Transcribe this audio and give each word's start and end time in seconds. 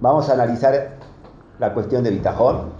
vamos 0.00 0.28
a 0.28 0.34
analizar 0.34 0.96
la 1.58 1.74
cuestión 1.74 2.04
de 2.04 2.10
Bitajón. 2.10 2.78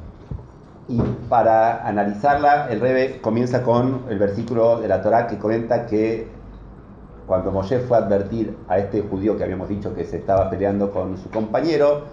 Y 0.89 1.01
para 1.29 1.87
analizarla, 1.87 2.69
el 2.71 2.81
Rebe 2.81 3.21
comienza 3.21 3.63
con 3.63 4.05
el 4.09 4.19
versículo 4.19 4.81
de 4.81 4.89
la 4.89 5.03
Torá 5.03 5.27
que 5.27 5.39
comenta 5.39 5.85
que 5.87 6.29
cuando 7.27 7.53
Moshe 7.53 7.81
fue 7.81 7.99
a 7.99 8.01
advertir 8.01 8.57
a 8.69 8.79
este 8.79 9.03
judío 9.03 9.37
que 9.37 9.45
habíamos 9.45 9.69
dicho 9.69 9.95
que 9.95 10.05
se 10.05 10.17
estaba 10.17 10.49
peleando 10.49 10.91
con 10.91 11.19
su 11.19 11.29
compañero, 11.29 12.05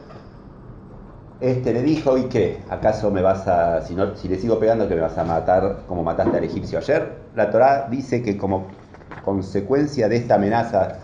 este 1.40 1.74
le 1.74 1.84
dijo, 1.84 2.18
¿y 2.18 2.24
qué? 2.26 2.64
¿Acaso 2.70 3.12
me 3.12 3.22
vas 3.22 3.48
a, 3.48 3.82
si, 3.82 3.96
no, 3.96 4.16
si 4.16 4.28
le 4.28 4.38
sigo 4.38 4.60
pegando, 4.60 4.90
que 4.90 4.96
me 4.96 5.02
vas 5.02 5.18
a 5.18 5.24
matar 5.24 5.84
como 5.88 6.04
mataste 6.04 6.38
al 6.38 6.44
egipcio 6.44 6.80
ayer? 6.80 7.14
La 7.34 7.50
Torá 7.50 7.88
dice 7.90 8.22
que 8.22 8.38
como 8.38 8.68
consecuencia 9.24 10.10
de 10.10 10.18
esta 10.18 10.36
amenaza 10.36 11.00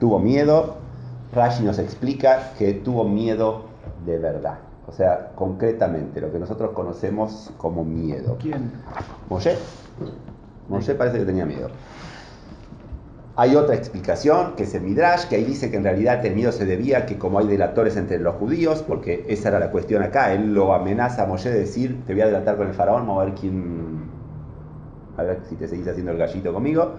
tuvo 0.00 0.18
miedo. 0.18 0.81
Rashi 1.32 1.64
nos 1.64 1.78
explica 1.78 2.52
que 2.58 2.74
tuvo 2.74 3.04
miedo 3.04 3.64
de 4.04 4.18
verdad. 4.18 4.58
O 4.86 4.92
sea, 4.92 5.30
concretamente, 5.34 6.20
lo 6.20 6.30
que 6.30 6.38
nosotros 6.38 6.72
conocemos 6.72 7.50
como 7.56 7.84
miedo. 7.84 8.36
¿Quién? 8.40 8.72
Moshe. 9.30 9.56
Moshe 10.68 10.94
parece 10.94 11.18
que 11.18 11.24
tenía 11.24 11.46
miedo. 11.46 11.70
Hay 13.34 13.56
otra 13.56 13.74
explicación, 13.74 14.56
que 14.56 14.64
es 14.64 14.74
el 14.74 14.82
Midrash, 14.82 15.24
que 15.26 15.36
ahí 15.36 15.44
dice 15.44 15.70
que 15.70 15.78
en 15.78 15.84
realidad 15.84 16.24
el 16.26 16.34
miedo 16.34 16.52
se 16.52 16.66
debía 16.66 16.98
a 16.98 17.06
que 17.06 17.16
como 17.16 17.38
hay 17.38 17.46
delatores 17.46 17.96
entre 17.96 18.18
los 18.18 18.34
judíos, 18.34 18.84
porque 18.86 19.24
esa 19.28 19.48
era 19.48 19.58
la 19.58 19.70
cuestión 19.70 20.02
acá, 20.02 20.34
él 20.34 20.52
lo 20.52 20.74
amenaza 20.74 21.22
a 21.22 21.26
Moshe 21.26 21.48
de 21.50 21.60
decir, 21.60 22.02
te 22.06 22.12
voy 22.12 22.22
a 22.22 22.26
delatar 22.26 22.58
con 22.58 22.68
el 22.68 22.74
faraón, 22.74 23.06
vamos 23.06 23.22
a 23.22 23.24
ver 23.24 23.34
quién, 23.34 24.02
a 25.16 25.22
ver 25.22 25.40
si 25.48 25.54
te 25.54 25.66
seguís 25.66 25.88
haciendo 25.88 26.12
el 26.12 26.18
gallito 26.18 26.52
conmigo. 26.52 26.96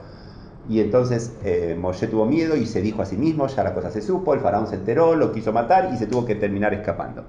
Y 0.70 0.80
entonces 0.80 1.34
eh, 1.44 1.76
Moshe 1.80 2.08
tuvo 2.08 2.26
miedo 2.26 2.56
y 2.56 2.66
se 2.66 2.82
dijo 2.82 3.02
a 3.02 3.06
sí 3.06 3.18
mismo, 3.18 3.48
ya 3.48 3.64
la 3.64 3.74
cosa 3.74 3.92
se 3.92 4.02
supo, 4.02 4.34
el 4.34 4.40
faraón 4.40 4.68
se 4.68 4.76
enteró, 4.76 5.16
lo 5.16 5.32
quiso 5.32 5.52
matar 5.52 5.90
y 5.94 5.98
se 5.98 6.08
tuvo 6.08 6.26
que 6.26 6.36
terminar 6.36 6.74
escapando. 6.74 7.26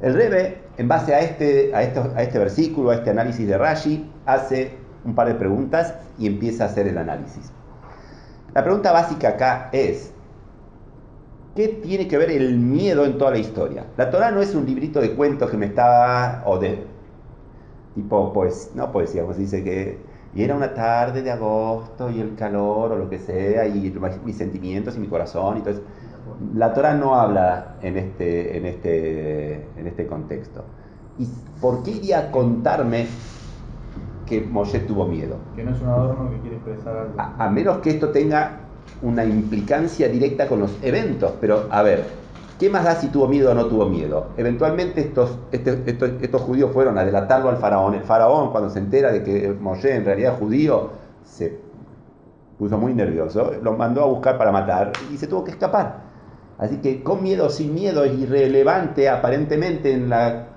El 0.00 0.14
Rebe, 0.14 0.62
en 0.76 0.86
base 0.86 1.14
a 1.14 1.20
este, 1.20 1.74
a, 1.74 1.78
a 1.78 2.22
este 2.22 2.38
versículo, 2.38 2.90
a 2.90 2.94
este 2.94 3.10
análisis 3.10 3.46
de 3.48 3.58
Rashi, 3.58 4.08
hace 4.26 4.76
un 5.04 5.14
par 5.14 5.26
de 5.26 5.34
preguntas 5.34 5.94
y 6.18 6.28
empieza 6.28 6.64
a 6.64 6.66
hacer 6.68 6.86
el 6.86 6.98
análisis. 6.98 7.50
La 8.54 8.62
pregunta 8.62 8.92
básica 8.92 9.30
acá 9.30 9.68
es, 9.72 10.12
¿qué 11.56 11.68
tiene 11.68 12.06
que 12.06 12.16
ver 12.18 12.30
el 12.30 12.56
miedo 12.56 13.04
en 13.04 13.18
toda 13.18 13.32
la 13.32 13.38
historia? 13.38 13.86
La 13.96 14.10
Torah 14.10 14.30
no 14.30 14.40
es 14.40 14.54
un 14.54 14.64
librito 14.64 15.00
de 15.00 15.14
cuentos 15.14 15.50
que 15.50 15.56
me 15.56 15.66
está, 15.66 16.42
o 16.46 16.58
de, 16.58 16.84
tipo, 17.96 18.32
pues, 18.32 18.70
no 18.74 18.92
poesía, 18.92 19.22
como 19.22 19.34
se 19.34 19.40
dice 19.40 19.64
que, 19.64 19.98
y 20.34 20.42
era 20.42 20.54
una 20.54 20.74
tarde 20.74 21.22
de 21.22 21.30
agosto 21.30 22.10
y 22.10 22.20
el 22.20 22.34
calor 22.34 22.92
o 22.92 22.96
lo 22.96 23.08
que 23.08 23.18
sea, 23.18 23.66
y 23.66 23.92
mis 24.24 24.36
sentimientos 24.36 24.96
y 24.96 25.00
mi 25.00 25.08
corazón, 25.08 25.62
y 25.64 25.68
eso. 25.68 25.82
La 26.54 26.74
Torah 26.74 26.94
no 26.94 27.14
habla 27.14 27.76
en 27.82 27.96
este, 27.96 28.56
en 28.56 28.66
este, 28.66 29.54
en 29.76 29.86
este 29.86 30.06
contexto. 30.06 30.62
¿Y 31.18 31.26
por 31.60 31.82
qué 31.82 31.92
iría 31.92 32.18
a 32.18 32.30
contarme 32.30 33.06
que 34.26 34.42
Moshe 34.42 34.80
tuvo 34.80 35.06
miedo? 35.06 35.36
Que 35.56 35.64
no 35.64 35.72
es 35.74 35.80
un 35.80 35.88
adorno 35.88 36.30
que 36.30 36.38
quiere 36.40 36.56
expresar 36.56 36.96
algo. 36.96 37.14
A, 37.16 37.46
a 37.46 37.50
menos 37.50 37.78
que 37.78 37.90
esto 37.90 38.10
tenga 38.10 38.60
una 39.02 39.24
implicancia 39.24 40.08
directa 40.08 40.46
con 40.46 40.60
los 40.60 40.78
eventos. 40.82 41.32
Pero, 41.40 41.66
a 41.70 41.82
ver, 41.82 42.04
¿qué 42.58 42.68
más 42.70 42.84
da 42.84 42.94
si 42.96 43.08
tuvo 43.08 43.28
miedo 43.28 43.50
o 43.50 43.54
no 43.54 43.66
tuvo 43.66 43.86
miedo? 43.86 44.28
Eventualmente 44.36 45.00
estos, 45.00 45.38
este- 45.52 45.82
estos, 45.86 46.10
estos 46.20 46.42
judíos 46.42 46.70
fueron 46.72 46.98
a 46.98 47.04
delatarlo 47.04 47.48
al 47.48 47.56
faraón. 47.56 47.94
El 47.94 48.02
faraón, 48.02 48.50
cuando 48.50 48.70
se 48.70 48.78
entera 48.78 49.12
de 49.12 49.22
que 49.22 49.48
Moshe 49.60 49.94
en 49.94 50.04
realidad 50.04 50.34
es 50.34 50.38
judío, 50.38 50.90
se 51.24 51.60
puso 52.58 52.76
muy 52.76 52.92
nervioso, 52.92 53.52
lo 53.62 53.72
mandó 53.72 54.02
a 54.02 54.06
buscar 54.06 54.36
para 54.36 54.50
matar 54.50 54.92
y 55.12 55.16
se 55.16 55.26
tuvo 55.26 55.44
que 55.44 55.52
escapar. 55.52 56.08
Así 56.58 56.78
que 56.78 57.04
con 57.04 57.22
miedo 57.22 57.46
o 57.46 57.50
sin 57.50 57.72
miedo 57.72 58.04
es 58.04 58.18
irrelevante 58.18 59.08
aparentemente 59.08 59.92
en 59.92 60.08
la, 60.08 60.48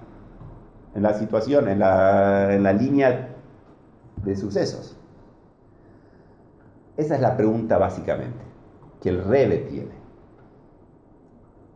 en 0.96 1.04
la 1.04 1.14
situación, 1.14 1.68
en 1.68 1.80
la, 1.80 2.56
en 2.56 2.64
la 2.64 2.74
línea 2.74 3.36
de 4.26 4.36
sucesos. 4.36 4.98
Esa 6.98 7.16
es 7.16 7.22
la 7.22 7.38
pregunta 7.38 7.78
básicamente 7.78 8.44
que 9.02 9.10
el 9.10 9.23
Rebe 9.23 9.58
tiene. 9.58 10.01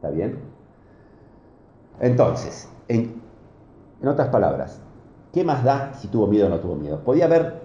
¿Está 0.05 0.15
bien? 0.15 0.37
Entonces, 1.99 2.69
en, 2.87 3.15
en 4.01 4.07
otras 4.07 4.27
palabras, 4.27 4.79
¿qué 5.33 5.43
más 5.43 5.63
da 5.63 5.93
si 5.95 6.09
tuvo 6.09 6.27
miedo 6.27 6.45
o 6.45 6.49
no 6.49 6.59
tuvo 6.59 6.75
miedo? 6.75 6.99
Podía 6.99 7.25
haber, 7.25 7.61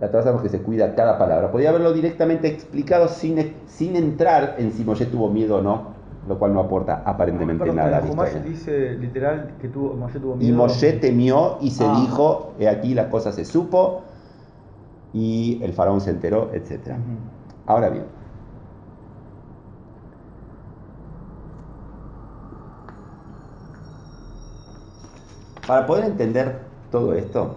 la 0.00 0.10
Torah 0.10 0.22
sabemos 0.22 0.42
que 0.42 0.48
se 0.48 0.62
cuida 0.62 0.94
cada 0.94 1.18
palabra, 1.18 1.50
podía 1.50 1.70
haberlo 1.70 1.92
directamente 1.92 2.46
explicado 2.46 3.08
sin, 3.08 3.54
sin 3.66 3.96
entrar 3.96 4.54
en 4.58 4.70
si 4.72 4.84
Moshe 4.84 5.06
tuvo 5.06 5.28
miedo 5.28 5.56
o 5.56 5.62
no, 5.62 5.96
lo 6.28 6.38
cual 6.38 6.54
no 6.54 6.60
aporta 6.60 7.02
aparentemente 7.04 7.64
Perdón, 7.64 7.76
nada 7.76 8.00
la 8.00 8.40
dice 8.44 8.94
literal 8.94 9.54
que 9.60 9.68
tuvo, 9.68 9.94
Moshe 9.94 10.20
tuvo 10.20 10.36
miedo. 10.36 10.48
Y 10.48 10.56
Moshe 10.56 10.92
temió 10.92 11.58
y 11.60 11.70
se 11.70 11.84
Ah. 11.84 11.98
dijo, 12.00 12.52
he 12.60 12.68
aquí 12.68 12.94
la 12.94 13.10
cosa 13.10 13.32
se 13.32 13.44
supo, 13.44 14.02
y 15.12 15.60
el 15.64 15.72
faraón 15.72 16.00
se 16.00 16.10
enteró, 16.10 16.50
etc. 16.52 16.70
Ujú. 16.90 16.96
Ahora 17.66 17.88
bien, 17.88 18.04
para 25.66 25.86
poder 25.86 26.04
entender 26.04 26.60
todo 26.90 27.14
esto, 27.14 27.56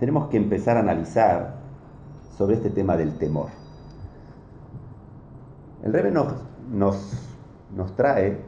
tenemos 0.00 0.28
que 0.28 0.36
empezar 0.36 0.76
a 0.76 0.80
analizar 0.80 1.54
sobre 2.36 2.56
este 2.56 2.70
tema 2.70 2.96
del 2.96 3.16
temor. 3.18 3.48
El 5.84 5.92
Rebbe 5.92 6.10
nos, 6.10 6.34
nos, 6.70 7.12
nos 7.74 7.94
trae 7.94 8.38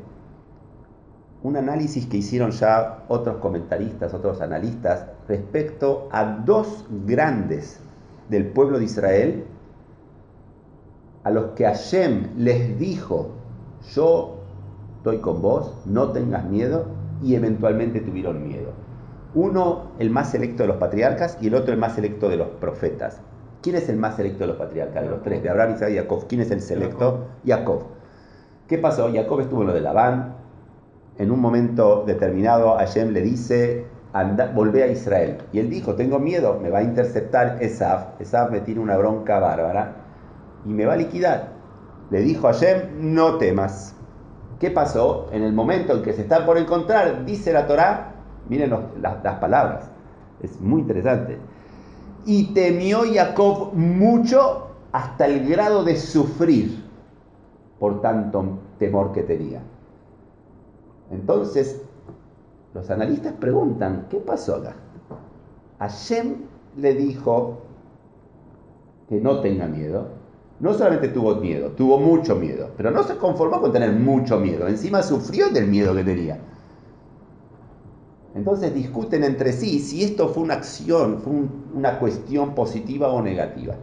un 1.43 1.57
análisis 1.57 2.07
que 2.07 2.19
hicieron 2.19 2.51
ya 2.51 3.05
otros 3.09 3.37
comentaristas, 3.37 4.13
otros 4.13 4.41
analistas, 4.41 5.07
respecto 5.29 6.09
a 6.13 6.25
dos 6.25 6.85
grandes 7.07 7.81
del 8.29 8.47
pueblo 8.49 8.79
de 8.79 8.85
Israel, 8.85 9.45
a 11.23 11.31
los 11.31 11.53
que 11.53 11.65
Hashem 11.65 12.31
les 12.37 12.79
dijo, 12.79 13.31
yo 13.95 14.41
estoy 14.99 15.19
con 15.19 15.41
vos, 15.41 15.75
no 15.87 16.11
tengas 16.13 16.45
miedo, 16.45 16.87
y 17.23 17.35
eventualmente 17.35 18.01
tuvieron 18.01 18.47
miedo. 18.47 18.73
Uno, 19.35 19.93
el 19.99 20.11
más 20.11 20.31
selecto 20.31 20.65
de 20.65 20.69
los 20.69 20.77
patriarcas, 20.77 21.39
y 21.41 21.49
el 21.49 21.55
otro, 21.55 21.73
el 21.73 21.79
más 21.79 21.95
selecto 21.95 22.29
de 22.29 22.37
los 22.37 22.49
profetas. 22.49 23.21
¿Quién 23.63 23.77
es 23.77 23.89
el 23.89 23.97
más 23.97 24.17
selecto 24.17 24.41
de 24.41 24.49
los 24.49 24.57
patriarcas? 24.57 25.03
De 25.03 25.11
los 25.11 25.23
tres, 25.23 25.43
de 25.43 25.51
Abraham, 25.51 25.75
Isaac 25.75 25.91
y 25.91 25.97
Jacob. 25.97 26.25
¿Quién 26.29 26.41
es 26.41 26.51
el 26.51 26.61
selecto? 26.63 27.27
Jacob. 27.47 27.83
¿Qué 28.67 28.79
pasó? 28.79 29.11
Jacob 29.13 29.41
estuvo 29.41 29.61
en 29.63 29.67
lo 29.69 29.75
de 29.75 29.81
Labán. 29.81 30.37
En 31.19 31.31
un 31.31 31.41
momento 31.41 32.05
determinado, 32.07 32.77
Hashem 32.77 33.11
le 33.11 33.21
dice, 33.21 33.85
anda, 34.13 34.51
volvé 34.55 34.85
a 34.85 34.87
Israel. 34.87 35.39
Y 35.53 35.59
él 35.59 35.69
dijo, 35.69 35.95
tengo 35.95 36.19
miedo, 36.19 36.59
me 36.61 36.71
va 36.71 36.79
a 36.79 36.83
interceptar 36.83 37.59
Esaf. 37.61 38.21
Esaf 38.21 38.51
me 38.51 38.61
tiene 38.61 38.81
una 38.81 38.97
bronca 38.97 39.39
bárbara 39.39 39.97
y 40.65 40.71
me 40.71 40.87
va 40.87 40.95
a 40.95 40.97
liquidar. 40.97 41.49
Le 42.11 42.21
dijo 42.21 42.49
a 42.49 42.53
Hashem, 42.53 43.15
no 43.15 43.37
temas. 43.39 43.95
¿Qué 44.59 44.71
pasó? 44.71 45.29
En 45.33 45.43
el 45.43 45.53
momento 45.53 45.95
en 45.95 46.03
que 46.03 46.13
se 46.13 46.23
está 46.23 46.45
por 46.45 46.59
encontrar, 46.59 47.25
dice 47.25 47.53
la 47.53 47.67
Torá, 47.67 48.10
miren 48.51 48.75
las 49.01 49.39
palabras, 49.39 49.91
es 50.43 50.61
muy 50.61 50.83
interesante. 50.83 51.39
Y 52.27 52.53
temió 52.53 53.03
Jacob 53.11 53.73
mucho 53.75 54.67
hasta 54.93 55.27
el 55.27 55.49
grado 55.49 55.85
de 55.85 55.97
sufrir 55.97 56.85
por 57.79 58.03
tanto 58.03 58.59
temor 58.79 59.13
que 59.13 59.23
tenía. 59.23 59.63
Entonces, 61.13 61.81
los 62.75 62.91
analistas 62.91 63.33
preguntan, 63.35 64.07
¿qué 64.11 64.19
pasó 64.19 64.57
acá? 64.57 64.75
Hashem 65.79 66.35
le 66.77 66.95
dijo 66.95 67.59
que 69.09 69.21
no 69.21 69.41
tenga 69.41 69.67
miedo. 69.67 70.09
No 70.59 70.75
solamente 70.75 71.09
tuvo 71.09 71.37
miedo, 71.37 71.71
tuvo 71.71 71.99
mucho 71.99 72.37
miedo, 72.37 72.71
pero 72.77 72.91
no 72.91 73.03
se 73.03 73.17
conformó 73.17 73.61
con 73.63 73.73
tener 73.73 73.93
mucho 73.93 74.39
miedo, 74.39 74.69
encima 74.69 75.03
sufrió 75.03 75.49
del 75.49 75.69
miedo 75.69 75.95
que 75.95 76.05
tenía. 76.05 76.39
Entonces 78.41 78.75
discuten 78.75 79.23
entre 79.23 79.53
sí 79.53 79.81
si 79.81 80.03
esto 80.03 80.31
fue 80.31 80.43
una 80.43 80.55
acción, 80.55 81.19
fue 81.19 81.31
un- 81.31 81.65
una 81.75 81.99
cuestión 81.99 82.55
positiva 82.55 83.13
o 83.13 83.21
negativa. 83.21 83.75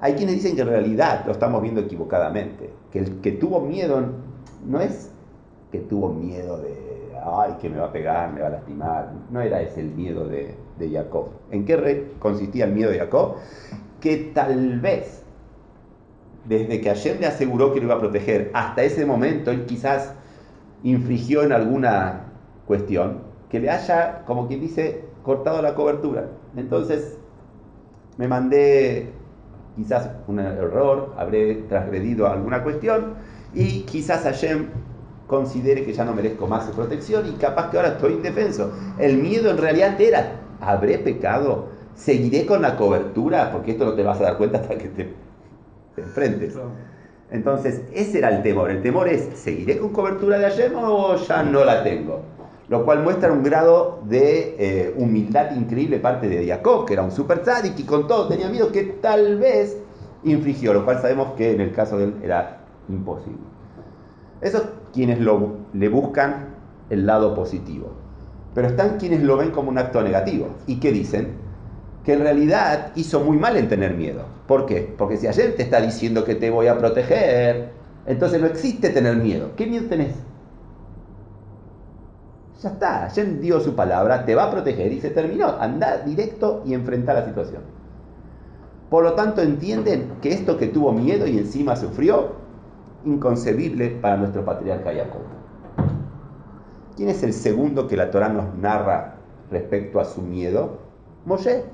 Hay 0.00 0.14
quienes 0.14 0.34
dicen 0.34 0.56
que 0.56 0.62
en 0.62 0.68
realidad 0.68 1.22
lo 1.24 1.30
estamos 1.30 1.62
viendo 1.62 1.82
equivocadamente, 1.82 2.68
que 2.90 2.98
el 2.98 3.20
que 3.20 3.30
tuvo 3.30 3.60
miedo 3.60 4.02
no 4.66 4.80
es 4.80 5.12
que 5.70 5.78
tuvo 5.78 6.08
miedo 6.08 6.58
de, 6.58 6.74
ay, 7.24 7.52
que 7.60 7.70
me 7.70 7.78
va 7.78 7.86
a 7.86 7.92
pegar, 7.92 8.32
me 8.32 8.40
va 8.40 8.48
a 8.48 8.50
lastimar, 8.50 9.12
no 9.30 9.40
era 9.40 9.62
ese 9.62 9.82
el 9.82 9.92
miedo 9.92 10.26
de, 10.26 10.56
Jacob. 10.92 11.28
¿En 11.52 11.64
qué 11.64 12.10
consistía 12.18 12.64
el 12.64 12.72
miedo 12.72 12.90
de 12.90 12.98
Jacob? 12.98 13.36
Que 14.00 14.16
tal 14.34 14.80
vez, 14.80 15.22
desde 16.48 16.80
que 16.80 16.88
Hashem 16.88 17.20
le 17.20 17.26
aseguró 17.28 17.72
que 17.72 17.78
lo 17.78 17.86
iba 17.86 17.94
a 17.94 18.00
proteger, 18.00 18.50
hasta 18.52 18.82
ese 18.82 19.06
momento 19.06 19.52
él 19.52 19.64
quizás 19.64 20.12
infringió 20.82 21.44
en 21.44 21.52
alguna 21.52 22.32
cuestión 22.66 23.25
que 23.56 23.60
le 23.62 23.70
haya, 23.70 24.22
como 24.26 24.48
quien 24.48 24.60
dice, 24.60 25.02
cortado 25.22 25.62
la 25.62 25.74
cobertura. 25.74 26.28
Entonces, 26.56 27.16
me 28.18 28.28
mandé 28.28 29.12
quizás 29.74 30.10
un 30.28 30.40
error, 30.40 31.14
habré 31.16 31.54
transgredido 31.68 32.26
alguna 32.26 32.62
cuestión 32.62 33.14
y 33.54 33.82
quizás 33.82 34.24
Hashem 34.24 34.66
considere 35.26 35.84
que 35.86 35.94
ya 35.94 36.04
no 36.04 36.12
merezco 36.12 36.46
más 36.46 36.66
su 36.66 36.72
protección 36.72 37.26
y 37.26 37.32
capaz 37.32 37.70
que 37.70 37.78
ahora 37.78 37.90
estoy 37.90 38.12
indefenso. 38.12 38.72
El 38.98 39.16
miedo 39.16 39.50
en 39.50 39.56
realidad 39.56 39.98
era, 39.98 40.32
¿habré 40.60 40.98
pecado? 40.98 41.68
¿Seguiré 41.94 42.44
con 42.44 42.60
la 42.60 42.76
cobertura? 42.76 43.52
Porque 43.52 43.70
esto 43.70 43.86
no 43.86 43.94
te 43.94 44.02
vas 44.02 44.20
a 44.20 44.24
dar 44.24 44.36
cuenta 44.36 44.58
hasta 44.58 44.76
que 44.76 44.88
te, 44.88 45.14
te 45.94 46.02
enfrentes. 46.02 46.58
Entonces, 47.30 47.80
ese 47.94 48.18
era 48.18 48.28
el 48.36 48.42
temor. 48.42 48.70
El 48.70 48.82
temor 48.82 49.08
es, 49.08 49.30
¿seguiré 49.34 49.78
con 49.78 49.94
cobertura 49.94 50.38
de 50.38 50.44
Hashem 50.44 50.72
o 50.76 51.16
ya 51.16 51.42
no 51.42 51.64
la 51.64 51.82
tengo? 51.82 52.35
Lo 52.68 52.84
cual 52.84 53.02
muestra 53.02 53.32
un 53.32 53.44
grado 53.44 54.00
de 54.08 54.56
eh, 54.58 54.94
humildad 54.96 55.54
increíble 55.54 55.98
parte 55.98 56.28
de 56.28 56.46
Jacob, 56.46 56.84
que 56.84 56.94
era 56.94 57.02
un 57.02 57.12
super 57.12 57.42
tzadik 57.42 57.78
y 57.78 57.84
con 57.84 58.08
todo 58.08 58.26
tenía 58.26 58.48
miedo 58.48 58.72
que 58.72 58.82
tal 58.82 59.38
vez 59.38 59.76
infligió, 60.24 60.74
lo 60.74 60.84
cual 60.84 61.00
sabemos 61.00 61.34
que 61.36 61.52
en 61.52 61.60
el 61.60 61.72
caso 61.72 61.96
de 61.96 62.04
él 62.04 62.14
era 62.22 62.64
imposible. 62.88 63.38
Esos 64.40 64.64
quienes 64.92 65.20
lo, 65.20 65.58
le 65.72 65.88
buscan 65.88 66.56
el 66.90 67.06
lado 67.06 67.34
positivo. 67.34 67.92
Pero 68.54 68.68
están 68.68 68.98
quienes 68.98 69.22
lo 69.22 69.36
ven 69.36 69.50
como 69.50 69.68
un 69.68 69.78
acto 69.78 70.02
negativo. 70.02 70.48
¿Y 70.66 70.80
qué 70.80 70.90
dicen? 70.90 71.34
Que 72.04 72.14
en 72.14 72.20
realidad 72.20 72.92
hizo 72.96 73.20
muy 73.20 73.36
mal 73.36 73.56
en 73.56 73.68
tener 73.68 73.94
miedo. 73.94 74.24
¿Por 74.46 74.66
qué? 74.66 74.94
Porque 74.96 75.18
si 75.18 75.26
ayer 75.26 75.54
te 75.56 75.62
está 75.62 75.80
diciendo 75.80 76.24
que 76.24 76.34
te 76.34 76.50
voy 76.50 76.66
a 76.66 76.78
proteger, 76.78 77.70
entonces 78.06 78.40
no 78.40 78.46
existe 78.46 78.90
tener 78.90 79.16
miedo. 79.16 79.50
¿Qué 79.56 79.66
miedo 79.66 79.86
tenés? 79.88 80.14
Ya 82.62 82.70
está, 82.70 83.04
ayer 83.04 83.38
dio 83.40 83.60
su 83.60 83.74
palabra, 83.74 84.24
te 84.24 84.34
va 84.34 84.44
a 84.44 84.50
proteger 84.50 84.92
y 84.92 85.00
se 85.00 85.10
terminó. 85.10 85.48
Anda 85.60 85.98
directo 85.98 86.62
y 86.64 86.72
enfrenta 86.72 87.12
la 87.12 87.24
situación. 87.24 87.62
Por 88.88 89.04
lo 89.04 89.12
tanto, 89.14 89.42
entienden 89.42 90.12
que 90.22 90.32
esto 90.32 90.56
que 90.56 90.68
tuvo 90.68 90.92
miedo 90.92 91.26
y 91.26 91.38
encima 91.38 91.76
sufrió, 91.76 92.36
inconcebible 93.04 93.90
para 93.90 94.16
nuestro 94.16 94.44
patriarca 94.44 94.92
Jacob. 94.92 95.22
¿Quién 96.96 97.10
es 97.10 97.22
el 97.22 97.34
segundo 97.34 97.88
que 97.88 97.96
la 97.96 98.10
Torah 98.10 98.30
nos 98.30 98.54
narra 98.54 99.16
respecto 99.50 100.00
a 100.00 100.04
su 100.04 100.22
miedo? 100.22 100.78
Moshe. 101.26 101.64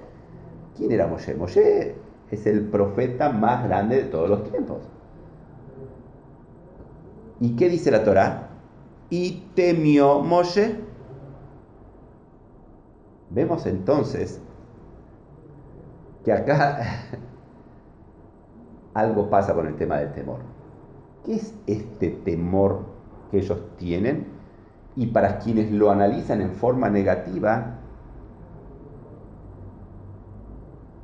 ¿Quién 0.76 0.90
era 0.90 1.06
Moshe? 1.06 1.34
Moshe 1.34 1.94
es 2.30 2.46
el 2.46 2.62
profeta 2.62 3.28
más 3.28 3.64
grande 3.68 3.96
de 3.96 4.02
todos 4.04 4.28
los 4.28 4.50
tiempos. 4.50 4.78
¿Y 7.40 7.54
qué 7.56 7.68
dice 7.68 7.90
la 7.90 8.02
Torah? 8.02 8.51
Y 9.12 9.42
temió 9.54 10.20
Moshe. 10.20 10.74
Vemos 13.28 13.66
entonces 13.66 14.40
que 16.24 16.32
acá 16.32 16.78
algo 18.94 19.28
pasa 19.28 19.52
con 19.52 19.66
el 19.66 19.76
tema 19.76 19.98
del 19.98 20.14
temor. 20.14 20.38
¿Qué 21.26 21.34
es 21.34 21.54
este 21.66 22.08
temor 22.08 22.86
que 23.30 23.40
ellos 23.40 23.60
tienen? 23.76 24.28
Y 24.96 25.08
para 25.08 25.40
quienes 25.40 25.70
lo 25.70 25.90
analizan 25.90 26.40
en 26.40 26.52
forma 26.54 26.88
negativa, 26.88 27.80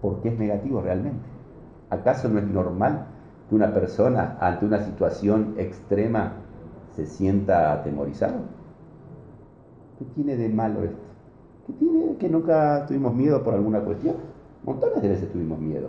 ¿por 0.00 0.22
qué 0.22 0.30
es 0.30 0.38
negativo 0.38 0.80
realmente? 0.80 1.26
¿Acaso 1.90 2.30
no 2.30 2.38
es 2.38 2.46
normal 2.46 3.08
que 3.50 3.54
una 3.54 3.74
persona 3.74 4.38
ante 4.40 4.64
una 4.64 4.78
situación 4.82 5.56
extrema 5.58 6.47
se 6.98 7.06
sienta 7.06 7.72
atemorizado? 7.72 8.40
¿Qué 9.98 10.04
tiene 10.16 10.36
de 10.36 10.48
malo 10.48 10.82
esto? 10.82 10.98
¿Qué 11.66 11.72
tiene 11.74 12.16
que 12.16 12.28
nunca 12.28 12.86
tuvimos 12.86 13.14
miedo 13.14 13.44
por 13.44 13.54
alguna 13.54 13.80
cuestión? 13.80 14.16
Montones 14.64 15.00
de 15.00 15.08
veces 15.08 15.30
tuvimos 15.30 15.60
miedo. 15.60 15.88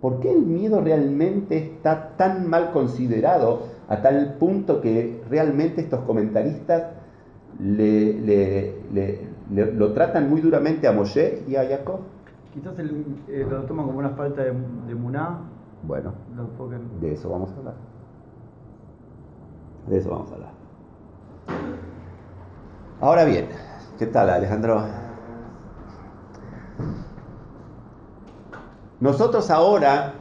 ¿Por 0.00 0.20
qué 0.20 0.32
el 0.32 0.42
miedo 0.42 0.80
realmente 0.80 1.58
está 1.58 2.16
tan 2.16 2.48
mal 2.48 2.70
considerado 2.70 3.62
a 3.88 4.00
tal 4.00 4.36
punto 4.38 4.80
que 4.80 5.20
realmente 5.28 5.80
estos 5.80 6.00
comentaristas 6.04 6.84
le, 7.58 8.76
lo 9.52 9.92
tratan 9.92 10.30
muy 10.30 10.40
duramente 10.40 10.86
a 10.86 10.92
Moshe 10.92 11.42
y 11.48 11.56
a 11.56 11.66
Jacob? 11.68 11.98
Quizás 12.54 12.78
el, 12.78 13.04
eh, 13.26 13.44
lo 13.50 13.64
toman 13.64 13.86
como 13.86 13.98
una 13.98 14.10
falta 14.10 14.44
de, 14.44 14.52
de 14.52 14.94
muná. 14.94 15.40
Bueno, 15.82 16.12
de 17.00 17.12
eso 17.12 17.28
vamos 17.28 17.50
a 17.50 17.56
hablar. 17.56 17.97
De 19.88 19.98
eso 19.98 20.10
vamos 20.10 20.30
a 20.30 20.34
hablar. 20.34 20.50
Ahora 23.00 23.24
bien, 23.24 23.48
¿qué 23.98 24.06
tal 24.06 24.28
Alejandro? 24.28 24.82
Nosotros 29.00 29.50
ahora 29.50 30.14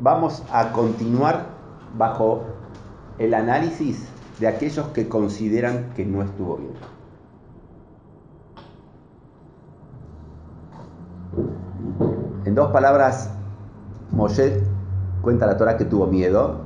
vamos 0.00 0.42
a 0.52 0.72
continuar 0.72 1.46
bajo 1.98 2.44
el 3.18 3.34
análisis 3.34 4.08
de 4.40 4.46
aquellos 4.46 4.86
que 4.88 5.08
consideran 5.08 5.90
que 5.94 6.06
no 6.06 6.22
estuvo 6.22 6.56
bien. 6.56 6.74
En 12.44 12.54
dos 12.54 12.70
palabras, 12.70 13.30
Moshe 14.12 14.62
cuenta 15.22 15.46
la 15.46 15.56
Torah 15.56 15.76
que 15.76 15.84
tuvo 15.84 16.06
miedo. 16.06 16.63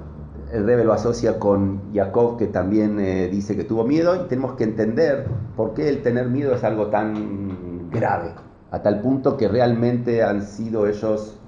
El 0.53 0.65
Rebbe 0.65 0.85
lo 0.85 0.93
asocia 0.93 1.39
con 1.39 1.93
Jacob, 1.93 2.39
que 2.39 2.47
también 2.47 2.99
eh, 3.00 3.29
dice 3.29 3.56
que 3.56 3.65
tuvo 3.65 3.85
miedo. 3.85 4.17
Y 4.17 4.29
tenemos 4.29 4.53
que 4.55 4.65
entender 4.65 5.27
por 5.56 5.75
qué 5.75 5.89
el 5.89 6.03
tener 6.03 6.29
miedo 6.29 6.55
es 6.55 6.65
algo 6.65 6.87
tan 6.87 7.91
grave. 7.91 8.33
A 8.71 8.83
tal 8.83 9.00
punto 9.00 9.37
que 9.37 9.49
realmente 9.49 10.23
han 10.23 10.43
sido 10.43 10.87
ellos, 10.87 11.39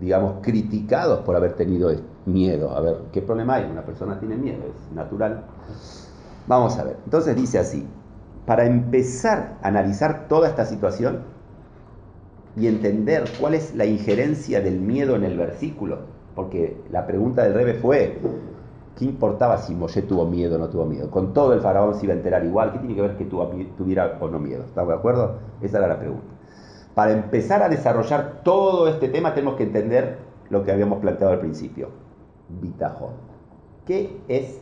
digamos, 0.00 0.36
criticados 0.42 1.20
por 1.20 1.36
haber 1.36 1.54
tenido 1.54 1.90
miedo. 2.26 2.70
A 2.76 2.80
ver, 2.80 2.96
¿qué 3.12 3.22
problema 3.22 3.54
hay? 3.56 3.70
Una 3.70 3.84
persona 3.84 4.18
tiene 4.18 4.36
miedo, 4.36 4.62
es 4.64 4.94
natural. 4.94 5.44
Vamos 6.46 6.78
a 6.78 6.84
ver. 6.84 6.96
Entonces 7.04 7.34
dice 7.36 7.58
así. 7.58 7.86
Para 8.44 8.64
empezar 8.64 9.58
a 9.60 9.68
analizar 9.68 10.28
toda 10.28 10.48
esta 10.48 10.66
situación, 10.66 11.22
y 12.56 12.66
entender 12.66 13.24
cuál 13.38 13.54
es 13.54 13.74
la 13.74 13.84
injerencia 13.84 14.60
del 14.60 14.80
miedo 14.80 15.14
en 15.14 15.24
el 15.24 15.36
versículo. 15.36 16.15
Porque 16.36 16.76
la 16.92 17.06
pregunta 17.06 17.42
del 17.42 17.54
Rebe 17.54 17.74
fue, 17.74 18.18
¿qué 18.94 19.06
importaba 19.06 19.56
si 19.56 19.74
Moshe 19.74 20.02
tuvo 20.02 20.26
miedo 20.26 20.56
o 20.56 20.58
no 20.58 20.68
tuvo 20.68 20.84
miedo? 20.84 21.10
Con 21.10 21.32
todo 21.32 21.54
el 21.54 21.62
faraón 21.62 21.94
se 21.94 22.04
iba 22.04 22.12
a 22.12 22.18
enterar 22.18 22.44
igual, 22.44 22.72
¿qué 22.72 22.78
tiene 22.78 22.94
que 22.94 23.00
ver 23.00 23.16
que 23.16 23.24
tuviera 23.24 24.18
o 24.20 24.28
no 24.28 24.38
miedo? 24.38 24.62
¿Estamos 24.64 24.90
de 24.90 24.94
acuerdo? 24.96 25.38
Esa 25.62 25.78
era 25.78 25.88
la 25.88 25.98
pregunta. 25.98 26.26
Para 26.94 27.12
empezar 27.12 27.62
a 27.62 27.70
desarrollar 27.70 28.42
todo 28.44 28.86
este 28.86 29.08
tema 29.08 29.34
tenemos 29.34 29.56
que 29.56 29.62
entender 29.62 30.18
lo 30.50 30.62
que 30.62 30.72
habíamos 30.72 30.98
planteado 30.98 31.32
al 31.32 31.40
principio. 31.40 31.88
Bitajón. 32.60 33.14
¿Qué 33.86 34.20
es 34.28 34.60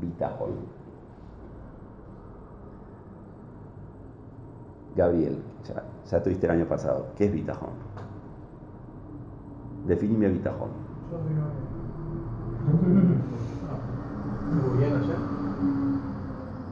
bitajón? 0.00 0.50
Gabriel, 4.96 5.38
ya, 5.64 5.84
ya 6.10 6.22
tuviste 6.22 6.46
el 6.46 6.52
año 6.52 6.66
pasado. 6.66 7.06
¿Qué 7.16 7.26
es 7.26 7.32
bitajón? 7.32 7.70
Definime 9.86 10.28
bitajón. 10.28 10.91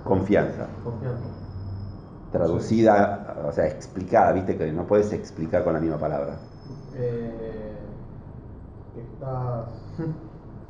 Confianza. 0.05 0.67
Confianza. 0.85 1.27
Traducida, 2.33 3.45
o 3.49 3.53
sea, 3.53 3.67
explicada, 3.67 4.33
viste 4.33 4.57
que 4.57 4.73
no 4.73 4.85
puedes 4.85 5.13
explicar 5.13 5.65
con 5.65 5.75
la 5.75 5.81
misma 5.81 5.99
palabra. 5.99 6.37
Eh, 6.95 7.75
estás, 8.97 9.67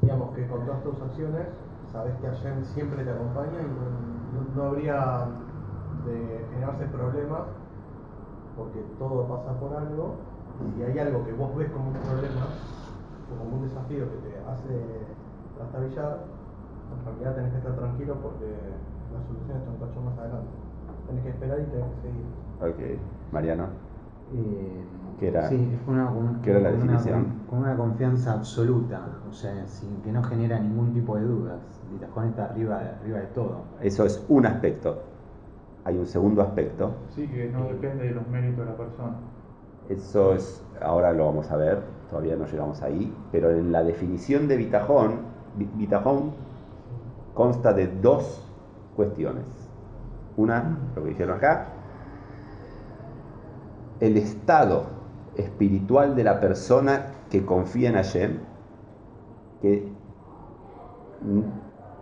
digamos 0.00 0.34
que 0.34 0.46
con 0.46 0.64
todas 0.64 0.82
tus 0.82 0.94
acciones, 1.02 1.46
sabes 1.92 2.14
que 2.20 2.26
Hashem 2.28 2.64
siempre 2.64 3.04
te 3.04 3.10
acompaña 3.10 3.60
y 3.60 4.56
no, 4.56 4.62
no- 4.62 4.70
habría 4.70 5.26
de 6.06 6.44
generarse 6.54 6.84
problemas 6.86 7.42
porque 8.56 8.80
todo 8.98 9.24
pasa 9.28 9.52
por 9.60 9.76
algo. 9.76 10.14
Si 10.76 10.82
hay 10.82 10.98
algo 10.98 11.24
que 11.24 11.32
vos 11.32 11.54
ves 11.56 11.70
como 11.70 11.88
un 11.88 11.94
problema 11.94 12.46
como 13.38 13.56
un 13.56 13.62
desafío 13.62 14.04
que 14.10 14.16
te 14.28 14.36
hace 14.48 14.74
trastabillar, 15.56 16.18
en 16.90 17.04
realidad 17.04 17.34
tenés 17.36 17.52
que 17.52 17.58
estar 17.58 17.76
tranquilo 17.76 18.14
porque 18.22 18.46
la 18.46 19.20
solución 19.26 19.56
está 19.58 19.70
un 19.70 19.76
cacho 19.78 20.00
más 20.02 20.18
adelante. 20.18 20.50
Tenés 21.06 21.22
que 21.24 21.30
esperar 21.30 21.58
y 21.60 21.64
tenés 21.64 21.86
que 21.86 22.00
seguir. 22.08 22.26
Ok. 22.96 23.00
Mariano. 23.32 23.64
Eh, 24.34 24.84
¿Qué 25.18 25.28
era? 25.28 25.48
Sí, 25.48 25.70
es 25.80 25.88
una, 25.88 26.06
con, 26.06 26.40
¿Qué 26.40 26.50
era 26.50 26.60
la 26.60 26.68
una- 26.70 26.78
definición? 26.92 27.26
con 27.48 27.58
una 27.58 27.76
confianza 27.76 28.32
absoluta, 28.32 29.00
o 29.28 29.32
sea, 29.32 29.66
sin 29.66 30.00
que 30.02 30.12
no 30.12 30.22
genera 30.22 30.58
ningún 30.60 30.92
tipo 30.94 31.16
de 31.16 31.24
dudas. 31.24 31.60
Bitajón 31.92 32.28
está 32.28 32.44
arriba, 32.46 32.80
arriba 33.02 33.18
de 33.18 33.26
todo. 33.26 33.62
Eso 33.80 34.04
es 34.04 34.24
un 34.28 34.46
aspecto. 34.46 35.02
Hay 35.84 35.98
un 35.98 36.06
segundo 36.06 36.42
aspecto. 36.42 36.92
Sí, 37.10 37.26
que 37.26 37.50
no 37.50 37.64
depende 37.64 38.04
de 38.04 38.14
los 38.14 38.26
méritos 38.28 38.58
de 38.64 38.70
la 38.70 38.76
persona. 38.76 39.12
Eso 39.88 40.34
es, 40.34 40.62
ahora 40.80 41.12
lo 41.12 41.26
vamos 41.26 41.50
a 41.50 41.56
ver, 41.56 41.82
todavía 42.10 42.36
no 42.36 42.46
llegamos 42.46 42.82
ahí, 42.82 43.14
pero 43.32 43.50
en 43.50 43.72
la 43.72 43.82
definición 43.84 44.48
de 44.48 44.56
bitajón, 44.56 45.20
bi- 45.56 45.70
bitajón 45.74 46.32
consta 47.34 47.72
de 47.72 47.86
dos 47.88 48.42
cuestiones. 48.96 49.44
Una, 50.36 50.78
lo 50.96 51.02
que 51.04 51.10
dijeron 51.10 51.36
acá, 51.36 51.66
el 54.00 54.16
estado 54.16 54.84
espiritual 55.36 56.16
de 56.16 56.24
la 56.24 56.40
persona 56.40 57.06
que 57.30 57.44
confía 57.44 57.90
en 57.90 57.94
Hashem, 57.96 58.38
que 59.62 59.92
mm, 61.22 61.40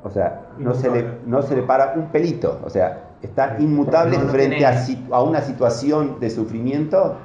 O 0.05 0.11
sea, 0.11 0.53
no 0.59 0.75
se, 0.75 0.91
le, 0.91 1.21
no 1.27 1.43
se 1.43 1.57
le 1.57 1.63
para 1.63 1.95
un 1.97 2.07
pelito. 2.13 2.61
O 2.65 2.71
sea, 2.71 3.17
está 3.23 3.57
inmutable 3.59 4.17
No, 4.17 4.25
no 4.25 4.31
frente 4.31 4.65
a, 4.65 4.71
a 5.11 5.23
una 5.23 5.41
situación 5.43 6.21
de 6.21 6.31
sufrimiento 6.31 7.17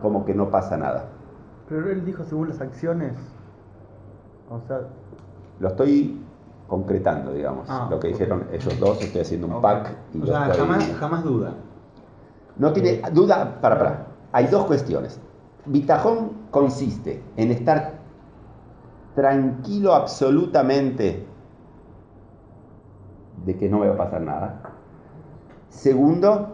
como 0.00 0.24
que 0.24 0.34
no 0.34 0.50
pasa 0.50 0.76
nada. 0.76 1.13
Pero 1.68 1.90
él 1.90 2.04
dijo 2.04 2.24
según 2.24 2.48
las 2.48 2.60
acciones. 2.60 3.14
O 4.50 4.60
sea, 4.66 4.80
Lo 5.60 5.68
estoy 5.68 6.20
concretando, 6.68 7.32
digamos. 7.32 7.66
Ah, 7.70 7.86
lo 7.90 8.00
que 8.00 8.08
dijeron 8.08 8.46
ellos 8.52 8.78
dos, 8.80 9.00
estoy 9.02 9.20
haciendo 9.20 9.46
un 9.46 9.60
pack 9.62 9.96
y 10.12 10.22
O 10.22 10.26
sea, 10.26 10.46
estoy- 10.48 10.58
jamás, 10.58 10.92
jamás 10.98 11.24
duda. 11.24 11.54
No 12.56 12.72
tiene 12.72 13.02
duda, 13.12 13.60
para, 13.60 13.78
para. 13.78 14.06
Hay 14.32 14.46
dos 14.48 14.64
cuestiones. 14.66 15.20
Bitajón 15.66 16.32
consiste 16.50 17.22
en 17.36 17.50
estar 17.50 17.94
tranquilo 19.14 19.94
absolutamente 19.94 21.26
de 23.44 23.56
que 23.56 23.68
no 23.68 23.78
me 23.78 23.88
va 23.88 23.94
a 23.94 23.98
pasar 23.98 24.20
nada. 24.22 24.60
Segundo, 25.68 26.48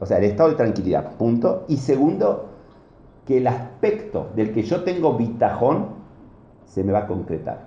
o 0.00 0.06
sea, 0.06 0.18
el 0.18 0.24
estado 0.24 0.50
de 0.50 0.56
tranquilidad, 0.56 1.12
punto. 1.16 1.64
Y 1.68 1.76
segundo, 1.78 2.47
que 3.28 3.36
el 3.36 3.46
aspecto 3.46 4.30
del 4.34 4.54
que 4.54 4.62
yo 4.62 4.84
tengo 4.84 5.18
bitajón 5.18 5.88
se 6.64 6.82
me 6.82 6.92
va 6.92 7.00
a 7.00 7.06
concretar 7.06 7.66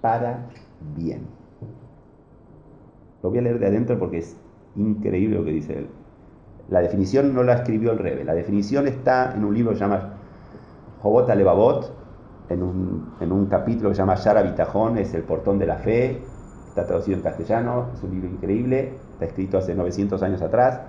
para 0.00 0.48
bien. 0.96 1.28
Lo 3.22 3.30
voy 3.30 3.38
a 3.38 3.42
leer 3.42 3.60
de 3.60 3.68
adentro 3.68 3.96
porque 4.00 4.18
es 4.18 4.36
increíble 4.74 5.38
lo 5.38 5.44
que 5.44 5.52
dice 5.52 5.78
él. 5.78 5.86
La 6.70 6.80
definición 6.80 7.32
no 7.36 7.44
la 7.44 7.54
escribió 7.54 7.92
el 7.92 7.98
Rebe. 8.00 8.24
La 8.24 8.34
definición 8.34 8.88
está 8.88 9.32
en 9.32 9.44
un 9.44 9.54
libro 9.54 9.70
que 9.70 9.76
se 9.76 9.84
llama 9.84 10.14
Jobot 11.02 11.30
Alevabot, 11.30 11.94
en 12.48 12.60
un, 12.64 13.14
en 13.20 13.30
un 13.30 13.46
capítulo 13.46 13.90
que 13.90 13.94
se 13.94 14.02
llama 14.02 14.16
Yara 14.16 14.42
Bitajón, 14.42 14.98
es 14.98 15.14
el 15.14 15.22
portón 15.22 15.60
de 15.60 15.66
la 15.66 15.76
fe, 15.76 16.20
está 16.66 16.84
traducido 16.84 17.16
en 17.16 17.22
castellano, 17.22 17.90
es 17.94 18.02
un 18.02 18.10
libro 18.10 18.28
increíble, 18.28 18.94
está 19.12 19.26
escrito 19.26 19.58
hace 19.58 19.72
900 19.72 20.20
años 20.24 20.42
atrás, 20.42 20.80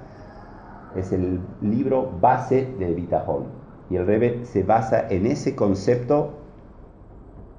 es 0.95 1.11
el 1.11 1.39
libro 1.61 2.09
base 2.19 2.73
de 2.79 2.95
Bitajón. 2.95 3.58
Y 3.89 3.95
el 3.95 4.05
Rebe 4.05 4.45
se 4.45 4.63
basa 4.63 5.07
en 5.09 5.25
ese 5.25 5.55
concepto 5.55 6.33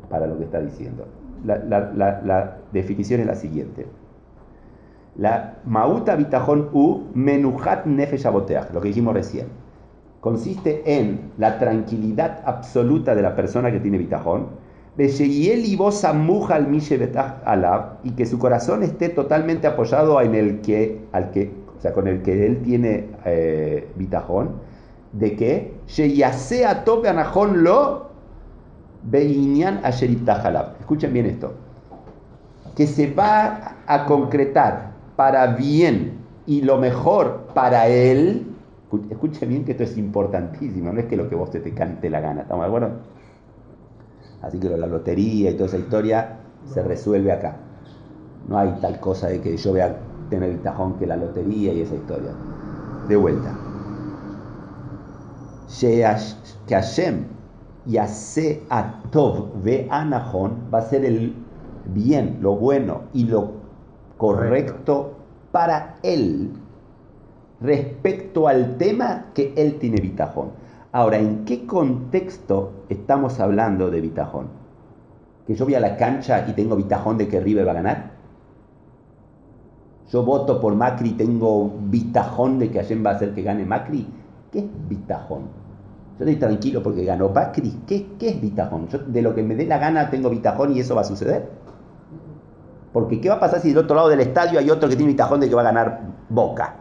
para 0.09 0.27
lo 0.27 0.39
que 0.39 0.45
está 0.45 0.61
diciendo. 0.61 1.07
La, 1.45 2.57
definición 2.73 3.21
es 3.21 3.27
la 3.27 3.35
siguiente. 3.35 3.87
La 5.17 5.59
Mauta 5.65 6.17
Bitajón 6.17 6.69
U 6.73 7.05
Menuhat 7.15 7.87
Nefesh 7.87 8.25
lo 8.25 8.81
que 8.81 8.89
dijimos 8.89 9.15
recién. 9.15 9.47
Consiste 10.21 10.83
en 10.85 11.33
la 11.39 11.59
tranquilidad 11.59 12.43
absoluta 12.45 13.15
de 13.15 13.23
la 13.23 13.35
persona 13.35 13.73
que 13.73 13.81
tiene 13.81 13.99
bitajón, 13.99 14.49
y 18.03 18.11
que 18.11 18.27
su 18.27 18.39
corazón 18.39 18.83
esté 18.83 19.09
totalmente 19.09 19.67
apoyado 19.67 20.21
en 20.21 20.35
el 20.35 20.61
que, 20.61 21.01
al 21.13 21.31
que, 21.31 21.51
o 21.79 21.81
sea, 21.81 21.93
con 21.95 22.07
el 22.07 22.21
que 22.23 22.45
él 22.45 22.61
tiene 22.63 23.07
eh, 23.25 23.89
bitajón, 23.97 24.51
de 25.13 25.37
Sheyasea 25.87 26.85
Tope 26.85 27.09
lo. 27.09 28.11
Escuchen 30.81 31.13
bien 31.13 31.27
esto 31.27 31.55
que 32.75 32.87
se 32.87 33.13
va 33.13 33.83
a 33.87 34.07
concretar 34.07 34.93
para 35.17 35.47
bien 35.49 36.19
y 36.47 36.63
lo 36.63 36.79
mejor 36.79 37.49
para 37.55 37.89
él, 37.89 38.47
escu- 38.89 39.07
escuchen 39.11 39.49
bien 39.49 39.65
que 39.65 39.73
esto 39.73 39.85
es 39.85 39.97
importantísimo, 39.99 40.93
no 40.93 41.01
es 41.01 41.07
que 41.07 41.17
lo 41.17 41.29
que 41.29 41.35
vos 41.35 41.51
te, 41.51 41.61
te 41.61 41.75
cante 41.75 42.09
la 42.11 42.21
gana, 42.21 42.43
¿estamos 42.43 42.65
de 42.65 42.69
acuerdo? 42.69 42.91
Así 44.41 44.59
que 44.59 44.69
la 44.71 44.87
lotería 44.87 45.51
y 45.51 45.55
toda 45.55 45.67
esa 45.67 45.79
historia 45.79 46.39
se 46.65 46.83
resuelve 46.83 47.33
acá. 47.33 47.57
No 48.49 48.59
hay 48.59 48.79
tal 48.81 49.01
cosa 49.01 49.29
de 49.29 49.41
que 49.41 49.57
yo 49.57 49.71
voy 49.73 49.81
a 49.81 49.99
tener 50.29 50.51
el 50.51 50.63
tajón 50.63 50.99
que 50.99 51.07
la 51.07 51.17
lotería 51.17 51.73
y 51.75 51.81
esa 51.83 51.97
historia. 51.97 52.35
De 53.05 53.17
vuelta. 53.17 53.59
Que 55.79 56.03
Hashem 56.75 57.27
Yase 57.87 58.63
Atov 58.69 59.63
ve 59.63 59.87
Anahon 59.91 60.69
va 60.73 60.79
a 60.79 60.83
ser 60.83 61.05
el 61.05 61.35
bien, 61.87 62.39
lo 62.43 62.57
bueno 62.57 63.03
y 63.15 63.25
lo 63.25 63.53
correcto 64.19 65.15
para 65.53 65.97
él 66.03 66.51
respecto 67.61 68.49
al 68.49 68.77
tema 68.77 69.27
que 69.33 69.55
él 69.57 69.79
tiene 69.79 70.01
bitajón. 70.01 70.51
Ahora, 70.93 71.19
¿en 71.19 71.45
qué 71.45 71.67
contexto 71.67 72.73
estamos 72.89 73.39
hablando 73.39 73.91
de 73.91 74.01
bitajón? 74.01 74.49
¿Que 75.47 75.55
yo 75.55 75.65
voy 75.65 75.75
a 75.75 75.81
la 75.81 75.97
cancha 75.97 76.47
y 76.49 76.53
tengo 76.53 76.77
bitajón 76.77 77.17
de 77.17 77.29
que 77.29 77.41
River 77.41 77.67
va 77.67 77.73
a 77.73 77.75
ganar? 77.75 78.11
¿Yo 80.11 80.25
voto 80.25 80.61
por 80.61 80.75
Macri 80.75 81.11
y 81.11 81.13
tengo 81.13 81.73
bitajón 81.85 82.59
de 82.59 82.71
que 82.71 82.81
Allen 82.81 83.07
va 83.07 83.11
a 83.11 83.15
hacer 83.15 83.33
que 83.35 83.43
gane 83.43 83.65
Macri? 83.65 84.07
¿Qué 84.51 84.59
es 84.59 84.89
bitajón? 84.89 85.60
Yo 86.21 86.27
estoy 86.27 86.37
tranquilo 86.37 86.83
porque 86.83 87.03
ganó 87.03 87.31
Macri. 87.31 87.81
¿Qué, 87.87 88.09
qué 88.19 88.29
es 88.29 88.41
bitajón? 88.43 88.89
Yo 88.89 88.99
de 88.99 89.23
lo 89.23 89.35
que 89.35 89.43
me 89.43 89.57
dé 89.57 89.65
la 89.65 89.79
gana 89.79 90.11
tengo 90.11 90.29
bitajón 90.29 90.77
y 90.77 90.81
eso 90.81 90.95
va 90.95 91.01
a 91.01 91.05
suceder. 91.05 91.49
Porque 92.93 93.23
¿qué 93.23 93.31
va 93.31 93.37
a 93.37 93.41
pasar 93.41 93.61
si 93.61 93.71
del 93.71 93.79
otro 93.79 93.97
lado 93.97 94.11
del 94.11 94.21
estadio 94.21 94.59
hay 94.59 94.69
otro 94.69 94.87
que 94.87 94.97
tiene 94.97 95.13
bitajón 95.13 95.41
de 95.41 95.49
que 95.49 95.55
va 95.55 95.63
a 95.63 95.65
ganar 95.65 96.03
Boca? 96.29 96.75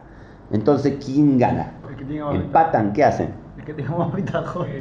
Entonces, 0.51 0.97
¿quién 1.05 1.37
gana? 1.37 1.71
el 1.89 1.95
que 1.95 2.21
más 2.21 2.35
¿Empatan? 2.35 2.91
¿Qué 2.91 3.01
hacen? 3.01 3.33
El 3.57 3.63
que 3.63 3.73
tenga 3.75 3.95
más 3.95 4.13
bitajón. 4.13 4.67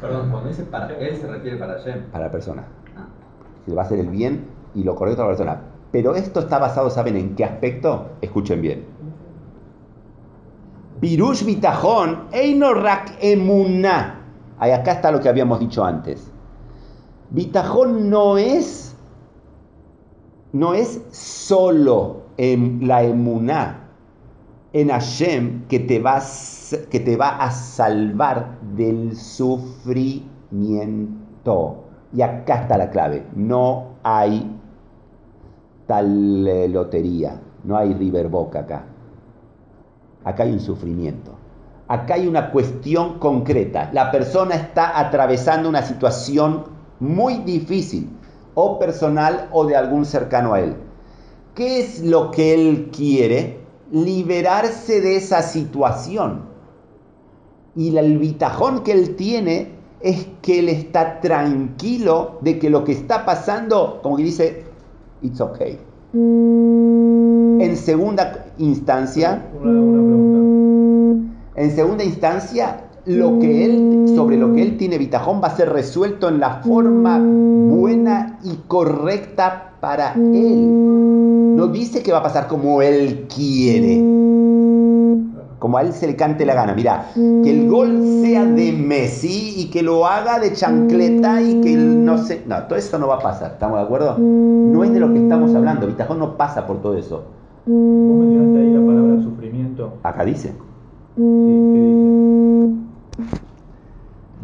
Perdón, 0.00 0.30
cuando 0.30 0.48
dice 0.48 0.64
para 0.64 0.96
él 0.96 1.16
se 1.16 1.28
refiere 1.28 1.56
para 1.58 1.74
Hashem. 1.74 2.10
Para 2.10 2.24
la 2.24 2.30
persona. 2.32 2.64
Ah. 2.96 3.06
que 3.64 3.72
va 3.72 3.82
a 3.82 3.84
hacer 3.84 4.00
el 4.00 4.08
bien 4.08 4.46
y 4.74 4.82
lo 4.82 4.96
correcto 4.96 5.22
a 5.22 5.26
la 5.26 5.30
persona. 5.30 5.60
Pero 5.90 6.14
esto 6.14 6.40
está 6.40 6.58
basado, 6.58 6.90
¿saben 6.90 7.16
en 7.16 7.34
qué 7.34 7.44
aspecto? 7.44 8.10
Escuchen 8.20 8.60
bien. 8.60 8.84
Pirush 11.00 11.44
bitajón, 11.44 12.24
einorak 12.32 13.16
emuná. 13.20 14.26
Ahí 14.58 14.72
acá 14.72 14.92
está 14.92 15.12
lo 15.12 15.20
que 15.20 15.28
habíamos 15.28 15.60
dicho 15.60 15.84
antes. 15.84 16.30
Bitajón 17.30 18.10
no 18.10 18.36
es, 18.36 18.96
no 20.52 20.74
es 20.74 21.00
solo 21.10 22.22
em- 22.36 22.80
la 22.82 23.04
emuná 23.04 23.84
en 24.72 24.88
Hashem 24.88 25.66
que 25.68 25.78
te, 25.78 26.00
va 26.00 26.18
a, 26.18 26.22
que 26.90 27.00
te 27.00 27.16
va 27.16 27.36
a 27.36 27.50
salvar 27.50 28.58
del 28.74 29.16
sufrimiento. 29.16 31.84
Y 32.12 32.22
acá 32.22 32.62
está 32.62 32.76
la 32.76 32.90
clave. 32.90 33.24
No 33.34 33.98
hay 34.02 34.57
tal 35.88 36.46
eh, 36.46 36.68
lotería. 36.68 37.40
No 37.64 37.76
hay 37.76 37.94
River 37.94 38.28
Boca 38.28 38.60
acá. 38.60 38.84
Acá 40.22 40.44
hay 40.44 40.52
un 40.52 40.60
sufrimiento. 40.60 41.32
Acá 41.88 42.14
hay 42.14 42.28
una 42.28 42.52
cuestión 42.52 43.18
concreta. 43.18 43.90
La 43.92 44.12
persona 44.12 44.54
está 44.54 45.00
atravesando 45.00 45.68
una 45.68 45.82
situación 45.82 46.64
muy 47.00 47.38
difícil, 47.38 48.10
o 48.54 48.78
personal 48.78 49.48
o 49.52 49.64
de 49.64 49.76
algún 49.76 50.04
cercano 50.04 50.52
a 50.52 50.60
él. 50.60 50.76
¿Qué 51.54 51.80
es 51.80 52.04
lo 52.04 52.30
que 52.30 52.54
él 52.54 52.90
quiere? 52.94 53.60
Liberarse 53.90 55.00
de 55.00 55.16
esa 55.16 55.42
situación. 55.42 56.42
Y 57.74 57.96
el 57.96 58.18
bitajón 58.18 58.82
que 58.82 58.92
él 58.92 59.16
tiene 59.16 59.72
es 60.00 60.26
que 60.42 60.58
él 60.58 60.68
está 60.68 61.20
tranquilo 61.20 62.38
de 62.42 62.58
que 62.58 62.68
lo 62.68 62.84
que 62.84 62.92
está 62.92 63.24
pasando, 63.24 64.00
como 64.02 64.16
que 64.16 64.24
dice, 64.24 64.67
it's 65.22 65.40
okay. 65.40 65.78
En 66.14 67.76
segunda 67.76 68.46
instancia, 68.58 69.42
Una, 69.60 69.70
una 69.80 70.02
pregunta. 70.02 71.34
en 71.56 71.70
segunda 71.72 72.04
instancia, 72.04 72.84
lo 73.06 73.38
que 73.38 73.64
él, 73.64 74.12
sobre 74.14 74.36
lo 74.36 74.52
que 74.54 74.62
él 74.62 74.76
tiene 74.76 74.98
bitajón 74.98 75.40
va 75.42 75.48
a 75.48 75.56
ser 75.56 75.70
resuelto 75.70 76.28
en 76.28 76.40
la 76.40 76.62
forma 76.62 77.18
buena 77.18 78.38
y 78.44 78.54
correcta 78.66 79.72
para 79.80 80.14
él. 80.14 81.56
No 81.56 81.68
dice 81.68 82.02
que 82.02 82.12
va 82.12 82.18
a 82.18 82.22
pasar 82.22 82.46
como 82.48 82.82
él 82.82 83.26
quiere. 83.34 83.96
Como 85.58 85.76
a 85.76 85.82
él 85.82 85.92
se 85.92 86.06
le 86.06 86.14
cante 86.14 86.46
la 86.46 86.54
gana. 86.54 86.74
Mira, 86.74 87.10
que 87.14 87.50
el 87.50 87.68
gol 87.68 88.00
sea 88.22 88.44
de 88.44 88.72
Messi 88.72 89.54
y 89.56 89.70
que 89.70 89.82
lo 89.82 90.06
haga 90.06 90.38
de 90.38 90.52
chancleta 90.52 91.42
y 91.42 91.60
que 91.60 91.74
él 91.74 92.04
no 92.04 92.18
sé. 92.18 92.44
No, 92.46 92.62
todo 92.64 92.78
eso 92.78 92.98
no 92.98 93.08
va 93.08 93.16
a 93.16 93.20
pasar, 93.20 93.52
¿estamos 93.52 93.78
de 93.78 93.84
acuerdo? 93.84 94.18
No 94.18 94.84
es 94.84 94.92
de 94.92 95.00
lo 95.00 95.12
que 95.12 95.20
estamos 95.20 95.54
hablando. 95.54 95.86
Bitajón 95.86 96.20
no 96.20 96.36
pasa 96.36 96.66
por 96.66 96.80
todo 96.80 96.96
eso. 96.96 97.24
Vos 97.66 98.18
mencionaste 98.20 98.58
ahí 98.60 98.72
la 98.72 98.86
palabra 98.86 99.22
sufrimiento. 99.22 99.94
Acá 100.02 100.24
dice. 100.24 100.48
Sí, 101.16 101.22
¿qué 101.22 101.80
dice? 101.80 102.74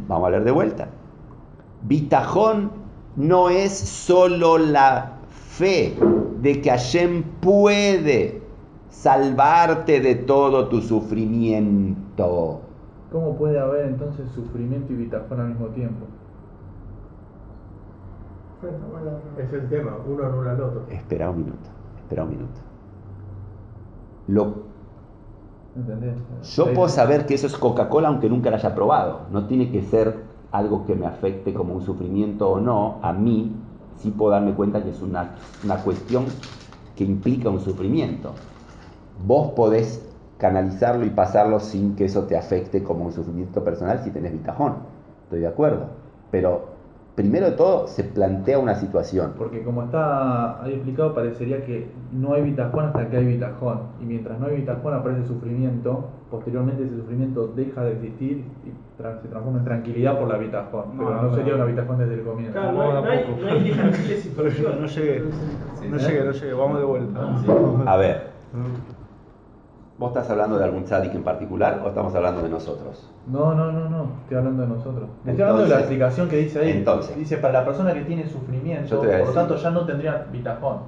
Vamos 0.09 0.27
a 0.27 0.31
leer 0.31 0.45
de 0.45 0.51
vuelta. 0.51 0.89
Bitajón 1.83 2.71
no 3.17 3.51
es 3.51 3.73
solo 3.73 4.59
la 4.59 5.13
fe 5.29 5.95
de 6.43 6.61
que 6.61 6.71
Hashem 6.71 7.23
puede 7.41 8.44
salvarte 9.05 10.01
de 10.01 10.15
todo 10.15 10.69
tu 10.69 10.81
sufrimiento. 10.81 12.63
¿Cómo 13.13 13.37
puede 13.37 13.61
haber 13.61 13.85
entonces 13.85 14.31
sufrimiento 14.31 14.95
y 14.95 14.97
bitajón 14.97 15.41
al 15.41 15.49
mismo 15.49 15.67
tiempo? 15.69 16.07
Es 19.37 19.53
el 19.53 19.69
tema, 19.69 19.99
uno 20.09 20.25
anula 20.25 20.53
al 20.53 20.63
otro. 20.63 20.87
Espera 20.89 21.29
un 21.29 21.37
minuto, 21.37 21.69
espera 21.99 22.25
un 22.25 22.31
minuto. 22.31 22.61
Lo, 24.27 24.55
¿Entendés? 25.77 26.17
yo 26.57 26.73
puedo 26.73 26.89
saber 26.89 27.27
que 27.27 27.35
eso 27.35 27.47
es 27.47 27.59
Coca-Cola 27.59 28.09
aunque 28.09 28.31
nunca 28.31 28.49
la 28.49 28.57
haya 28.57 28.75
probado. 28.75 29.27
No 29.31 29.47
tiene 29.47 29.71
que 29.71 29.83
ser 29.83 30.17
algo 30.51 30.87
que 30.87 30.95
me 30.95 31.05
afecte 31.05 31.53
como 31.53 31.75
un 31.75 31.83
sufrimiento 31.83 32.49
o 32.49 32.59
no. 32.59 33.01
A 33.03 33.13
mí 33.13 33.55
sí 33.99 34.11
puedo 34.11 34.31
darme 34.31 34.55
cuenta 34.55 34.83
que 34.83 34.89
es 34.89 35.03
una, 35.03 35.35
una 35.63 35.77
cuestión 35.77 36.25
que 36.97 37.05
implica 37.05 37.51
un 37.51 37.61
sufrimiento. 37.61 38.33
Vos 39.27 39.53
podés 39.53 40.11
canalizarlo 40.39 41.05
y 41.07 41.11
pasarlo 41.11 41.61
sin 41.61 41.95
que 41.97 42.07
eso 42.07 42.25
te 42.25 42.37
afecte 42.37 42.83
como 42.83 43.05
un 43.05 43.13
sufrimiento 43.13 43.63
personal 43.63 44.01
si 44.01 44.11
tenés 44.11 44.33
bitajón. 44.33 44.75
Estoy 45.25 45.41
de 45.41 45.47
acuerdo. 45.47 45.87
Pero 46.31 46.75
primero 47.15 47.47
de 47.47 47.53
todo 47.53 47.87
se 47.87 48.03
plantea 48.05 48.59
una 48.59 48.75
situación. 48.75 49.33
Porque 49.39 49.63
como 49.63 49.85
está 49.85 50.63
ahí 50.63 50.73
explicado, 50.75 51.15
parecería 51.15 51.65
que 51.65 51.87
no 52.13 52.35
hay 52.35 52.43
bitajón 52.43 52.87
hasta 52.87 53.09
que 53.09 53.17
hay 53.19 53.25
bitajón. 53.25 53.79
Y 54.03 54.05
mientras 54.05 54.39
no 54.41 54.47
hay 54.47 54.57
bitajón 54.57 54.93
aparece 54.95 55.27
sufrimiento, 55.29 56.07
posteriormente 56.31 56.83
ese 56.83 56.97
sufrimiento 56.97 57.47
deja 57.55 57.85
de 57.85 57.93
existir 57.93 58.45
y 58.67 59.01
tra- 59.01 59.23
se 59.23 59.29
transforma 59.29 59.61
en 59.61 59.65
tranquilidad 59.65 60.19
por 60.19 60.29
la 60.29 60.37
bitajón. 60.39 60.85
Pero 60.99 61.11
No, 61.11 61.17
no, 61.17 61.23
no. 61.31 61.35
sería 61.37 61.55
una 61.55 61.65
bitajón 61.67 61.99
desde 61.99 62.15
el 62.15 62.23
comienzo. 62.23 62.53
Claro, 62.53 62.73
no 62.73 62.83
hay, 62.83 62.91
no 62.93 63.09
hay, 63.09 63.37
no 63.41 63.47
hay 63.49 63.63
diferentes 63.63 64.31
Pero 64.37 64.49
yo 64.49 64.55
situaciones. 64.57 64.81
no 64.81 64.87
llegué. 64.89 65.23
No 65.91 65.97
llegué, 65.97 66.25
no 66.25 66.33
llegué. 66.33 66.53
Vamos 66.53 66.79
de 66.81 66.85
vuelta. 66.85 67.21
A 67.87 67.97
ver, 67.97 68.35
¿vos 69.99 70.09
estás 70.09 70.29
hablando 70.31 70.59
de 70.59 70.65
algún 70.65 70.85
tzadik 70.85 71.15
en 71.15 71.23
particular 71.23 71.81
o 71.85 71.89
estamos 71.89 72.15
hablando 72.15 72.43
de 72.43 72.49
nosotros? 72.49 73.11
No, 73.27 73.55
no, 73.55 73.71
no, 73.73 73.89
no, 73.89 74.09
estoy 74.23 74.37
hablando 74.39 74.63
de 74.63 74.69
nosotros. 74.69 75.09
Estoy 75.25 75.43
hablando 75.43 75.63
de 75.63 75.69
la 75.69 75.75
Entonces- 75.77 75.81
explicación 75.81 76.29
que 76.29 76.37
dice 76.37 76.61
ahí. 76.61 76.71
entonces. 76.73 77.17
dice, 77.17 77.37
para 77.39 77.53
la 77.61 77.65
persona 77.65 77.95
que 77.95 78.03
tiene 78.03 78.27
sufrimiento, 78.29 79.01
por 79.01 79.07
lo 79.27 79.33
tanto 79.33 79.57
ya 79.57 79.71
no 79.71 79.87
tendría 79.87 80.27
bitajón. 80.33 80.79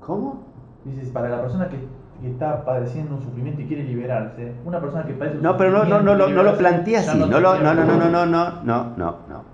¿Cómo? 0.00 0.44
Dice, 0.84 1.10
para 1.12 1.28
la 1.28 1.40
persona 1.40 1.68
que, 1.68 1.76
que 2.20 2.30
está 2.30 2.64
padeciendo 2.64 3.14
un 3.16 3.22
sufrimiento 3.22 3.60
y 3.62 3.66
quiere 3.66 3.84
liberarse, 3.84 4.54
una 4.64 4.80
persona 4.80 5.04
que 5.04 5.12
padece 5.12 5.36
un 5.36 5.42
No, 5.42 5.56
pero 5.56 5.70
no, 5.70 5.84
no, 5.84 6.00
no, 6.16 6.28
no 6.28 6.42
lo 6.42 6.56
plantea 6.56 7.00
así. 7.00 7.18
No, 7.18 7.26
no, 7.26 7.40
no, 7.40 7.58
no, 7.58 7.74
no, 7.74 7.84
no, 7.84 8.10
no, 8.10 8.26
no, 8.26 8.64
no, 8.64 8.94
no. 8.96 9.44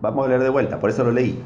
Vamos 0.00 0.26
a 0.26 0.28
leer 0.28 0.42
de 0.42 0.50
vuelta, 0.50 0.78
por 0.78 0.90
eso 0.90 1.02
lo 1.04 1.10
leí. 1.10 1.42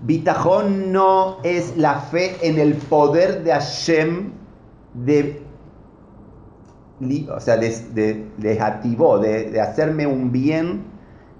Bitajón 0.00 0.92
no 0.92 1.38
es 1.42 1.76
la 1.76 1.94
fe 1.94 2.36
en 2.42 2.58
el 2.60 2.74
poder 2.74 3.42
de 3.42 3.52
Hashem 3.52 4.30
de, 4.94 5.42
li- 7.00 7.28
o 7.30 7.40
sea, 7.40 7.56
de, 7.56 7.70
de, 7.94 8.26
de 8.36 8.60
ativó, 8.60 9.18
de, 9.18 9.50
de 9.50 9.60
hacerme 9.60 10.06
un 10.06 10.32
bien 10.32 10.82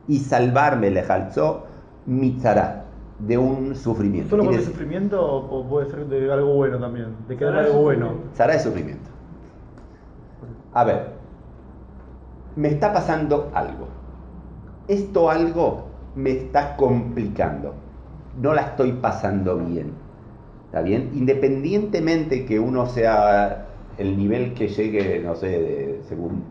y 0.06 0.18
salvarme, 0.20 0.90
le 0.90 1.02
jalzó 1.02 1.64
mitzara, 2.06 2.84
de 3.18 3.36
un 3.36 3.74
sufrimiento. 3.74 4.30
¿Solo 4.30 4.44
por 4.44 4.54
el 4.54 4.64
sufrimiento 4.64 5.20
o 5.22 5.68
puede 5.68 5.90
ser 5.90 6.06
de 6.06 6.32
algo 6.32 6.54
bueno 6.54 6.78
también? 6.78 7.08
De 7.28 7.36
que 7.36 7.44
Será 7.44 7.60
algo 7.60 7.82
bueno. 7.82 8.12
Sara 8.34 8.54
es 8.54 8.62
sufrimiento. 8.62 9.10
A 10.72 10.84
ver, 10.84 11.08
me 12.56 12.68
está 12.68 12.92
pasando 12.92 13.50
algo. 13.54 13.88
Esto 14.86 15.30
algo 15.30 15.84
me 16.14 16.30
está 16.30 16.76
complicando. 16.76 17.74
No 18.40 18.54
la 18.54 18.62
estoy 18.62 18.92
pasando 18.92 19.56
bien. 19.58 19.92
¿Está 20.68 20.82
bien? 20.82 21.10
Independientemente 21.14 22.44
que 22.44 22.60
uno 22.60 22.86
sea 22.86 23.66
el 23.96 24.16
nivel 24.16 24.52
que 24.54 24.68
llegue, 24.68 25.20
no 25.24 25.34
sé, 25.34 25.48
de- 25.48 26.00
según, 26.08 26.44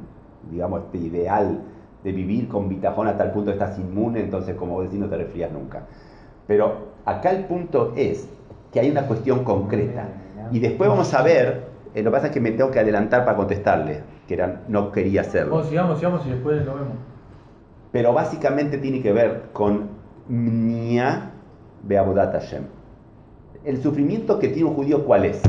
digamos, 0.52 0.82
este 0.86 0.98
ideal 0.98 1.60
de 2.04 2.12
vivir 2.12 2.48
con 2.48 2.68
bitajón 2.68 3.08
a 3.08 3.18
tal 3.18 3.32
punto 3.32 3.52
estás 3.52 3.78
inmune, 3.80 4.20
entonces 4.22 4.56
como 4.56 4.74
vos 4.74 4.86
decís 4.86 5.00
no 5.00 5.08
te 5.08 5.18
resfrías 5.18 5.52
nunca. 5.52 5.84
Pero 6.48 6.88
acá 7.06 7.30
el 7.32 7.46
punto 7.46 7.94
es 7.96 8.28
que 8.72 8.80
hay 8.80 8.90
una 8.90 9.04
cuestión 9.08 9.44
concreta. 9.44 10.08
Y 10.52 10.60
después 10.60 10.90
vamos 10.90 11.14
a 11.14 11.22
ver, 11.22 11.68
eh, 11.94 12.02
lo 12.02 12.10
que 12.10 12.16
pasa 12.16 12.28
es 12.28 12.34
que 12.34 12.40
me 12.40 12.52
tengo 12.52 12.72
que 12.72 12.80
adelantar 12.80 13.26
para 13.26 13.36
contestarle, 13.38 14.02
que 14.28 14.34
era, 14.34 14.62
no 14.68 14.92
quería 14.92 15.22
hacerlo. 15.22 15.56
Vamos, 15.56 15.68
sigamos, 15.70 15.98
sigamos 16.00 16.26
y 16.26 16.30
después 16.32 16.66
lo 16.66 16.74
vemos. 16.76 16.94
Pero 17.92 18.14
básicamente 18.14 18.78
tiene 18.78 19.02
que 19.02 19.12
ver 19.14 19.44
con 19.54 19.90
Mnia 20.28 21.32
Beabodat 21.84 22.34
Hashem. 22.34 22.64
El 23.68 23.84
sufrimiento 23.84 24.40
que 24.40 24.48
tiene 24.48 24.70
un 24.70 24.76
judío, 24.76 25.04
¿cuál 25.04 25.26
es? 25.26 25.42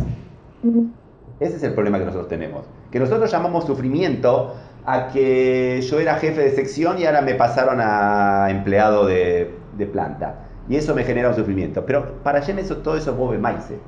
Ese 1.38 1.56
es 1.56 1.62
el 1.62 1.72
problema 1.72 2.00
que 2.00 2.04
nosotros 2.04 2.26
tenemos. 2.26 2.64
Que 2.90 2.98
nosotros 2.98 3.30
llamamos 3.30 3.64
sufrimiento 3.64 4.56
a 4.84 5.06
que 5.06 5.80
yo 5.82 6.00
era 6.00 6.16
jefe 6.16 6.40
de 6.40 6.50
sección 6.50 6.98
y 6.98 7.04
ahora 7.04 7.22
me 7.22 7.36
pasaron 7.36 7.78
a 7.80 8.48
empleado 8.50 9.06
de, 9.06 9.54
de 9.76 9.86
planta. 9.86 10.48
Y 10.68 10.74
eso 10.74 10.96
me 10.96 11.04
genera 11.04 11.28
un 11.28 11.36
sufrimiento. 11.36 11.86
Pero 11.86 12.14
para 12.24 12.40
Hashem 12.40 12.58
eso, 12.58 12.78
todo 12.78 12.96
eso 12.96 13.12
es 13.12 13.16
bobe 13.16 13.38
maise. 13.38 13.78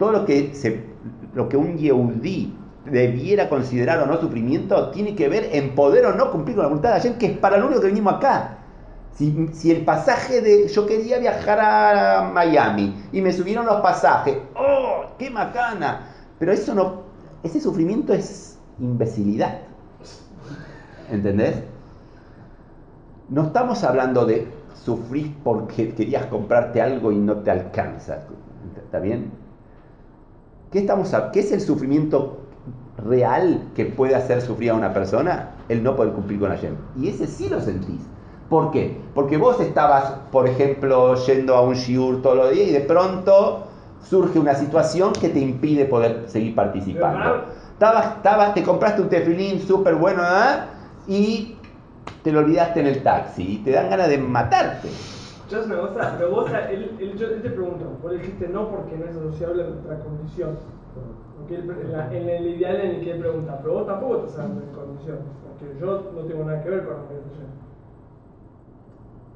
Todo 0.00 0.10
lo 0.10 0.24
que, 0.26 0.52
se, 0.52 0.86
lo 1.32 1.48
que 1.48 1.56
un 1.56 1.78
Yehudí 1.78 2.56
debiera 2.86 3.48
considerar 3.48 4.00
o 4.00 4.06
no 4.06 4.20
sufrimiento 4.20 4.90
tiene 4.90 5.14
que 5.14 5.28
ver 5.28 5.50
en 5.52 5.76
poder 5.76 6.06
o 6.06 6.12
no 6.12 6.32
cumplir 6.32 6.56
con 6.56 6.64
la 6.64 6.68
voluntad 6.70 6.88
de 6.88 6.96
Hashem, 6.96 7.18
que 7.18 7.26
es 7.26 7.38
para 7.38 7.56
lo 7.56 7.66
único 7.66 7.82
que 7.82 7.86
venimos 7.86 8.14
acá. 8.14 8.63
Si, 9.14 9.70
el 9.70 9.84
pasaje 9.84 10.40
de. 10.40 10.66
Yo 10.68 10.86
quería 10.86 11.18
viajar 11.18 11.60
a 11.60 12.30
Miami 12.32 12.94
y 13.12 13.20
me 13.20 13.32
subieron 13.32 13.64
los 13.64 13.80
pasajes. 13.80 14.38
¡Oh! 14.56 15.04
¡Qué 15.18 15.30
macana! 15.30 16.08
Pero 16.38 16.52
eso 16.52 16.74
no. 16.74 17.02
Ese 17.44 17.60
sufrimiento 17.60 18.12
es 18.12 18.58
imbecilidad. 18.80 19.58
¿Entendés? 21.10 21.62
No 23.28 23.44
estamos 23.44 23.84
hablando 23.84 24.26
de 24.26 24.48
sufrir 24.74 25.34
porque 25.44 25.94
querías 25.94 26.26
comprarte 26.26 26.82
algo 26.82 27.12
y 27.12 27.16
no 27.16 27.36
te 27.36 27.52
alcanza. 27.52 28.18
¿Está 28.76 28.98
bien? 28.98 29.30
¿Qué, 30.72 30.80
estamos 30.80 31.14
¿Qué 31.32 31.40
es 31.40 31.52
el 31.52 31.60
sufrimiento 31.60 32.40
real 32.98 33.62
que 33.76 33.86
puede 33.86 34.16
hacer 34.16 34.42
sufrir 34.42 34.70
a 34.70 34.74
una 34.74 34.92
persona? 34.92 35.50
El 35.68 35.84
no 35.84 35.94
poder 35.94 36.14
cumplir 36.14 36.40
con 36.40 36.50
Hashem. 36.50 36.74
Y 36.98 37.08
ese 37.08 37.28
sí 37.28 37.48
lo 37.48 37.60
sentís. 37.60 38.00
¿Por 38.48 38.70
qué? 38.70 39.00
Porque 39.14 39.36
vos 39.36 39.58
estabas, 39.60 40.10
por 40.30 40.46
ejemplo, 40.46 41.14
yendo 41.26 41.54
a 41.56 41.62
un 41.62 41.74
shiur 41.74 42.20
todos 42.22 42.36
los 42.36 42.50
días 42.50 42.68
y 42.68 42.72
de 42.72 42.80
pronto 42.80 43.64
surge 44.02 44.38
una 44.38 44.54
situación 44.54 45.12
que 45.12 45.30
te 45.30 45.38
impide 45.40 45.86
poder 45.86 46.24
seguir 46.28 46.54
participando. 46.54 47.46
Estabas, 47.72 48.16
estabas, 48.16 48.54
te 48.54 48.62
compraste 48.62 49.02
un 49.02 49.08
tefilín 49.08 49.60
súper 49.60 49.94
bueno 49.96 50.22
¿ah? 50.24 50.66
y 51.08 51.56
te 52.22 52.30
lo 52.32 52.40
olvidaste 52.40 52.80
en 52.80 52.86
el 52.86 53.02
taxi 53.02 53.54
y 53.54 53.58
te 53.58 53.72
dan 53.72 53.88
ganas 53.90 54.08
de 54.08 54.18
matarte. 54.18 54.88
Una 55.50 55.76
cosa, 55.76 56.14
pero 56.18 56.30
vos, 56.30 56.50
él, 56.70 56.96
él- 56.98 57.14
yo 57.16 57.26
él 57.28 57.42
te 57.42 57.50
pregunto, 57.50 57.84
vos 58.02 58.12
dijiste 58.12 58.48
no 58.48 58.68
porque 58.68 58.96
no 58.96 59.04
es 59.04 59.16
asociable 59.16 59.62
a 59.64 59.66
nuestra 59.68 59.98
condición. 60.00 60.50
Porque 61.38 61.56
él- 61.56 61.70
en, 61.70 61.92
la- 61.92 62.14
en 62.14 62.28
el 62.28 62.46
ideal 62.56 62.76
en 62.76 62.90
el 62.96 63.00
que 63.02 63.10
él 63.12 63.18
pregunta, 63.20 63.58
pero 63.62 63.74
vos 63.74 63.86
tampoco 63.86 64.16
estás 64.26 64.38
hablando 64.40 64.60
de 64.66 64.72
condición, 64.72 65.18
porque 65.58 65.80
yo 65.80 66.10
no 66.14 66.20
tengo 66.22 66.44
nada 66.44 66.62
que 66.62 66.70
ver 66.70 66.84
con 66.84 66.94
la 66.96 67.02
condición. 67.04 67.63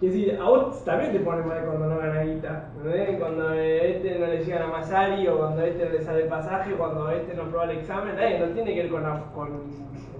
Quiere 0.01 0.15
decir, 0.15 0.39
a 0.41 0.45
vos 0.45 0.85
también 0.85 1.11
te 1.13 1.19
pone 1.21 1.43
mal 1.43 1.59
cuando 1.65 1.87
no 1.87 1.99
gana 1.99 2.23
guita, 2.23 2.69
¿entendés? 2.77 3.19
Cuando 3.19 3.49
a 3.49 3.57
este 3.61 4.17
no 4.19 4.27
le 4.27 4.45
llegan 4.45 4.63
a 4.63 4.67
Masari, 4.69 5.27
o 5.27 5.39
cuando 5.39 5.61
a 5.61 5.67
este 5.67 5.85
no 5.87 5.91
le 5.91 6.03
sale 6.03 6.23
el 6.23 6.29
pasaje, 6.29 6.73
o 6.75 6.79
cuando 6.79 7.07
a 7.09 7.15
este 7.17 7.35
no 7.35 7.43
prueba 7.45 7.65
el 7.65 7.79
examen, 7.79 8.15
eh, 8.17 8.39
no 8.39 8.47
tiene 8.55 8.75
que 8.75 8.83
ver 8.83 8.91
con, 8.93 9.03
la, 9.03 9.21
con 9.35 9.49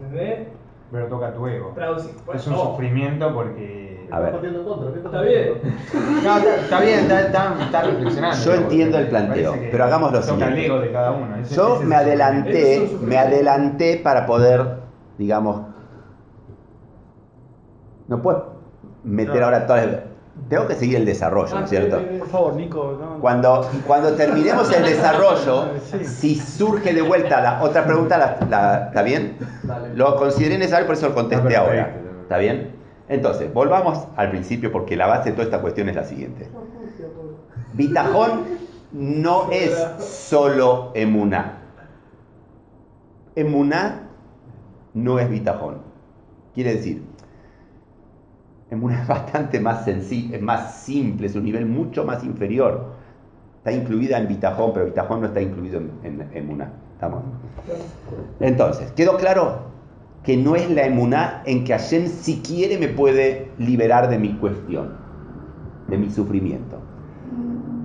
¿entendés? 0.03 0.49
Pero 0.91 1.07
toca 1.07 1.33
tu 1.33 1.47
ego. 1.47 1.73
Traducir. 1.77 2.11
Es 2.35 2.47
un 2.49 2.53
no. 2.55 2.59
sufrimiento 2.59 3.33
porque. 3.33 4.09
A 4.11 4.21
ver. 4.21 4.29
Estás 4.35 4.41
partiendo 4.41 4.61
en 4.61 4.67
contra. 4.67 4.93
¿qué 4.93 4.99
estás 4.99 5.13
Está 5.13 5.23
bien. 5.23 6.25
No, 6.25 6.37
está, 6.39 6.55
está 6.57 6.81
bien, 6.81 6.99
está, 7.01 7.21
está- 7.21 7.57
está 7.63 7.83
reflexionando. 7.83 8.45
Yo 8.45 8.55
entiendo 8.55 8.99
el 8.99 9.09
planteo, 9.09 9.53
que 9.53 9.69
pero 9.71 9.85
hagamos 9.85 10.13
lo 10.13 10.23
siguiente. 10.23 10.59
el 10.59 10.65
ego 10.65 10.81
de 10.81 10.93
cada 10.93 11.11
uno. 11.13 11.37
Ese- 11.37 11.55
Yo 11.55 11.77
ese 11.77 11.85
me 11.85 11.95
el 11.95 12.01
adelanté, 12.01 12.91
me 13.03 13.17
adelanté 13.19 14.01
para 14.03 14.27
poder, 14.27 14.79
digamos, 15.19 15.61
no 18.09 18.23
puedo 18.23 18.58
meter 19.09 19.33
Claro. 19.33 19.47
ahora 19.47 19.67
todas 19.67 19.87
las... 19.87 19.97
Tengo 20.49 20.69
que 20.69 20.75
seguir 20.77 20.97
el 20.97 21.05
desarrollo, 21.05 21.53
¿no 21.53 21.61
Ah, 21.63 21.65
es 21.65 21.71
cierto? 21.71 22.01
Por 22.21 22.29
favor, 22.29 22.55
Nico. 22.55 22.97
no. 23.01 23.19
Cuando, 23.21 23.69
cuando 23.89 24.13
terminemos 24.13 24.73
el 24.73 24.85
desarrollo, 24.85 25.71
Sí. 25.91 26.05
si 26.05 26.35
surge 26.37 26.95
de 26.95 27.03
vuelta 27.03 27.41
la 27.41 27.61
otra 27.61 27.85
pregunta, 27.85 28.17
la, 28.17 28.39
la- 28.49 28.87
¿está 28.87 29.03
bien? 29.03 29.37
Lo 29.97 30.15
consideré 30.17 30.57
necesario, 30.59 30.87
por 30.87 30.95
eso 30.95 31.09
lo 31.09 31.15
contesté 31.15 31.57
ahora. 31.57 31.93
¿Está 32.23 32.39
bien? 32.39 32.71
Entonces, 33.09 33.53
volvamos 33.53 34.07
al 34.17 34.31
principio 34.31 34.71
porque 34.71 34.95
la 34.97 35.07
base 35.09 35.31
de 35.31 35.33
toda 35.33 35.45
esta 35.45 35.61
cuestión 35.61 35.89
es 35.89 35.97
la 35.97 36.05
siguiente. 36.05 36.49
Bitajón 37.73 38.43
no 38.93 39.51
es 39.51 39.75
solo 39.99 40.93
emuná. 40.95 41.59
Emuná 43.35 44.09
no 44.95 45.19
es 45.19 45.29
bitajón. 45.29 45.79
Quiere 46.55 46.75
decir, 46.75 47.03
emuná 48.71 49.03
es 49.03 49.09
bastante 49.17 49.61
más 49.61 49.85
sencillo, 49.85 50.37
es 50.37 50.43
más 50.43 50.75
simple, 50.83 51.27
es 51.27 51.37
un 51.37 51.45
nivel 51.45 51.67
mucho 51.67 52.05
más 52.05 52.25
inferior. 52.25 52.93
Está 53.59 53.73
incluida 53.73 54.19
en 54.19 54.29
bitajón, 54.29 54.73
pero 54.73 54.87
bitajón 54.87 55.21
no 55.21 55.27
está 55.27 55.41
incluido 55.41 55.81
en, 56.03 56.29
en. 56.33 56.63
¿Estamos? 56.95 57.23
Entonces, 58.41 58.91
¿quedó 58.93 59.17
claro? 59.17 59.69
que 60.23 60.37
no 60.37 60.57
es 60.57 60.69
la 60.71 60.85
emuná 60.85 61.43
en 61.47 61.65
que 61.65 61.73
Hashem 61.73 62.07
si 62.07 62.41
quiere 62.41 62.77
me 62.77 62.89
puede 62.89 63.51
liberar 63.57 64.11
de 64.11 64.19
mi 64.19 64.35
cuestión, 64.35 64.91
de 65.87 65.97
mi 65.97 66.11
sufrimiento. 66.11 66.77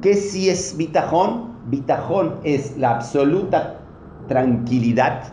¿Qué 0.01 0.15
si 0.15 0.49
es 0.49 0.75
bitajón? 0.75 1.53
Bitajón 1.69 2.35
es 2.43 2.75
la 2.77 2.95
absoluta 2.95 3.79
tranquilidad 4.27 5.23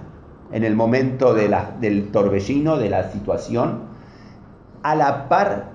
en 0.52 0.62
el 0.62 0.76
momento 0.76 1.34
de 1.34 1.48
la- 1.48 1.74
del 1.80 2.12
torbellino, 2.12 2.76
de 2.76 2.90
la 2.90 3.10
situación, 3.10 3.89
a 4.83 4.95
la 4.95 5.29
par. 5.29 5.71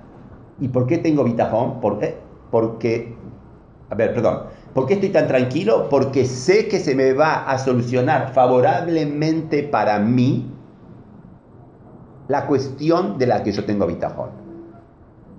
¿Y 0.59 0.69
por 0.69 0.87
qué 0.87 0.97
tengo 0.97 1.23
bitajón? 1.23 1.81
¿Por 1.81 1.99
qué? 1.99 2.17
Porque, 2.51 3.15
a 3.89 3.95
ver, 3.95 4.13
perdón, 4.13 4.43
¿por 4.73 4.85
qué 4.85 4.95
estoy 4.95 5.09
tan 5.09 5.27
tranquilo? 5.27 5.89
Porque 5.89 6.25
sé 6.25 6.67
que 6.67 6.79
se 6.79 6.95
me 6.95 7.13
va 7.13 7.49
a 7.49 7.57
solucionar 7.57 8.31
favorablemente 8.33 9.63
para 9.63 9.99
mí 9.99 10.51
la 12.27 12.47
cuestión 12.47 13.17
de 13.17 13.27
la 13.27 13.43
que 13.43 13.51
yo 13.51 13.65
tengo 13.65 13.85
bitajón. 13.85 14.29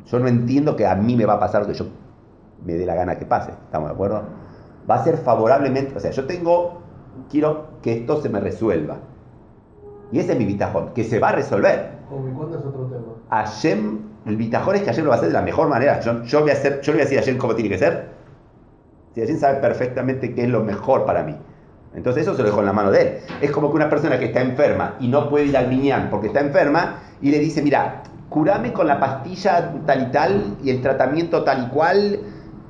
Yo 0.06 0.18
no 0.20 0.28
entiendo 0.28 0.76
que 0.76 0.86
a 0.86 0.94
mí 0.94 1.16
me 1.16 1.26
va 1.26 1.34
a 1.34 1.40
pasar 1.40 1.62
lo 1.62 1.68
que 1.68 1.74
yo 1.74 1.86
me 2.64 2.74
dé 2.74 2.86
la 2.86 2.94
gana 2.94 3.18
que 3.18 3.26
pase, 3.26 3.50
¿estamos 3.50 3.88
de 3.88 3.94
acuerdo? 3.94 4.22
Va 4.88 4.96
a 4.96 5.04
ser 5.04 5.16
favorablemente, 5.16 5.96
o 5.96 6.00
sea, 6.00 6.10
yo 6.10 6.26
tengo, 6.26 6.80
quiero 7.28 7.66
que 7.82 7.98
esto 7.98 8.20
se 8.20 8.28
me 8.28 8.40
resuelva. 8.40 8.98
Y 10.12 10.20
ese 10.20 10.32
es 10.32 10.38
mi 10.38 10.44
bitajón, 10.44 10.90
que 10.94 11.02
se 11.02 11.18
va 11.18 11.30
a 11.30 11.32
resolver. 11.32 11.98
Como 12.08 12.32
cuándo 12.36 12.58
es 12.58 12.64
otro 12.64 12.84
tema. 12.84 13.05
Hashem, 13.30 13.98
el 14.26 14.36
bitajón 14.36 14.76
es 14.76 14.82
que 14.82 14.88
Hashem 14.88 15.04
lo 15.04 15.10
va 15.10 15.16
a 15.16 15.18
hacer 15.18 15.30
de 15.30 15.34
la 15.34 15.42
mejor 15.42 15.68
manera. 15.68 16.00
Yo, 16.00 16.22
yo 16.24 16.40
voy 16.40 16.50
a 16.50 16.54
hacer, 16.54 16.80
yo 16.80 16.92
le 16.92 16.98
voy 16.98 17.00
a 17.02 17.04
decir 17.04 17.18
a 17.18 17.22
Hashem 17.22 17.38
cómo 17.38 17.54
tiene 17.54 17.70
que 17.70 17.78
ser. 17.78 18.08
Si 19.14 19.20
Hashem 19.20 19.38
sabe 19.38 19.60
perfectamente 19.60 20.34
qué 20.34 20.44
es 20.44 20.48
lo 20.48 20.62
mejor 20.62 21.04
para 21.04 21.22
mí. 21.22 21.36
Entonces 21.94 22.22
eso 22.22 22.34
se 22.34 22.42
lo 22.42 22.48
dejo 22.48 22.60
en 22.60 22.66
la 22.66 22.72
mano 22.72 22.90
de 22.90 23.00
él. 23.00 23.18
Es 23.40 23.50
como 23.50 23.70
que 23.70 23.76
una 23.76 23.88
persona 23.88 24.18
que 24.18 24.26
está 24.26 24.42
enferma 24.42 24.96
y 25.00 25.08
no 25.08 25.30
puede 25.30 25.46
ir 25.46 25.56
al 25.56 25.68
miñán 25.68 26.08
porque 26.10 26.26
está 26.26 26.40
enferma 26.40 26.98
y 27.22 27.30
le 27.30 27.38
dice, 27.38 27.62
mira, 27.62 28.02
curame 28.28 28.72
con 28.72 28.86
la 28.86 29.00
pastilla 29.00 29.72
tal 29.86 30.02
y 30.02 30.12
tal 30.12 30.56
y 30.62 30.70
el 30.70 30.82
tratamiento 30.82 31.42
tal 31.42 31.64
y 31.64 31.68
cual. 31.68 32.20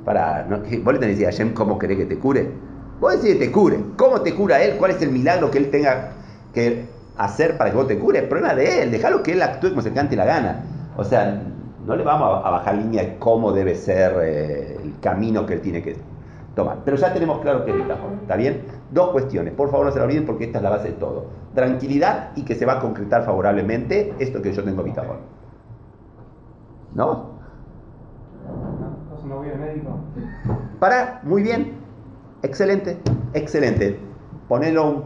Para, 0.05 0.45
¿no? 0.45 0.59
Vos 0.59 0.69
le 0.69 1.01
tenés 1.01 1.01
que 1.01 1.07
decir 1.07 1.27
a 1.27 1.31
Hashem 1.31 1.53
cómo 1.53 1.79
querés 1.79 1.99
que 1.99 2.07
te 2.07 2.19
cure. 2.19 2.49
Vos 3.01 3.15
decís 3.15 3.37
que 3.37 3.47
te 3.47 3.53
cure. 3.53 3.81
¿Cómo 3.97 4.21
te 4.21 4.33
cura 4.33 4.63
él? 4.63 4.77
¿Cuál 4.77 4.93
es 4.93 5.03
el 5.03 5.11
milagro 5.11 5.51
que 5.51 5.59
él 5.59 5.71
tenga 5.71 6.13
que 6.55 6.87
hacer 7.19 7.57
para 7.57 7.71
que 7.71 7.77
vos 7.77 7.87
te 7.87 7.99
cures? 7.99 8.23
El 8.23 8.29
problema 8.29 8.55
de 8.55 8.83
él. 8.83 8.91
Déjalo 8.91 9.23
que 9.23 9.33
él 9.33 9.43
actúe 9.43 9.71
como 9.71 9.83
se 9.83 9.93
cante 9.93 10.17
la 10.17 10.25
gana. 10.25 10.65
O 10.97 11.05
sea, 11.05 11.43
no 11.87 11.97
le 11.97 12.05
vamos 12.05 12.45
a, 12.45 12.51
bajar 12.51 12.77
línea 12.77 13.03
de 13.03 13.17
cómo 13.19 13.53
debe 13.53 13.75
ser 13.75 14.17
eh, 14.23 14.79
el 14.83 14.99
camino 15.01 15.47
que 15.47 15.55
él 15.55 15.61
tiene 15.61 15.83
que 15.83 15.97
tomar. 16.55 16.79
Pero 16.85 16.97
ya 16.97 17.13
tenemos 17.13 17.41
claro 17.41 17.65
que 17.65 17.71
es 17.71 17.77
bitajón. 17.77 18.15
¿Está 18.23 18.37
bien? 18.37 18.65
Dos 18.91 19.11
cuestiones. 19.11 19.55
Por 19.55 19.71
favor, 19.71 19.87
no 19.87 19.93
se 19.93 19.99
lo 19.99 20.05
olviden 20.05 20.27
porque 20.27 20.45
esta 20.45 20.59
es 20.59 20.65
la 20.65 20.71
base 20.71 20.89
de 20.89 20.95
todo. 20.95 21.27
Tranquilidad 21.55 22.31
y 22.35 22.43
que 22.43 22.55
se 22.55 22.67
va 22.67 22.75
a 22.75 22.81
concretar 22.81 23.25
favorablemente 23.25 24.15
esto 24.19 24.43
que 24.43 24.53
yo 24.53 24.65
tengo 24.65 24.83
bitajón. 24.83 25.19
¿No? 26.95 27.37
Me 29.25 29.35
voy 29.35 29.49
al 29.49 29.59
médico. 29.59 29.99
Para, 30.79 31.21
muy 31.25 31.43
bien. 31.43 31.73
Excelente, 32.43 32.99
excelente. 33.35 33.99
Ponelo 34.49 35.05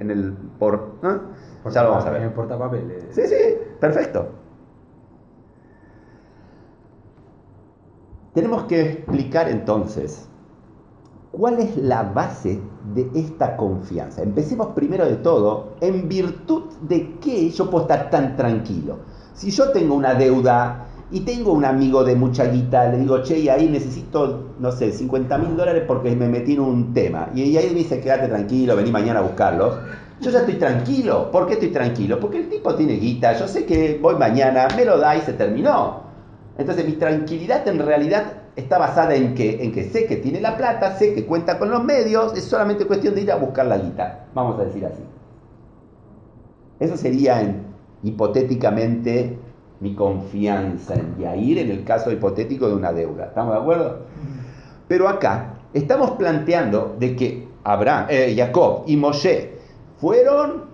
en 0.00 0.10
el 0.10 0.32
por. 0.58 0.94
¿eh? 1.02 1.18
Ya 1.70 1.82
lo 1.82 1.90
vamos 1.90 2.04
a 2.04 2.08
En 2.08 2.14
ver. 2.14 2.34
portapapeles. 2.34 3.04
Sí, 3.10 3.22
sí, 3.26 3.36
perfecto. 3.80 4.28
Tenemos 8.34 8.64
que 8.64 8.80
explicar 8.80 9.48
entonces 9.48 10.28
cuál 11.32 11.58
es 11.60 11.76
la 11.76 12.02
base 12.02 12.60
de 12.94 13.10
esta 13.14 13.56
confianza. 13.56 14.22
Empecemos 14.22 14.68
primero 14.68 15.04
de 15.04 15.16
todo, 15.16 15.74
en 15.80 16.08
virtud 16.08 16.64
de 16.82 17.18
qué 17.20 17.50
yo 17.50 17.70
puedo 17.70 17.82
estar 17.84 18.10
tan 18.10 18.36
tranquilo. 18.36 19.00
Si 19.34 19.50
yo 19.50 19.70
tengo 19.72 19.94
una 19.94 20.14
deuda 20.14 20.86
y 21.10 21.20
tengo 21.20 21.52
un 21.52 21.64
amigo 21.66 22.04
de 22.04 22.16
mucha 22.16 22.46
guita, 22.46 22.88
le 22.88 22.98
digo, 22.98 23.22
che, 23.22 23.38
y 23.38 23.48
ahí 23.50 23.68
necesito, 23.68 24.54
no 24.58 24.72
sé, 24.72 24.92
50 24.92 25.36
mil 25.38 25.56
dólares 25.56 25.84
porque 25.86 26.14
me 26.16 26.26
metí 26.28 26.54
en 26.54 26.60
un 26.60 26.94
tema. 26.94 27.28
Y 27.34 27.56
ahí 27.56 27.68
me 27.68 27.78
dice, 27.78 28.00
quédate 28.00 28.28
tranquilo, 28.28 28.76
vení 28.76 28.90
mañana 28.90 29.20
a 29.20 29.22
buscarlos. 29.22 29.76
Yo 30.20 30.30
ya 30.30 30.40
estoy 30.40 30.54
tranquilo. 30.54 31.30
¿Por 31.30 31.46
qué 31.46 31.54
estoy 31.54 31.70
tranquilo? 31.70 32.20
Porque 32.20 32.38
el 32.38 32.48
tipo 32.48 32.74
tiene 32.74 32.94
guita, 32.94 33.32
yo 33.38 33.48
sé 33.48 33.64
que 33.66 33.98
voy 34.00 34.14
mañana, 34.16 34.68
me 34.76 34.84
lo 34.84 34.98
da 34.98 35.16
y 35.16 35.20
se 35.22 35.32
terminó. 35.32 36.02
Entonces 36.58 36.84
mi 36.86 36.92
tranquilidad 36.92 37.66
en 37.66 37.78
realidad 37.78 38.24
está 38.54 38.78
basada 38.78 39.14
en 39.14 39.34
que, 39.34 39.64
en 39.64 39.72
que 39.72 39.84
sé 39.84 40.06
que 40.06 40.16
tiene 40.16 40.40
la 40.40 40.56
plata, 40.56 40.94
sé 40.96 41.14
que 41.14 41.24
cuenta 41.24 41.58
con 41.58 41.70
los 41.70 41.82
medios, 41.82 42.36
es 42.36 42.44
solamente 42.44 42.84
cuestión 42.86 43.14
de 43.14 43.22
ir 43.22 43.32
a 43.32 43.36
buscar 43.36 43.66
la 43.66 43.78
guita, 43.78 44.26
vamos 44.34 44.60
a 44.60 44.64
decir 44.64 44.84
así. 44.84 45.02
Eso 46.78 46.96
sería 46.96 47.40
en- 47.40 47.62
hipotéticamente 48.02 49.38
mi 49.80 49.94
confianza 49.94 50.94
en 50.94 51.16
Yair 51.18 51.58
en 51.58 51.70
el 51.70 51.84
caso 51.84 52.12
hipotético 52.12 52.68
de 52.68 52.74
una 52.74 52.92
deuda. 52.92 53.26
¿Estamos 53.26 53.54
de 53.54 53.60
acuerdo? 53.60 53.98
Pero 54.88 55.08
acá 55.08 55.54
estamos 55.72 56.12
planteando 56.12 56.94
de 56.98 57.16
que 57.16 57.48
Abraham, 57.64 58.06
eh, 58.10 58.34
Jacob 58.36 58.82
y 58.86 58.96
Moshe 58.96 59.52
fueron 60.02 60.64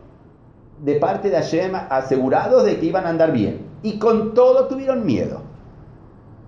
de 0.82 0.94
parte 0.94 1.28
de 1.28 1.36
Hashem 1.36 1.72
asegurados 1.90 2.64
de 2.64 2.78
que 2.78 2.86
iban 2.86 3.04
a 3.04 3.10
andar 3.10 3.30
bien. 3.30 3.60
Y 3.82 3.98
con 3.98 4.32
todo 4.32 4.68
tuvieron 4.68 5.04
miedo. 5.04 5.42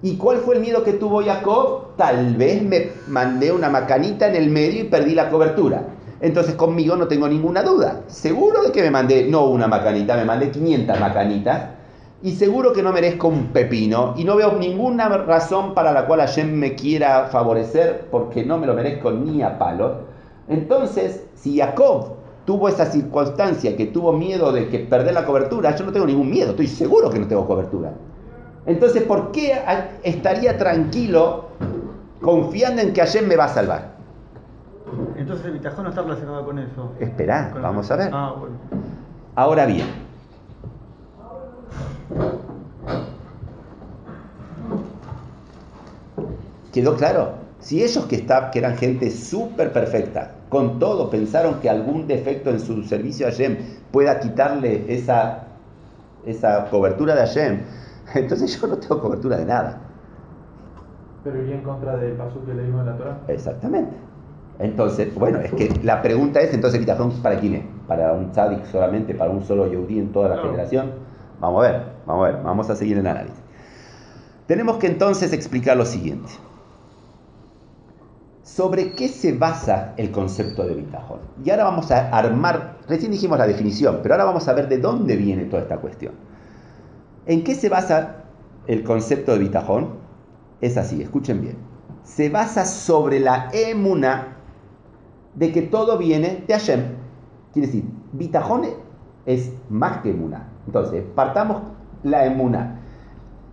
¿Y 0.02 0.16
cuál 0.16 0.38
fue 0.38 0.54
el 0.54 0.62
miedo 0.62 0.82
que 0.82 0.94
tuvo 0.94 1.22
Jacob? 1.22 1.94
Tal 1.98 2.36
vez 2.36 2.62
me 2.62 2.92
mandé 3.06 3.52
una 3.52 3.68
macanita 3.68 4.28
en 4.28 4.34
el 4.34 4.48
medio 4.48 4.80
y 4.80 4.88
perdí 4.88 5.14
la 5.14 5.28
cobertura. 5.28 5.88
Entonces 6.22 6.54
conmigo 6.54 6.96
no 6.96 7.06
tengo 7.06 7.28
ninguna 7.28 7.62
duda. 7.62 8.00
Seguro 8.06 8.62
de 8.62 8.72
que 8.72 8.80
me 8.80 8.90
mandé, 8.90 9.28
no 9.28 9.44
una 9.44 9.68
macanita, 9.68 10.16
me 10.16 10.24
mandé 10.24 10.50
500 10.50 10.98
macanitas. 10.98 11.72
Y 12.22 12.32
seguro 12.32 12.72
que 12.72 12.82
no 12.82 12.94
merezco 12.94 13.28
un 13.28 13.48
pepino. 13.48 14.14
Y 14.16 14.24
no 14.24 14.36
veo 14.36 14.52
ninguna 14.52 15.06
razón 15.08 15.74
para 15.74 15.92
la 15.92 16.06
cual 16.06 16.20
Hashem 16.20 16.50
me 16.50 16.74
quiera 16.76 17.26
favorecer 17.26 18.06
porque 18.10 18.42
no 18.42 18.56
me 18.56 18.66
lo 18.66 18.72
merezco 18.72 19.10
ni 19.10 19.42
a 19.42 19.58
palos. 19.58 19.98
Entonces, 20.48 21.26
si 21.34 21.58
Jacob 21.58 22.19
tuvo 22.44 22.68
esa 22.68 22.86
circunstancia 22.86 23.76
que 23.76 23.86
tuvo 23.86 24.12
miedo 24.12 24.52
de 24.52 24.68
que 24.68 24.80
perder 24.80 25.14
la 25.14 25.24
cobertura, 25.24 25.74
yo 25.76 25.84
no 25.84 25.92
tengo 25.92 26.06
ningún 26.06 26.30
miedo, 26.30 26.50
estoy 26.50 26.66
seguro 26.66 27.10
que 27.10 27.18
no 27.18 27.26
tengo 27.26 27.46
cobertura. 27.46 27.92
Entonces, 28.66 29.02
¿por 29.04 29.32
qué 29.32 29.54
estaría 30.02 30.58
tranquilo 30.58 31.48
confiando 32.20 32.82
en 32.82 32.92
que 32.92 33.00
Hashem 33.00 33.26
me 33.26 33.36
va 33.36 33.44
a 33.44 33.48
salvar? 33.48 33.90
Entonces 35.16 35.46
el 35.46 35.52
bitajón 35.52 35.84
no 35.84 35.90
está 35.90 36.02
relacionado 36.02 36.44
con 36.44 36.58
eso. 36.58 36.92
Esperá, 36.98 37.50
Con- 37.52 37.62
vamos 37.62 37.90
a 37.90 37.96
ver. 37.96 38.10
Ah, 38.12 38.34
bueno. 38.38 38.56
Ahora 39.36 39.64
bien, 39.66 39.86
¿quedó 46.72 46.96
claro? 46.96 47.34
Si 47.60 47.82
ellos 47.82 48.06
que, 48.06 48.16
está, 48.16 48.50
que 48.50 48.58
eran 48.58 48.76
gente 48.76 49.10
súper 49.10 49.72
perfecta, 49.72 50.32
con 50.50 50.78
todo 50.78 51.08
pensaron 51.08 51.60
que 51.60 51.70
algún 51.70 52.06
defecto 52.06 52.50
en 52.50 52.60
su 52.60 52.82
servicio 52.82 53.26
a 53.26 53.30
Hashem 53.30 53.56
pueda 53.90 54.20
quitarle 54.20 54.84
esa, 54.88 55.44
esa 56.26 56.66
cobertura 56.68 57.14
de 57.14 57.20
Hashem, 57.20 57.60
entonces 58.14 58.60
yo 58.60 58.66
no 58.66 58.76
tengo 58.76 59.00
cobertura 59.00 59.38
de 59.38 59.46
nada. 59.46 59.78
Pero 61.24 61.42
iría 61.42 61.54
en 61.54 61.62
contra 61.62 61.96
del 61.96 62.12
paso 62.12 62.44
que 62.44 62.52
leímos 62.52 62.80
en 62.80 62.86
la 62.86 62.96
Torah. 62.96 63.18
Exactamente. 63.28 63.94
Entonces, 64.58 65.14
bueno, 65.14 65.38
es 65.40 65.52
que 65.52 65.70
la 65.82 66.02
pregunta 66.02 66.40
es, 66.40 66.52
entonces, 66.52 66.80
Bitachon, 66.80 67.12
¿para 67.22 67.38
quién 67.40 67.54
es? 67.54 67.62
¿Para 67.86 68.12
un 68.12 68.30
tzadik 68.30 68.64
solamente? 68.66 69.14
¿Para 69.14 69.30
un 69.30 69.42
solo 69.42 69.66
Yehudi 69.66 69.98
en 69.98 70.12
toda 70.12 70.28
la 70.28 70.36
No. 70.36 70.42
generación? 70.42 70.90
Vamos 71.40 71.64
a 71.64 71.70
ver, 71.70 71.82
vamos 72.06 72.28
a 72.28 72.32
ver, 72.32 72.42
vamos 72.42 72.68
a 72.70 72.76
seguir 72.76 72.98
el 72.98 73.06
análisis. 73.06 73.38
Tenemos 74.46 74.76
que 74.76 74.88
entonces 74.88 75.32
explicar 75.32 75.76
lo 75.76 75.86
siguiente. 75.86 76.28
¿Sobre 78.54 78.94
qué 78.94 79.06
se 79.06 79.32
basa 79.38 79.94
el 79.96 80.10
concepto 80.10 80.66
de 80.66 80.74
Bitachon? 80.74 81.20
Y 81.44 81.50
ahora 81.50 81.64
vamos 81.64 81.92
a 81.92 82.08
armar, 82.10 82.78
recién 82.88 83.12
dijimos 83.12 83.38
la 83.38 83.46
definición, 83.46 84.00
pero 84.02 84.14
ahora 84.14 84.24
vamos 84.24 84.48
a 84.48 84.52
ver 84.54 84.68
de 84.68 84.78
dónde 84.78 85.14
viene 85.16 85.44
toda 85.44 85.62
esta 85.62 85.76
cuestión. 85.76 86.14
¿En 87.26 87.44
qué 87.44 87.54
se 87.54 87.68
basa 87.68 88.24
el 88.66 88.82
concepto 88.82 89.32
de 89.32 89.38
Bitachon? 89.38 89.90
Es 90.60 90.76
así, 90.76 91.00
escuchen 91.00 91.40
bien. 91.42 91.58
Se 92.02 92.28
basa 92.28 92.64
sobre 92.64 93.20
la 93.20 93.50
emuna 93.52 94.36
de 95.36 95.52
que 95.52 95.62
todo 95.62 95.96
viene 95.96 96.42
de 96.44 96.52
Hashem. 96.52 96.80
Quiere 97.52 97.68
decir, 97.68 97.84
Bitajón 98.12 98.62
es 99.26 99.52
más 99.68 99.98
que 99.98 100.10
emuna. 100.10 100.48
Entonces, 100.66 101.04
partamos 101.14 101.62
la 102.02 102.26
emuna. 102.26 102.80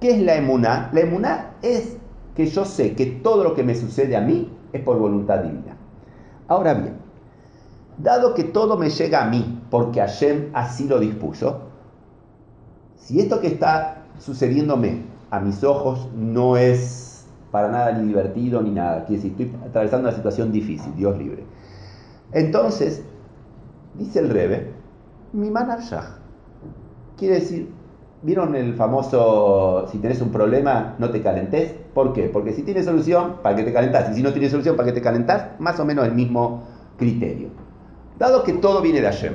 ¿Qué 0.02 0.16
es 0.16 0.22
la 0.22 0.38
emuna? 0.38 0.90
La 0.92 1.02
emuna 1.02 1.52
es 1.62 1.98
que 2.34 2.48
yo 2.48 2.66
sé 2.66 2.96
que 2.96 3.06
todo 3.06 3.44
lo 3.44 3.54
que 3.54 3.62
me 3.62 3.76
sucede 3.76 4.16
a 4.16 4.22
mí 4.22 4.57
es 4.74 4.82
por 4.82 4.98
voluntad 4.98 5.40
divina. 5.40 5.78
Ahora 6.48 6.74
bien, 6.74 6.98
dado 7.98 8.34
que 8.34 8.44
todo 8.44 8.78
me 8.78 8.90
llega 8.90 9.24
a 9.24 9.30
mí 9.30 9.62
porque 9.70 10.00
Hashem 10.00 10.52
así 10.54 10.88
lo 10.88 11.00
dispuso, 11.00 11.62
si 12.98 13.20
esto 13.20 13.40
que 13.40 13.48
está 13.48 14.04
sucediéndome 14.20 15.04
a 15.30 15.40
mis 15.40 15.64
ojos 15.64 16.10
no 16.16 16.58
es 16.58 17.26
para 17.52 17.70
nada 17.70 17.94
ni 17.94 18.08
divertido 18.08 18.62
ni 18.62 18.72
nada, 18.72 19.06
quiere 19.06 19.22
decir, 19.22 19.32
estoy 19.32 19.68
atravesando 19.68 20.08
una 20.08 20.16
situación 20.16 20.52
difícil, 20.52 20.94
Dios 20.96 21.18
libre. 21.18 21.44
Entonces, 22.34 23.04
dice 23.96 24.20
el 24.20 24.30
Rebe, 24.30 24.74
mi 25.34 25.50
manavshah. 25.50 26.18
Quiere 27.18 27.36
decir, 27.36 27.72
¿vieron 28.28 28.58
el 28.58 28.74
famoso, 28.74 29.88
si 29.90 30.00
tenés 30.00 30.20
un 30.22 30.32
problema, 30.34 30.96
no 31.00 31.10
te 31.12 31.22
calentes? 31.22 31.72
¿Por 31.94 32.12
qué? 32.12 32.24
Porque 32.24 32.52
si 32.52 32.62
tiene 32.62 32.84
solución, 32.84 33.36
¿para 33.42 33.56
qué 33.56 33.64
te 33.64 33.72
calentás? 33.72 34.12
Y 34.12 34.16
si 34.16 34.22
no 34.22 34.34
tiene 34.34 34.50
solución, 34.50 34.76
¿para 34.76 34.88
qué 34.88 34.92
te 34.92 35.02
calentás? 35.02 35.58
Más 35.60 35.80
o 35.80 35.86
menos 35.86 36.06
el 36.06 36.14
mismo 36.14 36.62
criterio. 36.98 37.48
Dado 38.20 38.44
que 38.44 38.52
todo 38.52 38.82
viene 38.82 39.00
de 39.00 39.08
Hashem, 39.08 39.34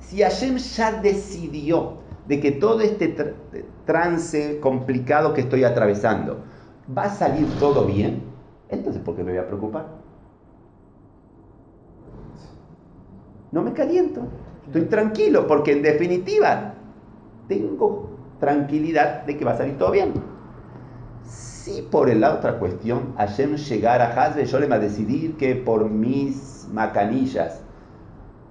si 0.00 0.22
Hashem 0.22 0.56
ya 0.56 1.00
decidió 1.00 1.98
de 2.26 2.40
que 2.40 2.50
todo 2.50 2.80
este 2.80 3.16
tr- 3.16 3.34
trance 3.84 4.58
complicado 4.58 5.32
que 5.32 5.42
estoy 5.42 5.62
atravesando 5.62 6.38
va 6.98 7.04
a 7.04 7.10
salir 7.10 7.46
todo 7.60 7.84
bien, 7.84 8.24
entonces 8.68 9.00
¿por 9.02 9.14
qué 9.14 9.22
me 9.22 9.30
voy 9.30 9.38
a 9.40 9.46
preocupar? 9.46 9.86
No 13.52 13.62
me 13.62 13.72
caliento, 13.72 14.22
estoy 14.66 14.82
tranquilo 14.86 15.46
porque 15.46 15.70
en 15.70 15.82
definitiva 15.82 16.74
tengo 17.46 18.15
tranquilidad 18.38 19.24
de 19.24 19.36
que 19.36 19.44
va 19.44 19.52
a 19.52 19.56
salir 19.56 19.78
todo 19.78 19.90
bien. 19.92 20.14
Si 21.24 21.82
por 21.82 22.14
la 22.14 22.34
otra 22.34 22.58
cuestión 22.58 23.14
Hashem 23.16 23.56
llegara 23.56 24.06
a 24.06 24.24
Hazbe 24.24 24.44
Sholem 24.44 24.72
a 24.72 24.78
decidir 24.78 25.36
que 25.36 25.56
por 25.56 25.90
mis 25.90 26.68
macanillas 26.72 27.62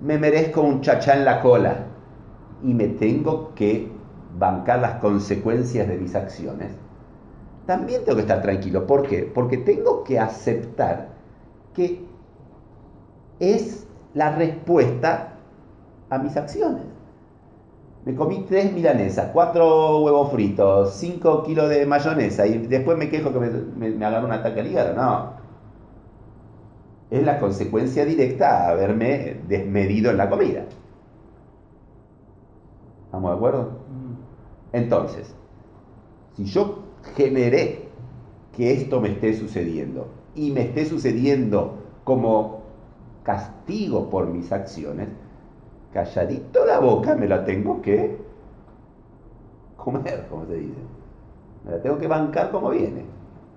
me 0.02 0.18
merezco 0.18 0.62
un 0.62 0.82
chachá 0.82 1.16
en 1.16 1.26
la 1.26 1.42
cola 1.42 1.86
y 2.62 2.74
me 2.74 2.88
tengo 2.88 3.54
que 3.56 3.90
bancar 4.38 4.80
las 4.80 4.96
consecuencias 4.96 5.88
de 5.88 5.98
mis 5.98 6.16
acciones, 6.16 6.72
también 7.66 8.04
tengo 8.04 8.18
que 8.18 8.24
estar 8.24 8.42
tranquilo. 8.42 8.86
¿Por 8.86 9.08
qué? 9.08 9.32
Porque 9.34 9.58
tengo 9.58 10.04
que 10.04 10.20
aceptar 10.20 11.10
que 11.74 12.06
es 13.40 13.88
la 14.14 14.36
respuesta 14.36 15.34
a 16.10 16.18
mis 16.18 16.36
acciones. 16.38 16.95
Me 18.06 18.14
comí 18.16 18.46
tres 18.48 18.72
milanesas, 18.72 19.32
cuatro 19.34 20.00
huevos 20.02 20.32
fritos, 20.32 20.94
cinco 20.94 21.42
kilos 21.44 21.70
de 21.70 21.86
mayonesa 21.88 22.46
y 22.46 22.60
después 22.68 22.98
me 22.98 23.10
quejo 23.10 23.34
que 23.34 23.40
me, 23.40 23.50
me, 23.50 23.90
me 23.90 24.06
agarró 24.06 24.28
un 24.28 24.34
ataque 24.34 24.60
al 24.60 24.68
hígado. 24.68 24.96
No. 24.96 25.34
Es 27.10 27.24
la 27.24 27.40
consecuencia 27.40 28.06
directa 28.06 28.68
a 28.68 28.70
haberme 28.70 29.42
desmedido 29.48 30.12
en 30.12 30.18
la 30.18 30.30
comida. 30.30 30.66
¿Estamos 33.06 33.32
de 33.32 33.38
acuerdo? 33.38 33.72
Entonces, 34.72 35.34
si 36.36 36.46
yo 36.46 36.84
generé 37.16 37.88
que 38.56 38.74
esto 38.74 39.02
me 39.02 39.10
esté 39.10 39.34
sucediendo 39.34 40.08
y 40.36 40.52
me 40.52 40.62
esté 40.62 40.86
sucediendo 40.86 41.80
como 42.04 42.62
castigo 43.24 44.10
por 44.10 44.28
mis 44.28 44.52
acciones, 44.52 45.08
calladito 45.96 46.66
la 46.66 46.80
boca 46.80 47.16
me 47.16 47.26
la 47.26 47.46
tengo 47.46 47.82
que 47.82 48.18
comer, 49.78 50.26
como 50.30 50.46
se 50.46 50.56
dice. 50.56 50.82
Me 51.64 51.72
la 51.72 51.82
tengo 51.82 51.98
que 51.98 52.08
bancar 52.08 52.52
como 52.52 52.70
viene. 52.72 53.06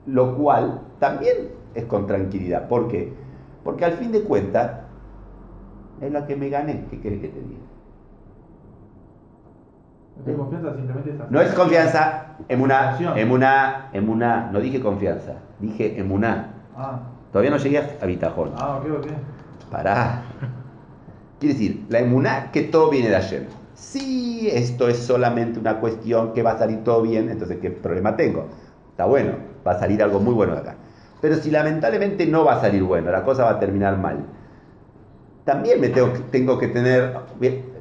Lo 0.07 0.37
cual 0.37 0.81
también 1.01 1.49
es 1.75 1.85
con 1.87 2.07
tranquilidad. 2.07 2.69
¿Por 2.69 2.87
qué? 2.87 3.13
Porque 3.65 3.85
al 3.85 3.95
fin 3.95 4.13
de 4.13 4.23
cuentas 4.23 4.71
es 6.01 6.13
la 6.13 6.27
que 6.27 6.37
me 6.37 6.49
gané. 6.49 6.87
¿Qué 6.89 7.01
querés 7.01 7.21
que 7.21 7.29
te 7.29 7.41
diga? 7.41 7.59
No 10.25 10.31
es 10.31 10.37
confianza, 10.39 10.75
simplemente 10.77 11.11
es 11.11 11.31
No 11.31 11.41
es 11.41 11.55
confianza, 11.55 12.27
emuná, 12.49 12.91
Acción. 12.91 13.19
emuná, 13.19 13.91
emuná. 13.93 14.51
No 14.53 14.61
dije 14.61 14.81
confianza, 14.81 15.35
dije 15.59 15.99
emuná. 15.99 16.55
Ah, 16.77 17.01
Todavía 17.33 17.51
no 17.51 17.57
llegué 17.57 17.79
a 18.01 18.07
Bitajón. 18.07 18.53
ah, 18.57 18.79
ok, 18.81 18.91
ok. 19.01 19.07
Pará. 19.73 20.23
Quiere 21.39 21.55
decir, 21.55 21.87
la 21.89 22.01
emuná 22.01 22.51
que 22.53 22.63
todo 22.63 22.91
viene 22.91 23.09
de 23.09 23.15
Hashem. 23.15 23.45
Si 23.75 24.49
esto 24.51 24.89
es 24.89 24.99
solamente 24.99 25.61
una 25.61 25.79
cuestión 25.81 26.33
que 26.33 26.43
va 26.43 26.53
a 26.53 26.59
salir 26.59 26.83
todo 26.83 27.03
bien, 27.03 27.31
entonces 27.31 27.59
¿qué 27.61 27.71
problema 27.71 28.17
tengo? 28.17 28.47
Está 28.91 29.05
bueno, 29.05 29.33
va 29.67 29.73
a 29.73 29.79
salir 29.79 30.03
algo 30.03 30.19
muy 30.19 30.35
bueno 30.35 30.55
de 30.55 30.61
acá. 30.61 30.75
Pero 31.21 31.37
si 31.37 31.51
lamentablemente 31.51 32.27
no 32.27 32.45
va 32.45 32.55
a 32.55 32.61
salir 32.61 32.83
bueno, 32.83 33.11
la 33.11 33.23
cosa 33.23 33.45
va 33.45 33.51
a 33.51 33.59
terminar 33.61 33.97
mal, 33.99 34.19
también 35.45 35.81
me 35.81 35.89
tengo, 35.89 36.09
tengo 36.31 36.59
que 36.59 36.69
tener, 36.69 37.15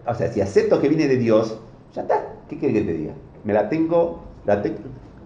o 0.05 0.13
sea, 0.13 0.31
si 0.31 0.39
acepto 0.41 0.79
que 0.79 0.87
viene 0.89 1.07
de 1.07 1.17
Dios, 1.17 1.59
ya 1.93 2.03
está. 2.03 2.25
¿Qué 2.47 2.57
quiere 2.57 2.73
que 2.75 2.81
te 2.81 2.93
diga? 2.93 3.13
Me 3.43 3.53
la 3.53 3.67
tengo, 3.67 4.23
la 4.45 4.61
tengo 4.61 4.77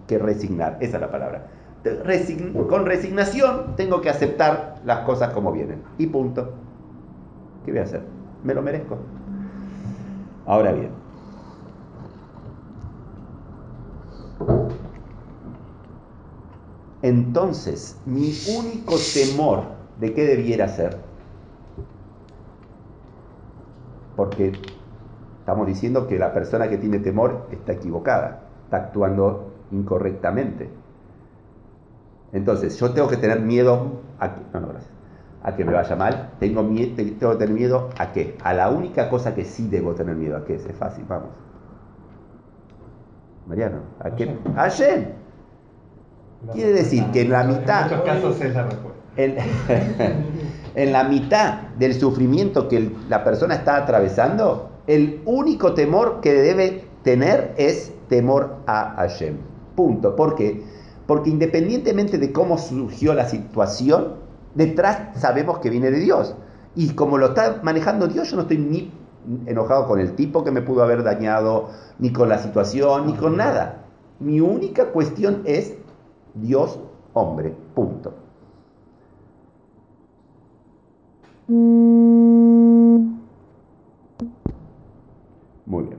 que 0.08 0.18
resignar, 0.18 0.78
esa 0.80 0.96
es 0.96 1.00
la 1.00 1.10
palabra. 1.10 1.46
Resign- 1.84 2.66
con 2.66 2.86
resignación 2.86 3.76
tengo 3.76 4.00
que 4.00 4.08
aceptar 4.10 4.76
las 4.84 5.00
cosas 5.00 5.32
como 5.32 5.52
vienen. 5.52 5.82
Y 5.98 6.06
punto. 6.06 6.52
¿Qué 7.64 7.70
voy 7.72 7.80
a 7.80 7.84
hacer? 7.84 8.02
Me 8.44 8.54
lo 8.54 8.62
merezco. 8.62 8.98
Ahora 10.46 10.72
bien. 10.72 10.90
Entonces, 17.02 18.00
mi 18.06 18.32
único 18.56 18.94
temor 19.12 19.64
de 20.00 20.14
qué 20.14 20.24
debiera 20.24 20.68
ser, 20.68 20.98
porque 24.16 24.52
estamos 25.40 25.66
diciendo 25.66 26.06
que 26.06 26.18
la 26.18 26.32
persona 26.32 26.68
que 26.68 26.78
tiene 26.78 27.00
temor 27.00 27.48
está 27.50 27.72
equivocada, 27.72 28.48
está 28.64 28.76
actuando 28.76 29.66
incorrectamente. 29.72 30.70
Entonces, 32.32 32.78
yo 32.78 32.92
tengo 32.92 33.08
que 33.08 33.16
tener 33.16 33.40
miedo 33.40 34.02
a 34.18 34.28
no, 34.52 34.60
no, 34.60 34.68
gracias, 34.68 34.91
a 35.44 35.54
que 35.56 35.64
me 35.64 35.72
vaya 35.72 35.96
mal. 35.96 36.30
Tengo, 36.38 36.62
mie- 36.62 36.94
te- 36.94 37.04
tengo 37.04 37.32
que 37.32 37.38
tener 37.38 37.54
miedo 37.54 37.90
a 37.98 38.12
qué? 38.12 38.36
A 38.44 38.54
la 38.54 38.70
única 38.70 39.08
cosa 39.08 39.34
que 39.34 39.44
sí 39.44 39.66
debo 39.68 39.94
tener 39.94 40.14
miedo. 40.16 40.36
¿A 40.36 40.44
qué? 40.44 40.54
Es 40.54 40.66
fácil, 40.78 41.04
vamos. 41.08 41.30
Mariano, 43.46 43.78
¿a 44.00 44.10
qué? 44.14 44.36
A 44.56 44.62
Hashem. 44.62 45.04
Quiere 46.52 46.72
decir 46.72 47.04
que 47.12 47.22
en 47.22 47.30
la 47.30 47.44
mitad, 47.44 47.90
En 47.92 47.98
muchos 47.98 48.04
casos 48.14 48.40
es 48.40 48.54
la 48.54 48.62
respuesta. 48.64 49.00
en, 49.16 49.36
en 50.74 50.92
la 50.92 51.04
mitad 51.04 51.54
del 51.78 51.94
sufrimiento 51.94 52.68
que 52.68 52.76
el- 52.78 52.96
la 53.08 53.22
persona 53.24 53.54
está 53.54 53.76
atravesando, 53.76 54.70
el 54.86 55.20
único 55.26 55.74
temor 55.74 56.20
que 56.20 56.32
debe 56.32 56.84
tener 57.02 57.54
es 57.58 57.92
temor 58.08 58.56
a 58.66 58.94
Hashem. 58.96 59.36
Punto. 59.76 60.16
¿Por 60.16 60.34
qué? 60.34 60.62
Porque 61.06 61.30
independientemente 61.30 62.18
de 62.18 62.32
cómo 62.32 62.58
surgió 62.58 63.12
la 63.14 63.28
situación, 63.28 64.21
detrás 64.54 65.20
sabemos 65.20 65.58
que 65.58 65.70
viene 65.70 65.90
de 65.90 66.00
Dios. 66.00 66.34
Y 66.74 66.94
como 66.94 67.18
lo 67.18 67.26
está 67.28 67.60
manejando 67.62 68.08
Dios, 68.08 68.30
yo 68.30 68.36
no 68.36 68.42
estoy 68.42 68.58
ni 68.58 68.90
enojado 69.46 69.86
con 69.86 70.00
el 70.00 70.14
tipo 70.14 70.42
que 70.44 70.50
me 70.50 70.62
pudo 70.62 70.82
haber 70.82 71.02
dañado, 71.02 71.70
ni 71.98 72.12
con 72.12 72.28
la 72.28 72.38
situación, 72.38 73.06
ni 73.06 73.14
con 73.14 73.36
nada. 73.36 73.84
Mi 74.18 74.40
única 74.40 74.86
cuestión 74.86 75.42
es 75.44 75.74
Dios, 76.34 76.78
hombre. 77.12 77.54
Punto. 77.74 78.14
Muy 85.66 85.84
bien. 85.84 85.98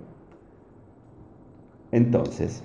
Entonces, 1.92 2.64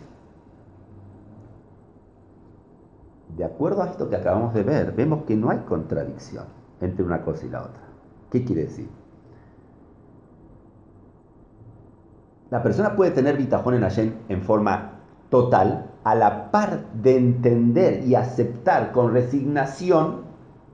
de 3.39 3.45
acuerdo 3.45 3.83
a 3.83 3.87
esto 3.87 4.11
que 4.11 4.17
acabamos 4.17 4.53
de 4.53 4.65
ver, 4.65 4.93
vemos 4.93 5.23
que 5.25 5.37
no 5.37 5.51
hay 5.51 5.59
contradicción 5.59 6.45
entre 6.81 7.05
una 7.05 7.23
cosa 7.23 7.47
y 7.47 7.49
la 7.49 7.63
otra. 7.63 7.83
¿Qué 8.31 8.45
quiere 8.45 8.63
decir? 8.63 8.89
La 12.51 12.63
persona 12.63 12.97
puede 12.97 13.13
tener 13.13 13.37
bitajón 13.37 13.75
en 13.75 13.83
Hashem 13.83 14.13
en 14.29 14.43
forma 14.43 14.93
total, 15.31 15.93
a 16.03 16.15
la 16.15 16.51
par 16.51 16.91
de 16.95 17.17
entender 17.17 18.05
y 18.05 18.17
aceptar 18.17 18.93
con 18.93 19.13
resignación 19.13 20.23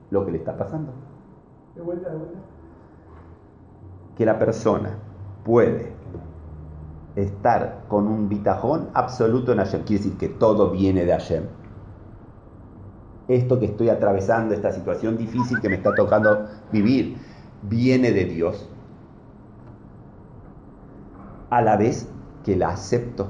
lo 0.09 0.25
que 0.25 0.31
le 0.31 0.37
está 0.37 0.57
pasando. 0.57 0.93
De 1.75 1.81
vuelta, 1.81 2.09
de 2.09 2.17
vuelta. 2.17 2.39
que 4.15 4.25
la 4.25 4.39
persona 4.39 4.97
puede 5.43 5.93
estar 7.15 7.83
con 7.89 8.07
un 8.07 8.27
bitajón 8.29 8.89
absoluto 8.93 9.51
en 9.51 9.59
Hashem. 9.59 9.83
Quiere 9.83 10.03
decir 10.03 10.17
que 10.17 10.29
todo 10.29 10.71
viene 10.71 11.05
de 11.05 11.11
Hashem. 11.11 11.43
Esto 13.27 13.59
que 13.59 13.65
estoy 13.65 13.89
atravesando, 13.89 14.53
esta 14.53 14.71
situación 14.71 15.17
difícil 15.17 15.59
que 15.59 15.69
me 15.69 15.75
está 15.75 15.95
tocando 15.95 16.47
vivir, 16.71 17.17
viene 17.63 18.11
de 18.11 18.25
Dios. 18.25 18.69
A 21.49 21.61
la 21.61 21.77
vez 21.77 22.09
que 22.43 22.55
la 22.55 22.69
acepto. 22.69 23.29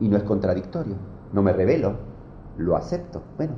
Y 0.00 0.08
no 0.08 0.16
es 0.16 0.22
contradictorio. 0.22 0.96
No 1.32 1.42
me 1.42 1.52
revelo, 1.52 1.94
lo 2.58 2.76
acepto. 2.76 3.22
Bueno, 3.36 3.54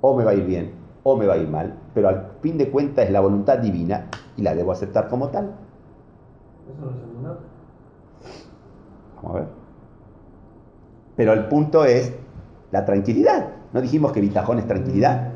o 0.00 0.16
me 0.16 0.24
va 0.24 0.32
a 0.32 0.34
ir 0.34 0.44
bien 0.44 0.80
o 1.02 1.16
me 1.16 1.26
va 1.26 1.34
a 1.34 1.38
ir 1.38 1.48
mal, 1.48 1.78
pero 1.94 2.08
al 2.08 2.32
fin 2.40 2.58
de 2.58 2.70
cuentas 2.70 3.06
es 3.06 3.10
la 3.10 3.20
voluntad 3.20 3.58
divina 3.58 4.08
y 4.36 4.42
la 4.42 4.54
debo 4.54 4.72
aceptar 4.72 5.08
como 5.08 5.28
tal. 5.28 5.54
Eso 6.70 6.84
no 6.84 6.90
es 6.90 7.02
emuná. 7.02 7.36
Vamos 9.16 9.30
a 9.30 9.40
ver. 9.40 9.48
Pero 11.16 11.32
el 11.32 11.48
punto 11.48 11.84
es 11.84 12.14
la 12.70 12.84
tranquilidad. 12.84 13.59
No 13.72 13.80
dijimos 13.80 14.12
que 14.12 14.20
bitajón 14.20 14.58
es 14.58 14.66
tranquilidad. 14.66 15.32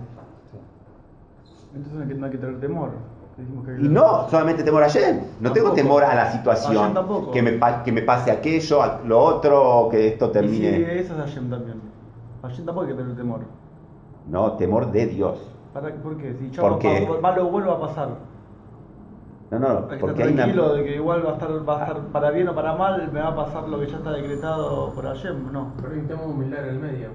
Entonces 1.75 1.93
no 1.95 2.03
hay 2.03 2.09
que, 2.09 2.15
no 2.15 2.27
hay 2.27 2.33
que 2.33 2.39
tener 2.39 2.61
temor. 2.61 2.91
Dijimos 3.37 3.67
que 3.67 3.73
Y 3.81 3.89
no 3.89 4.29
solamente 4.29 4.63
temor 4.63 4.83
a 4.83 4.87
Hashem, 4.87 5.21
no 5.41 5.53
tengo 5.53 5.73
temor 5.73 6.05
a 6.05 6.15
la 6.15 6.31
situación, 6.33 6.95
tampoco. 6.95 7.33
que 7.33 7.43
me, 7.43 7.59
que 7.85 7.91
me 7.93 8.03
pase 8.03 8.31
aquello, 8.31 8.83
a 8.83 9.01
lo 9.05 9.19
otro, 9.19 9.89
que 9.91 10.09
esto 10.09 10.27
Y 10.27 10.29
sí, 10.29 10.33
termine. 10.35 11.01
eso 11.01 11.15
es 11.15 11.19
Hashem 11.21 11.51
también. 11.51 11.81
Hashem 12.43 12.65
tampoco 12.65 12.87
hay 12.87 12.93
que 12.93 12.99
tener 13.03 13.17
temor. 13.17 13.41
No, 14.29 14.53
temor 14.53 14.91
de 14.93 15.07
Dios. 15.07 15.39
¿Para, 15.73 15.93
¿Por 15.97 16.17
qué? 16.17 16.35
Si 16.39 16.51
yo 16.51 16.63
Porque- 16.63 17.09
malo 17.21 17.47
vuelvo 17.49 17.73
a 17.73 17.81
pasar. 17.81 18.09
No, 19.51 19.59
no, 19.59 19.87
Hay 19.91 19.99
porque 19.99 20.23
hay 20.23 20.35
tranquilo 20.35 20.65
una... 20.67 20.75
de 20.75 20.85
que 20.85 20.95
igual 20.97 21.25
va 21.27 21.31
a 21.31 21.33
estar, 21.35 21.69
va 21.69 21.79
a 21.79 21.87
estar 21.87 22.01
para 22.09 22.31
bien 22.31 22.49
o 22.49 22.55
para 22.55 22.75
mal, 22.75 23.11
me 23.13 23.21
va 23.21 23.29
a 23.29 23.37
pasar 23.37 23.69
lo 23.69 23.79
que 23.79 23.87
ya 23.89 23.97
está 23.99 24.11
decretado 24.13 24.93
por 24.95 25.05
Hashem, 25.05 25.53
no. 25.53 25.73
Pero 25.77 25.93
hay 25.93 25.99
un 26.01 26.07
tema 26.07 26.23
de 26.23 26.29
humildad 26.29 26.65
en 26.65 26.69
el 26.75 26.79
medio. 26.81 27.09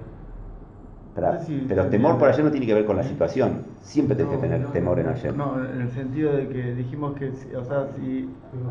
Pero, 1.14 1.32
No 1.32 1.38
sé 1.40 1.46
si- 1.46 1.64
pero 1.68 1.86
temor 1.86 2.18
por 2.18 2.28
Hashem 2.28 2.44
no 2.44 2.50
tiene 2.52 2.66
que 2.66 2.74
ver 2.74 2.86
con 2.86 2.96
la 2.96 3.02
situación. 3.02 3.64
Siempre 3.82 4.14
tenés 4.16 4.30
que 4.30 4.36
No, 4.36 4.42
tener 4.42 4.60
no, 4.60 4.68
temor 4.68 4.98
en 5.00 5.06
no. 5.06 5.12
Hashem. 5.12 5.36
No, 5.36 5.64
en 5.64 5.80
el 5.80 5.90
sentido 5.90 6.32
de 6.32 6.48
que 6.48 6.74
dijimos 6.74 7.14
que, 7.16 7.30
o 7.56 7.64
sea, 7.64 7.88
si 7.96 8.28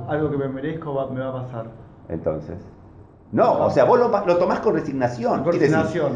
algo 0.07 0.31
que 0.31 0.37
me 0.37 0.47
merezco 0.47 0.93
va- 0.93 1.09
me 1.09 1.19
va 1.19 1.29
a 1.29 1.43
pasar. 1.43 1.65
Entonces. 2.07 2.55
No, 3.31 3.65
o 3.65 3.69
sea, 3.69 3.83
vos 3.83 3.99
lo, 3.99 4.07
lo 4.25 4.37
tomás 4.37 4.59
con 4.61 4.73
resignación. 4.73 5.43
Decir, 5.43 5.61
resignación. 5.61 6.13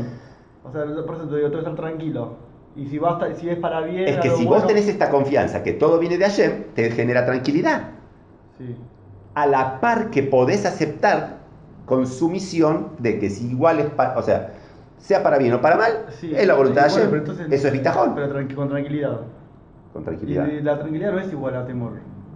O 0.63 0.71
sea, 0.71 0.85
por 1.05 1.15
eso 1.15 1.27
te 1.27 1.35
digo, 1.35 1.49
tengo 1.49 1.63
que 1.63 1.69
estar 1.69 1.75
tranquilo. 1.75 2.29
Y 2.75 2.87
si, 2.87 2.97
va 2.97 3.19
si 3.35 3.49
es 3.49 3.57
para 3.59 3.81
bien. 3.81 4.07
Es 4.07 4.17
que 4.17 4.29
si 4.31 4.45
bueno, 4.45 4.61
vos 4.61 4.67
tenés 4.67 4.87
esta 4.87 5.09
confianza 5.11 5.61
que 5.61 5.73
todo 5.73 5.99
viene 5.99 6.17
de 6.17 6.25
Hashem, 6.25 6.63
te 6.73 6.89
genera 6.89 7.25
tranquilidad. 7.25 7.89
Sí. 8.57 8.75
A 9.35 9.45
la 9.45 9.79
par 9.81 10.09
que 10.09 10.23
podés 10.23 10.65
aceptar 10.65 11.39
con 11.85 12.07
sumisión 12.07 12.87
de 12.97 13.19
que 13.19 13.29
si 13.29 13.51
igual 13.51 13.79
es 13.79 13.89
para, 13.91 14.17
o 14.17 14.23
sea, 14.23 14.53
sea 15.03 15.21
para 15.21 15.37
bien 15.37 15.53
o 15.53 15.59
para 15.61 15.75
mal, 15.75 16.05
Sí. 16.19 16.31
es 16.33 16.47
la 16.47 16.53
voluntad 16.55 16.83
de 16.85 16.89
Hashem. 16.89 17.23
Eso 17.51 17.67
es 17.67 17.73
bitajón. 17.73 18.15
Pero 18.15 18.33
tranqui- 18.33 18.55
con 18.55 18.69
tranquilidad. 18.69 19.17
Con 19.91 20.01
Y 20.01 20.05
tranquilidad. 20.05 20.47
la 20.63 20.79
tranquilidad 20.79 21.11
no 21.11 21.19
es 21.19 21.31
igual 21.31 21.55
a 21.57 21.65
temor. 21.65 21.91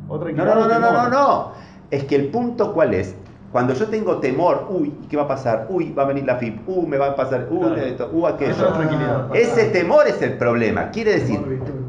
O 0.10 0.14
No, 0.16 0.20
tranquilidad 0.20 0.56
no, 0.56 0.62
no, 0.62 0.68
no, 0.68 0.80
no, 0.80 0.88
temor. 0.88 1.10
no, 1.10 1.10
no. 1.10 1.52
Es 1.90 2.04
que 2.04 2.16
el 2.18 2.28
punto 2.28 2.74
cuál 2.74 2.94
es. 2.94 3.16
Cuando 3.54 3.74
yo 3.74 3.88
tengo 3.88 4.18
temor, 4.18 4.68
uy, 4.70 4.94
¿qué 5.10 5.16
va 5.16 5.24
a 5.24 5.28
pasar? 5.30 5.68
Uy, 5.70 5.94
va 5.94 6.04
a 6.04 6.08
venir 6.08 6.26
la 6.26 6.36
FIP, 6.36 6.68
uh, 6.68 6.86
me 6.86 6.98
va 6.98 7.08
a 7.08 7.16
pasar, 7.16 7.48
uh, 7.50 7.60
Claro. 7.62 7.76
esto, 7.78 8.10
uh, 8.12 8.28
aquello. 8.28 8.52
Eso 8.52 8.68
es 8.68 8.74
tranquilidad. 8.74 9.36
Ese 9.36 9.64
temor 9.70 10.06
es 10.08 10.22
el 10.22 10.34
problema. 10.38 10.92
Quiere 10.92 11.14
decir, 11.14 11.40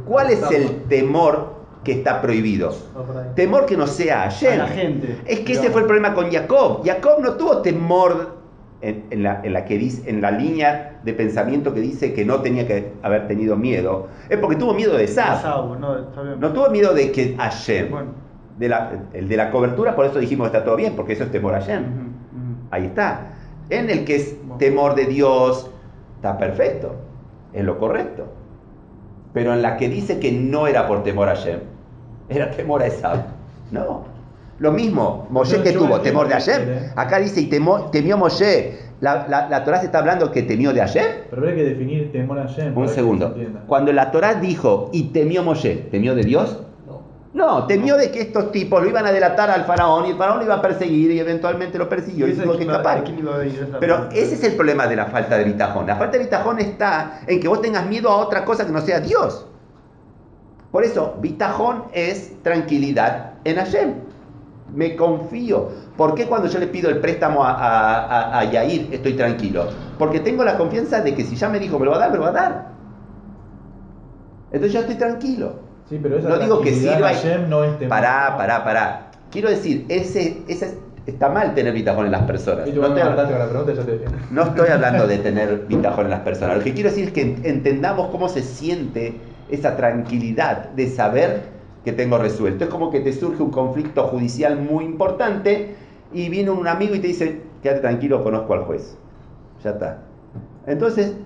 ¿cuál 0.06 0.30
es 0.30 0.48
el 0.52 0.84
temor 0.84 1.54
que 1.82 1.90
está 1.92 2.22
prohibido? 2.22 2.68
Ahí. 2.70 3.32
Temor 3.34 3.66
que 3.66 3.76
no 3.76 3.88
sea 3.88 4.20
Hashem. 4.22 4.52
A 4.60 4.64
la 4.64 4.68
gente, 4.68 5.20
Es 5.26 5.40
que 5.40 5.54
ese 5.54 5.70
fue 5.70 5.80
el 5.80 5.86
problema 5.88 6.14
con 6.14 6.30
Jacob. 6.30 6.82
Jacob 6.86 7.18
no 7.20 7.32
tuvo 7.32 7.58
temor 7.60 8.37
en, 8.80 9.06
en 9.10 9.22
la, 9.24 9.40
en 9.42 9.52
la 9.52 9.64
que 9.64 9.76
dice, 9.78 10.08
en 10.08 10.20
la 10.20 10.30
línea 10.30 11.00
de 11.02 11.12
pensamiento 11.12 11.74
que 11.74 11.80
dice 11.80 12.12
que 12.12 12.24
no 12.24 12.40
tenía 12.42 12.66
que 12.66 12.92
haber 13.02 13.26
tenido 13.26 13.56
miedo. 13.56 14.06
Es 14.28 14.38
porque 14.38 14.56
tuvo 14.56 14.74
miedo 14.74 14.96
de. 14.96 15.04
Esaú, 15.04 15.74
no. 15.76 15.96
No 16.38 16.52
tuvo 16.52 16.70
miedo 16.70 16.94
de 16.94 17.10
que 17.12 17.34
Hashem. 17.36 17.90
Bueno. 17.90 18.10
De 18.58 18.68
la- 18.68 18.90
el 19.12 19.28
de 19.28 19.36
la 19.36 19.50
cobertura, 19.50 19.94
por 19.94 20.04
eso 20.06 20.18
dijimos 20.18 20.48
que 20.50 20.56
está 20.56 20.64
todo 20.64 20.76
bien, 20.76 20.94
porque 20.96 21.12
eso 21.12 21.24
es 21.24 21.30
temor 21.30 21.54
a 21.54 21.60
Hashem. 21.60 21.80
Ujú, 21.82 21.92
ujú. 22.00 22.54
Ahí 22.72 22.86
está. 22.86 23.28
En 23.70 23.88
el 23.90 24.04
que 24.04 24.16
es 24.16 24.36
temor 24.58 24.94
de 24.96 25.04
Dios, 25.06 25.70
está 26.16 26.38
perfecto. 26.38 26.96
Es 27.52 27.64
lo 27.64 27.78
correcto. 27.78 28.26
Pero 29.32 29.52
en 29.52 29.62
la 29.62 29.76
que 29.76 29.88
dice 29.88 30.18
que 30.18 30.32
no 30.32 30.66
era 30.66 30.86
por 30.88 31.02
temor 31.04 31.28
a 31.28 31.36
Hashem, 31.36 31.60
era 32.28 32.50
temor 32.50 32.82
a 32.82 32.86
Esau. 32.86 33.18
No. 33.70 34.04
Lo 34.58 34.72
mismo, 34.72 35.26
Moshe 35.30 35.62
que 35.62 35.72
tuvo 35.72 36.00
temor 36.00 36.26
de 36.28 36.34
Hashem. 36.34 36.68
Acá 36.96 37.18
dice, 37.18 37.40
y 37.40 37.48
temó- 37.48 37.90
temió 37.90 38.16
Moshe. 38.16 38.78
La, 39.00 39.28
la, 39.28 39.48
la 39.48 39.62
Torah 39.62 39.78
se 39.78 39.86
está 39.86 39.98
hablando 40.00 40.32
que 40.32 40.42
temió 40.42 40.72
de 40.72 40.80
Hashem. 40.80 41.06
Pero 41.30 41.48
hay 41.48 41.54
que 41.54 41.62
definir 41.64 42.10
temor 42.10 42.40
a 42.40 42.48
Hashem. 42.48 42.76
Un 42.76 42.88
segundo. 42.88 43.36
Cuando 43.68 43.92
la 43.92 44.10
Torah 44.10 44.34
dijo, 44.34 44.90
y 44.92 45.04
temió 45.10 45.44
Moshe, 45.44 45.86
¿temió 45.92 46.16
de 46.16 46.22
Dios? 46.24 46.58
No. 46.84 47.02
No, 47.34 47.66
temió 47.68 47.96
de 47.96 48.10
que 48.10 48.20
estos 48.20 48.50
tipos 48.50 48.82
lo 48.82 48.88
iban 48.88 49.06
a 49.06 49.12
delatar 49.12 49.48
al 49.50 49.64
faraón 49.64 50.06
y 50.06 50.10
el 50.10 50.16
faraón 50.16 50.38
lo 50.38 50.44
iba 50.46 50.54
a 50.56 50.62
perseguir 50.62 51.12
y 51.12 51.20
eventualmente 51.20 51.78
lo 51.78 51.88
persiguió 51.88 52.26
y 52.26 52.32
tuvo 52.32 52.56
que 52.56 52.64
escapar. 52.64 53.04
Pero 53.78 54.08
ese 54.10 54.34
es 54.34 54.42
el 54.42 54.54
problema 54.54 54.88
de 54.88 54.96
la 54.96 55.06
falta 55.06 55.38
de 55.38 55.44
bitajón. 55.44 55.86
La 55.86 55.94
falta 55.94 56.18
de 56.18 56.24
bitajón 56.24 56.58
está 56.58 57.20
en 57.28 57.38
que 57.38 57.46
vos 57.46 57.60
tengas 57.62 57.86
miedo 57.86 58.08
a 58.10 58.16
otra 58.16 58.44
cosa 58.44 58.66
que 58.66 58.72
no 58.72 58.80
sea 58.80 58.98
Dios. 58.98 59.46
Por 60.72 60.82
eso, 60.84 61.16
bitajón 61.20 61.84
es 61.92 62.32
tranquilidad 62.42 63.34
en 63.44 63.56
Hashem. 63.56 63.94
Me 64.74 64.94
confío. 64.96 65.68
¿Por 65.96 66.14
qué 66.14 66.26
cuando 66.26 66.46
yo 66.48 66.58
le 66.58 66.66
pido 66.66 66.90
el 66.90 66.98
préstamo 66.98 67.42
a, 67.44 67.52
a, 67.52 68.06
a- 68.06 68.38
a 68.40 68.44
Yair 68.44 68.88
estoy 68.92 69.14
tranquilo? 69.14 69.66
Porque 69.98 70.20
tengo 70.20 70.44
la 70.44 70.56
confianza 70.58 71.00
de 71.00 71.14
que 71.14 71.24
si 71.24 71.36
ya 71.36 71.48
me 71.48 71.58
dijo 71.58 71.78
me 71.78 71.86
lo 71.86 71.92
va 71.92 71.96
a 71.96 72.00
dar, 72.00 72.10
me 72.10 72.16
lo 72.18 72.22
va 72.24 72.28
a 72.28 72.32
dar. 72.32 72.68
Entonces 74.50 74.72
yo 74.72 74.80
estoy 74.80 74.96
tranquilo. 74.96 75.54
Sí, 75.88 75.98
pero 76.02 76.18
esa 76.18 76.28
No 76.28 76.38
digo 76.38 76.60
que 76.60 76.74
sirva 76.74 77.12
no 77.48 77.64
es. 77.64 77.72
Pará, 77.88 78.34
pará, 78.36 78.64
pará. 78.64 79.10
Quiero 79.30 79.48
decir, 79.50 79.86
ese, 79.88 80.42
ese 80.48 80.78
está 81.06 81.28
mal 81.30 81.54
tener 81.54 81.72
bitajón 81.72 82.06
en 82.06 82.12
las 82.12 82.22
personas. 82.22 82.68
Y 82.68 82.72
tú 82.72 82.80
No 82.82 82.88
te 82.94 83.00
no 84.30 84.42
estoy 84.42 84.68
hablando 84.68 85.06
de 85.06 85.18
tener 85.18 85.64
bitajón 85.66 86.06
en 86.06 86.10
las 86.10 86.20
personas. 86.20 86.58
Lo 86.58 86.62
que 86.64 86.74
quiero 86.74 86.90
decir 86.90 87.06
es 87.06 87.12
que 87.12 87.36
ent- 87.36 87.44
entendamos 87.44 88.08
cómo 88.08 88.28
se 88.28 88.42
siente 88.42 89.18
esa 89.48 89.76
tranquilidad 89.76 90.70
de 90.70 90.88
saber 90.88 91.57
que 91.84 91.92
tengo 91.92 92.18
resuelto. 92.18 92.64
Es 92.64 92.70
como 92.70 92.90
que 92.90 93.00
te 93.00 93.12
surge 93.12 93.42
un 93.42 93.50
conflicto 93.50 94.04
judicial 94.04 94.60
muy 94.60 94.84
importante 94.84 95.76
y 96.12 96.28
viene 96.28 96.50
un 96.50 96.66
amigo 96.66 96.94
y 96.94 97.00
te 97.00 97.08
dice, 97.08 97.42
quédate 97.62 97.80
tranquilo, 97.80 98.22
conozco 98.22 98.54
al 98.54 98.64
juez. 98.64 98.96
Ya 99.62 99.70
está. 99.70 99.98
Entonces, 100.66 101.16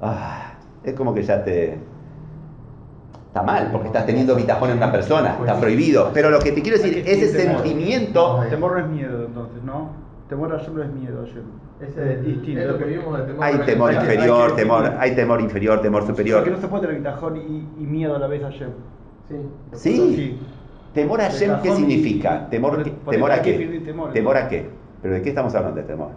ah, 0.00 0.54
es 0.84 0.94
como 0.94 1.14
que 1.14 1.22
ya 1.22 1.44
te... 1.44 1.78
Está 3.28 3.42
mal, 3.42 3.68
porque 3.70 3.88
estás 3.88 4.06
teniendo 4.06 4.34
bitajón 4.34 4.70
en 4.70 4.78
una 4.78 4.90
persona, 4.90 5.36
está 5.38 5.60
prohibido. 5.60 6.10
Pero 6.14 6.30
lo 6.30 6.38
que 6.38 6.52
te 6.52 6.62
quiero 6.62 6.78
decir, 6.78 7.04
ese 7.06 7.28
sentimiento... 7.28 8.40
Temor 8.48 8.72
no 8.72 8.78
es 8.78 8.88
miedo, 8.88 9.26
entonces, 9.26 9.62
¿no? 9.62 9.90
Temor 10.28 10.54
a 10.54 10.56
es 10.56 10.68
miedo. 10.68 11.24
Ese 11.80 12.12
es 12.14 12.24
distinto. 12.24 12.60
Es 12.60 12.66
lo 12.66 12.78
que 12.78 12.84
vimos 12.84 13.16
del 13.16 13.26
temor. 13.26 13.44
Hay 13.44 13.58
temor 13.58 13.92
inferior, 13.92 14.42
hay 14.42 14.50
que- 14.50 14.62
temor, 14.62 14.92
hay 14.98 15.14
temor 15.14 15.40
inferior, 15.40 15.82
temor 15.82 16.06
superior. 16.06 16.38
Porque 16.38 16.50
no 16.50 16.60
se 16.60 16.68
puede 16.68 16.86
tener 16.86 16.96
bitajón 16.96 17.36
y, 17.36 17.68
y 17.78 17.86
miedo 17.86 18.16
a 18.16 18.18
la 18.18 18.26
vez 18.26 18.42
a 18.42 18.50
Sí. 19.28 19.96
Sí. 20.14 20.38
Temor 20.94 21.20
a 21.20 21.24
Hashem, 21.24 21.60
¿qué 21.62 21.72
significa? 21.74 22.48
¿Temor, 22.48 22.82
por- 23.04 23.12
temor 23.12 23.30
a 23.32 23.42
qué? 23.42 23.80
temor, 23.84 24.12
¿Temor 24.12 24.36
¿no? 24.36 24.40
a 24.42 24.48
qué? 24.48 24.66
¿Pero 25.02 25.14
de 25.14 25.22
qué 25.22 25.28
estamos 25.28 25.54
hablando 25.54 25.80
de 25.80 25.86
temor? 25.86 26.08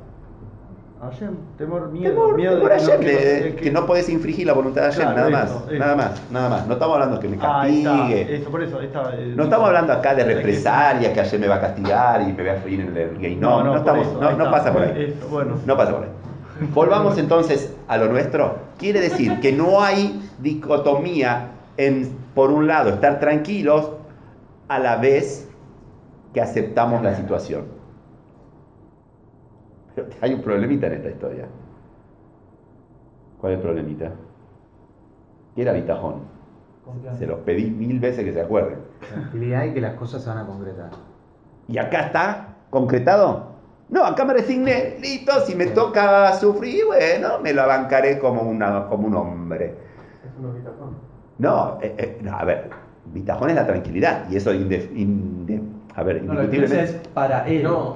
Hashem, 1.01 1.31
temor, 1.57 1.91
miedo. 1.91 2.11
Temor, 2.13 2.35
miedo 2.35 2.55
temor 2.57 2.71
a 2.71 2.75
de 2.75 2.81
que 2.81 2.85
Hashem, 2.85 3.01
no- 3.01 3.07
de- 3.07 3.41
que 3.43 3.49
no- 3.55 3.61
que 3.61 3.71
no 3.71 3.85
podés 3.85 4.09
infringir 4.09 4.47
la 4.47 4.53
voluntad 4.53 4.81
de 4.81 4.87
Hashem, 4.87 5.01
Claro, 5.13 5.29
nada 5.29 5.43
eso, 5.45 5.55
más, 5.55 5.67
eso. 5.71 5.79
nada 5.79 5.95
más, 5.95 6.21
nada 6.31 6.49
más. 6.49 6.67
No 6.67 6.73
estamos 6.73 6.93
hablando 6.95 7.19
que 7.19 7.27
me 7.29 7.37
Ah, 7.41 7.61
ahí 7.61 7.77
está, 7.79 7.97
castigue. 7.97 8.35
eso, 8.35 8.49
por 8.51 8.63
eso, 8.63 8.81
está. 8.81 9.11
eh, 9.17 9.33
No 9.35 9.43
estamos 9.43 9.67
hablando 9.67 9.93
acá 9.93 10.15
de 10.15 10.23
represalia, 10.25 11.13
que 11.13 11.19
Hashem 11.21 11.41
me 11.41 11.47
va 11.47 11.55
a 11.55 11.61
castigar 11.61 12.21
y 12.21 12.25
me 12.33 12.33
voy 12.33 12.49
a 12.49 12.55
freír 12.55 12.81
en 12.81 12.97
el 12.97 13.17
gay. 13.19 13.35
No, 13.35 13.63
no, 13.63 13.71
por 13.71 13.79
estamos, 13.79 14.07
eso, 14.07 14.21
no, 14.21 14.31
no 14.33 14.51
pasa 14.51 14.71
por 14.73 14.81
ahí. 14.83 15.19
Bueno. 15.29 15.55
No 15.65 15.77
pasa 15.77 15.93
por 15.93 16.03
ahí. 16.03 16.09
Volvamos 16.73 17.17
entonces 17.17 17.73
a 17.87 17.97
lo 17.97 18.07
nuestro. 18.07 18.57
Quiere 18.77 18.99
decir 18.99 19.39
que 19.39 19.53
no 19.53 19.81
hay 19.81 20.21
dicotomía 20.39 21.51
en, 21.79 22.09
por 22.35 22.51
un 22.51 22.67
lado, 22.67 22.89
estar 22.89 23.21
tranquilos 23.21 23.93
a 24.67 24.79
la 24.79 24.97
vez 24.97 25.49
que 26.33 26.41
aceptamos 26.41 27.01
la 27.01 27.15
situación. 27.15 27.67
Pero 29.95 30.09
hay 30.21 30.33
un 30.33 30.41
problemita 30.41 30.87
en 30.87 30.93
esta 30.93 31.09
historia. 31.09 31.47
¿Cuál 33.39 33.53
es 33.53 33.59
el 33.59 33.63
problemita? 33.63 34.11
¿Qué 35.55 35.61
era 35.61 35.71
Bitajón? 35.71 36.39
Se 37.17 37.25
los 37.25 37.39
pedí 37.39 37.69
mil 37.69 37.99
veces 37.99 38.25
que 38.25 38.33
se 38.33 38.41
acuerden. 38.41 38.79
Tranquilidad 39.07 39.63
y 39.65 39.73
que 39.73 39.79
las 39.79 39.93
cosas 39.93 40.21
se 40.21 40.29
van 40.29 40.39
a 40.39 40.45
concretar. 40.45 40.89
¿Y 41.69 41.77
acá 41.77 42.07
está 42.07 42.55
concretado? 42.71 43.53
No, 43.87 44.03
acá 44.03 44.25
me 44.25 44.33
resigné, 44.33 44.97
listo, 44.99 45.31
si 45.45 45.55
me 45.55 45.67
toca 45.67 46.33
sufrir, 46.33 46.85
bueno, 46.87 47.39
me 47.41 47.53
lo 47.53 47.65
bancaré 47.65 48.19
como, 48.19 48.41
una, 48.41 48.87
como 48.87 49.07
un 49.07 49.15
hombre. 49.15 49.77
Es 50.25 50.37
un 50.37 50.53
bitajón. 50.53 51.08
No, 51.39 51.77
eh, 51.81 51.95
eh, 51.97 52.19
no, 52.21 52.35
a 52.37 52.43
ver, 52.43 52.69
bitajón 53.05 53.49
es 53.49 53.55
la 53.55 53.65
tranquilidad, 53.65 54.29
y 54.29 54.35
eso, 54.35 54.53
inde- 54.53 54.91
inde- 54.93 55.61
a 55.95 56.03
ver, 56.03 56.21
No, 56.23 56.33
indiscutiblemente... 56.33 56.83
es 56.83 57.07
para 57.13 57.47
él. 57.47 57.63
No, 57.63 57.95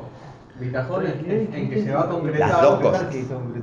bitajón 0.59 1.05
es 1.05 1.15
en, 1.27 1.53
en 1.53 1.69
que 1.69 1.83
se 1.83 1.93
va 1.93 2.01
a 2.03 2.07
concretar. 2.09 2.39
Las 2.49 2.61
dos 2.61 2.79
cosas. 2.79 3.01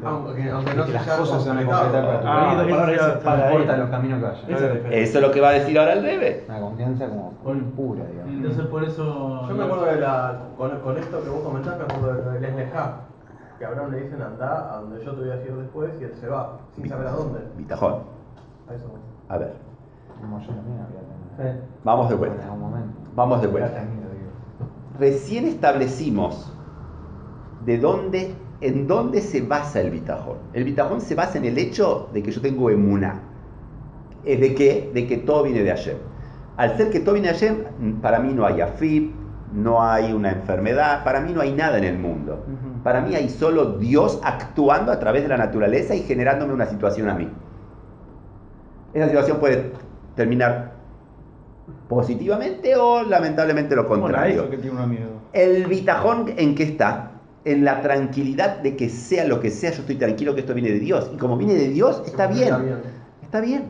Aunque, 0.05 0.51
aunque 0.51 0.75
no 0.75 0.85
que 0.85 0.87
se 0.87 0.93
las 0.93 1.07
cosas 1.07 1.43
se 1.43 1.49
van 1.49 1.59
a 1.59 1.65
concretado. 1.65 1.83
concretar 1.93 2.05
para 2.07 2.21
tu 2.21 2.27
Ah, 2.29 2.53
eso 2.53 2.65
dice 2.65 2.97
ya 2.97 3.21
para 3.21 3.51
No 3.51 3.59
él. 3.59 3.81
los 3.81 3.91
caminos 3.91 4.21
que 4.21 4.27
es 4.27 4.33
vayan. 4.61 4.73
diferencia. 4.75 4.99
Eso 4.99 5.19
es 5.19 5.23
lo 5.27 5.31
que 5.33 5.41
va 5.41 5.49
a 5.49 5.53
decir 5.53 5.79
ahora 5.79 5.93
el 5.95 6.03
bebé. 6.03 6.45
Una 6.49 6.61
confianza 6.61 7.09
como 7.09 7.31
pura, 7.77 8.05
digamos. 8.05 8.33
Entonces 8.35 8.67
por 8.67 8.85
eso. 8.85 9.47
Yo 9.49 9.55
me 9.55 9.65
acuerdo 9.65 9.85
de 9.87 10.01
la, 10.01 10.39
con, 10.59 10.79
con 10.81 10.99
esto 10.99 11.23
que 11.23 11.29
vos 11.31 11.41
comentás, 11.43 11.79
me 11.79 11.85
acuerdo 11.85 12.15
de 12.33 12.41
lo 12.41 12.57
de 12.57 12.65
Hub, 12.65 13.59
que 13.59 13.65
a 13.65 13.69
Abraham 13.69 13.91
le 13.93 14.01
dicen 14.03 14.21
anda 14.23 14.75
a 14.75 14.81
donde 14.81 15.03
yo 15.05 15.13
te 15.13 15.21
voy 15.21 15.31
a 15.31 15.37
decir 15.37 15.53
después 15.55 15.91
y 16.01 16.05
él 16.05 16.13
se 16.21 16.29
va, 16.29 16.59
sin 16.75 16.89
saber 16.89 17.07
a 17.07 17.11
dónde. 17.13 17.39
Bitajón. 17.57 17.95
A 18.69 18.75
eso. 18.75 18.85
A 19.29 19.39
ver, 19.39 19.53
Como 20.21 20.41
yo 20.41 20.47
también 20.49 20.79
había 20.79 21.01
tenido. 21.49 21.65
vamos 21.85 22.09
de 22.09 22.15
En 22.15 22.21
vuelta. 22.21 22.45
algún 22.45 22.61
momento. 22.61 22.95
Vamos 23.15 23.41
de 23.43 23.47
vuelta. 23.49 23.75
tenido. 23.75 24.01
Recién 24.99 25.47
establecimos 25.47 26.53
de 27.65 27.79
dónde, 27.79 28.35
en 28.61 28.87
dónde 28.87 29.21
se 29.23 29.41
basa 29.43 29.81
el 29.81 29.91
bitajón. 29.91 30.37
El 30.53 30.65
bitajón 30.65 31.01
se 31.01 31.15
basa 31.15 31.39
en 31.39 31.47
el 31.47 31.57
hecho 31.59 32.09
de 32.13 32.23
que 32.23 32.31
yo 32.31 32.41
tengo 32.41 32.69
emuná. 32.71 33.21
¿Es 34.25 34.41
de 34.41 34.55
qué? 34.55 34.91
De 34.93 35.07
que 35.07 35.17
todo 35.19 35.45
viene 35.45 35.63
de 35.63 35.71
Hashem. 35.71 35.97
Al 36.59 36.77
ser 36.77 36.91
que 36.91 37.01
todo 37.01 37.15
viene 37.15 37.29
de 37.29 37.35
Hashem, 37.35 38.01
para 38.03 38.19
mí 38.19 38.35
no 38.35 38.45
hay 38.45 38.61
afib, 38.61 39.13
no 39.55 39.83
hay 39.83 40.13
una 40.13 40.33
enfermedad, 40.33 41.03
para 41.05 41.21
mí 41.21 41.33
no 41.33 41.41
hay 41.41 41.53
nada 41.55 41.79
en 41.79 41.85
el 41.85 41.99
mundo. 41.99 42.45
Para 42.85 43.01
mí 43.01 43.15
hay 43.15 43.31
solo 43.31 43.79
Dios 43.79 44.21
actuando 44.23 44.93
a 44.93 44.99
través 44.99 45.23
de 45.23 45.29
la 45.31 45.39
naturaleza 45.39 45.95
y 45.95 46.01
generándome 46.03 46.53
una 46.53 46.67
situación 46.67 47.09
a 47.09 47.15
mí. 47.15 47.29
Esa 48.93 49.07
situación 49.07 49.39
puede 49.39 49.73
terminar 50.25 50.73
positivamente 51.89 52.77
o 52.77 53.03
lamentablemente 53.03 53.75
lo 53.75 53.85
Bueno, 53.85 54.03
contrario. 54.05 54.43
eso 54.43 54.51
que 54.51 54.59
tiene 54.59 54.77
uno 54.77 54.87
miedo. 54.87 55.09
El 55.33 55.67
bitajón 55.67 56.27
en 56.37 56.55
que 56.55 56.65
está, 56.65 57.13
en 57.45 57.65
la 57.65 57.81
tranquilidad 57.81 58.59
de 58.59 58.77
que 58.77 58.89
sea 58.91 59.25
lo 59.25 59.41
que 59.41 59.51
sea, 59.51 59.71
yo 59.71 59.81
estoy 59.81 59.97
tranquilo 59.97 60.35
que 60.35 60.41
esto 60.41 60.53
viene 60.53 60.71
de 60.71 60.79
Dios. 60.79 61.11
Y 61.15 61.17
como 61.17 61.37
viene 61.39 61.55
de 61.55 61.69
Dios, 61.69 62.03
está 62.05 62.27
bien. 62.27 62.55
Está 63.23 63.41
bien. 63.41 63.69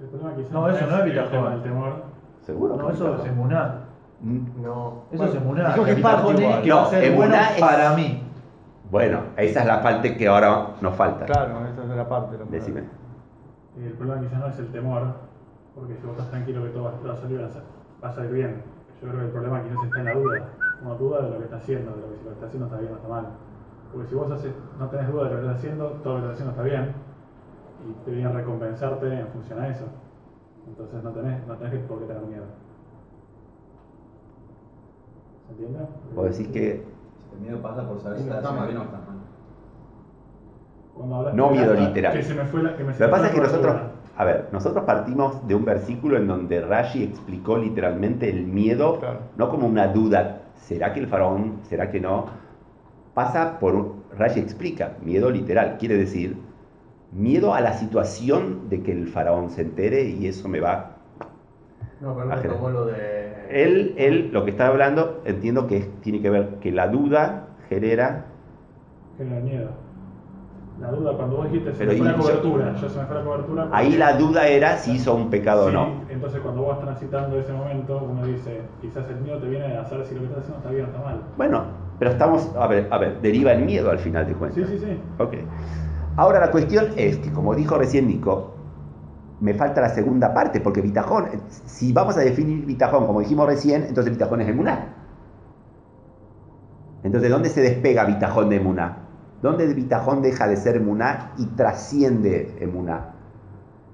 El 0.00 0.06
problema 0.08 0.34
quizás 0.36 0.50
No, 0.52 0.68
eso 0.68 0.86
no 0.86 0.94
es 0.96 1.02
el 1.04 1.10
bitajón. 1.10 1.50
del 1.52 1.62
temor. 1.62 2.02
Seguro. 2.44 2.76
No, 2.76 2.86
que 2.88 2.94
eso 2.94 3.14
es 3.22 3.26
emuná. 3.30 3.82
No. 4.20 5.04
Eso 5.12 5.24
es 5.24 5.34
emuná. 5.36 5.68
dijo 5.72 5.84
que 5.84 5.92
es 5.92 6.04
va 6.04 6.18
a 6.18 6.22
No, 6.66 6.90
ser 6.90 7.14
bueno 7.14 7.34
es- 7.36 7.60
para 7.60 7.92
mí. 7.94 8.22
Bueno, 8.90 9.20
esa 9.36 9.60
es 9.60 9.66
la 9.66 9.82
parte 9.82 10.16
que 10.16 10.26
ahora 10.28 10.68
nos 10.80 10.94
falta. 10.96 11.26
Claro, 11.26 11.58
esa 11.72 11.82
es 11.82 11.88
la 11.88 12.08
parte. 12.08 12.32
la 12.32 12.38
parte. 12.44 12.56
Decime. 12.56 12.82
Y 13.78 13.84
el 13.84 13.92
problema 13.92 14.20
quizás 14.22 14.38
no 14.40 14.46
es 14.48 14.58
el 14.58 14.68
temor, 14.72 15.02
porque 15.76 15.94
si 15.94 16.02
vos 16.06 16.16
estás 16.16 16.30
tranquilo 16.30 16.62
que 16.64 16.70
todo 16.70 16.84
va 16.84 17.12
a 17.12 17.16
salir, 17.16 17.38
va 17.40 18.08
a 18.08 18.10
a 18.10 18.14
salir 18.14 18.32
bien. 18.32 18.62
Yo 19.00 19.08
creo 19.08 19.20
que 19.20 19.26
el 19.26 19.32
problema 19.32 19.62
quizás 19.62 19.84
está 19.84 19.98
en 20.00 20.04
la 20.06 20.14
duda. 20.14 20.48
Una 20.82 20.94
duda 20.94 21.22
de 21.22 21.30
lo 21.30 21.38
que 21.38 21.44
está 21.44 21.56
haciendo, 21.56 21.90
de 21.92 22.00
lo 22.00 22.08
que 22.10 22.16
si 22.16 22.24
lo 22.24 22.28
que 22.30 22.34
está 22.34 22.46
haciendo 22.46 22.66
está 22.66 22.78
bien 22.80 22.92
o 22.92 22.96
está 22.96 23.08
mal. 23.08 23.26
Porque 23.92 24.08
si 24.08 24.14
vos 24.14 24.30
haces- 24.32 24.54
no 24.78 24.88
tenés 24.88 25.12
duda 25.12 25.24
de 25.24 25.30
lo 25.30 25.36
que 25.36 25.42
estás 25.46 25.56
haciendo, 25.58 25.86
todo 26.02 26.14
lo 26.14 26.20
que 26.20 26.32
estás 26.32 26.34
haciendo 26.34 26.50
está 26.50 26.62
bien. 26.64 26.94
Y 27.86 28.06
deberían 28.06 28.34
recompensarte 28.34 29.20
en 29.20 29.28
función 29.28 29.60
a 29.60 29.68
eso. 29.68 29.84
Entonces 30.66 31.02
no 31.04 31.10
tenés, 31.10 31.46
no 31.46 31.54
tenés 31.56 31.84
por 31.84 31.98
qué 32.00 32.06
tener 32.06 32.22
miedo. 32.22 32.44
¿Se 35.46 35.52
entiende? 35.52 35.86
Vos 36.14 36.24
decís 36.30 36.48
que 36.48 36.84
El 37.34 37.40
miedo 37.42 37.58
pasa 37.62 37.86
por 37.86 38.00
saber 38.00 38.18
si 38.18 38.24
No 38.24 38.34
está 38.34 38.38
está 38.38 38.48
haciendo 38.48 38.60
mal. 38.60 38.68
bien 38.68 38.80
o 38.80 38.84
está 38.84 38.96
mal. 38.96 39.16
Cuando 40.96 41.14
hablas 41.16 41.34
No 41.34 41.50
miedo 41.50 41.74
literal. 41.74 42.12
Que 42.14 42.22
se 42.22 42.34
me 42.34 42.44
fue 42.46 42.62
la, 42.62 42.76
que 42.76 42.82
me 42.84 42.92
Lo 42.92 42.98
que 42.98 43.08
pasa 43.08 43.26
es 43.26 43.34
que 43.34 43.40
nosotros. 43.40 43.76
A 44.16 44.24
ver, 44.24 44.48
nosotros 44.52 44.84
partimos 44.84 45.46
de 45.46 45.54
un 45.54 45.64
versículo 45.64 46.16
en 46.16 46.26
donde 46.26 46.60
Rashi 46.60 47.02
explicó 47.02 47.58
literalmente 47.58 48.30
el 48.30 48.44
miedo, 48.46 48.98
Claro. 48.98 49.18
no 49.36 49.48
como 49.50 49.66
una 49.66 49.88
duda, 49.88 50.42
¿será 50.54 50.92
que 50.92 51.00
el 51.00 51.06
faraón, 51.06 51.58
será 51.68 51.90
que 51.90 52.00
no? 52.00 52.26
Pasa 53.14 53.58
por, 53.58 53.74
un- 53.74 54.02
Rashi 54.16 54.40
explica, 54.40 54.92
miedo 55.02 55.30
literal, 55.30 55.76
quiere 55.78 55.96
decir, 55.96 56.36
miedo 57.12 57.54
a 57.54 57.60
la 57.60 57.74
situación 57.74 58.68
de 58.70 58.82
que 58.82 58.92
el 58.92 59.08
faraón 59.08 59.50
se 59.50 59.62
entere 59.62 60.04
y 60.04 60.26
eso 60.26 60.48
me 60.48 60.60
va... 60.60 60.96
No, 62.00 62.14
pero 62.14 62.26
no 62.26 62.36
tomó 62.42 62.70
lo 62.70 62.86
de. 62.86 63.26
Él, 63.50 63.94
él, 63.96 64.30
lo 64.32 64.44
que 64.44 64.50
está 64.50 64.66
hablando, 64.66 65.22
entiendo 65.24 65.66
que 65.66 65.80
tiene 66.02 66.20
que 66.20 66.28
ver 66.30 66.48
que 66.60 66.72
la 66.72 66.88
duda 66.88 67.48
genera... 67.68 68.26
Genera 69.16 69.40
miedo. 69.40 69.85
La 70.80 70.90
duda, 70.90 71.16
cuando 71.16 71.36
vos 71.38 71.50
dijiste 71.50 71.72
se 71.72 71.78
Pero 71.78 71.92
me 71.92 71.98
fue 71.98 72.06
la 72.06 72.16
cobertura, 72.18 72.74
yo 72.74 72.88
se 72.88 72.98
me 72.98 73.06
fue 73.06 73.16
la 73.16 73.24
cobertura. 73.24 73.68
Ahí 73.72 73.96
la 73.96 74.12
duda 74.18 74.46
era 74.46 74.76
si 74.76 74.92
hizo 74.92 75.14
un 75.14 75.30
pecado 75.30 75.66
o 75.66 75.70
no. 75.70 76.02
Entonces, 76.10 76.40
cuando 76.40 76.62
vos 76.62 76.78
estás 76.78 76.98
transitando 76.98 77.38
ese 77.38 77.52
momento, 77.52 77.98
uno 78.10 78.26
dice, 78.26 78.60
quizás 78.82 79.08
el 79.08 79.16
miedo 79.22 79.38
te 79.38 79.48
viene 79.48 79.74
a 79.76 79.84
saber 79.86 80.04
si 80.04 80.14
lo 80.14 80.20
que 80.20 80.26
estás 80.26 80.40
haciendo 80.40 80.58
está 80.58 80.70
bien 80.70 80.84
o 80.84 80.88
está 80.88 81.02
mal. 81.02 81.22
Bueno, 81.38 81.64
pero 81.98 82.10
estamos, 82.10 82.54
a 82.58 82.66
ver, 82.66 82.88
a 82.90 82.98
ver, 82.98 83.20
deriva 83.22 83.52
el 83.52 83.64
miedo 83.64 83.90
al 83.90 83.98
final 83.98 84.26
de 84.26 84.34
cuentas. 84.34 84.68
Sí, 84.68 84.78
sí, 84.78 84.84
sí. 84.84 85.00
Ok. 85.18 85.34
Ahora 86.16 86.40
la 86.40 86.50
cuestión 86.50 86.88
es 86.96 87.18
que, 87.18 87.32
como 87.32 87.54
dijo 87.54 87.78
recién 87.78 88.06
Nico, 88.08 88.54
me 89.40 89.54
falta 89.54 89.80
la 89.80 89.88
segunda 89.88 90.34
parte, 90.34 90.60
porque 90.60 90.82
Bitajón, 90.82 91.28
si 91.64 91.92
vamos 91.92 92.16
a 92.18 92.20
definir 92.20 92.66
Bitajón 92.66 93.06
como 93.06 93.20
dijimos 93.20 93.46
recién, 93.46 93.84
entonces 93.84 94.12
Bitajón 94.12 94.42
es 94.42 94.48
Emuná. 94.48 94.94
Entonces, 97.02 97.30
¿dónde 97.30 97.48
se 97.48 97.62
despega 97.62 98.04
Bitajón 98.04 98.50
de 98.50 98.56
Emuná? 98.56 99.05
¿Dónde 99.46 99.72
Bitajón 99.74 100.22
deja 100.22 100.48
de 100.48 100.56
ser 100.56 100.74
Emuná 100.76 101.30
y 101.38 101.46
trasciende 101.46 102.56
Emuná? 102.58 103.12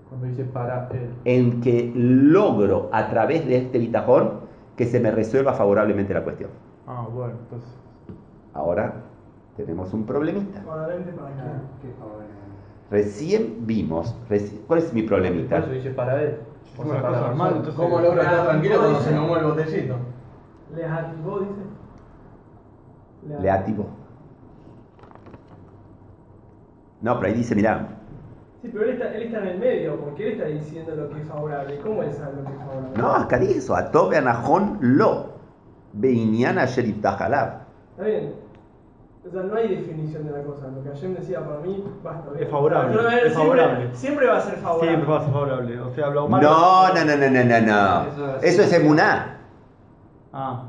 Cuando 0.09 0.27
dice 0.27 0.45
para 0.45 0.89
él. 0.93 1.11
En 1.27 1.61
que 1.61 1.93
logro 1.95 2.89
a 2.91 3.09
través 3.09 3.47
de 3.47 3.59
este 3.59 3.79
Bitajón 3.79 4.41
que 4.77 4.87
se 4.87 4.99
me 4.99 5.11
resuelva 5.11 5.53
favorablemente 5.53 6.15
la 6.15 6.25
cuestión. 6.25 6.49
Ah, 6.87 7.07
bueno, 7.13 7.35
entonces. 7.43 7.69
Ahora 8.55 8.95
tenemos 9.55 9.93
un 9.93 10.05
problemita. 10.05 10.61
Acá. 10.61 11.61
Recién 12.91 13.57
vimos, 13.67 14.15
reci- 14.31 14.59
¿cuál 14.67 14.79
es 14.81 14.93
mi 14.95 15.03
Por 15.03 15.11
problemita? 15.11 15.59
eso 15.59 15.71
dice 15.71 15.91
para 15.91 16.23
él. 16.23 16.37
O 16.79 16.83
sea, 16.83 16.93
Una 16.93 17.03
para 17.03 17.09
cosa 17.09 17.21
nosotros. 17.21 17.37
normal, 17.39 17.53
entonces. 17.59 17.75
¿Cómo 17.75 18.01
logro 18.01 18.23
estar 18.23 18.35
Ah, 18.41 18.45
tranquilo 18.49 18.75
¿cómo 18.77 18.85
cuando 18.87 18.99
dice? 19.01 19.11
se 19.11 19.17
me 19.21 19.27
mueve 19.27 19.41
el 19.41 19.47
botellito? 19.53 19.97
¿Le 20.75 20.85
activó, 20.87 21.41
dice? 21.41 21.53
Le 23.43 23.51
activo. 23.51 23.87
No, 27.03 27.19
pero 27.19 27.33
ahí 27.33 27.39
dice, 27.39 27.55
mirá, 27.55 27.89
Sí, 28.63 28.69
pero 28.73 28.85
él 28.85 28.91
está, 28.91 29.13
él 29.13 29.23
está 29.25 29.39
en 29.41 29.47
el 29.49 29.59
medio, 29.59 29.97
porque 29.99 30.25
él 30.25 30.33
está 30.35 30.45
diciendo 30.45 30.95
lo 30.95 31.11
que 31.11 31.21
es 31.21 31.27
favorable. 31.27 31.79
¿Cómo 31.81 32.01
él 32.05 32.13
sabe 32.13 32.37
lo 32.37 32.45
que 32.45 32.53
es 32.53 32.59
favorable? 32.61 32.91
no, 32.97 33.13
acá 33.13 33.39
dice 33.39 33.59
eso, 33.59 33.75
Atobe 33.75 34.19
Anajón 34.19 34.79
lo, 34.81 35.33
Beiniana 35.95 36.65
Sherif 36.67 37.01
Tajalab. 37.01 37.63
Está 37.91 38.05
bien. 38.05 38.35
O 39.27 39.31
sea, 39.31 39.43
no 39.43 39.57
hay 39.57 39.69
definición 39.77 40.27
de 40.27 40.33
la 40.33 40.43
cosa. 40.45 40.69
Lo 40.69 40.81
que 40.83 40.91
Hashem 40.91 41.15
decía 41.15 41.45
para 41.45 41.59
mí, 41.59 41.85
basta. 42.05 42.31
bien. 42.31 42.45
Es 42.45 42.51
favorable, 42.51 42.97
Pero, 42.97 43.09
a 43.09 43.11
ver, 43.15 43.27
es 43.27 43.33
siempre, 43.35 43.43
favorable. 43.59 43.91
Siempre 43.95 44.27
va 44.29 44.37
a 44.37 44.41
ser 44.41 44.55
favorable. 44.55 44.89
Siempre 44.91 45.11
va 45.13 45.19
a 45.19 45.23
ser 45.25 45.33
favorable. 45.33 45.81
O 45.81 45.91
sea, 45.95 46.07
lo 46.09 46.21
No, 46.23 46.29
malo. 46.29 46.51
no, 46.51 46.95
no, 46.95 47.17
no, 47.17 47.31
no, 47.31 47.45
no, 47.45 47.61
no. 47.61 48.37
Eso 48.43 48.63
es 48.63 48.73
Emuná. 48.73 49.39
Ah. 50.33 50.65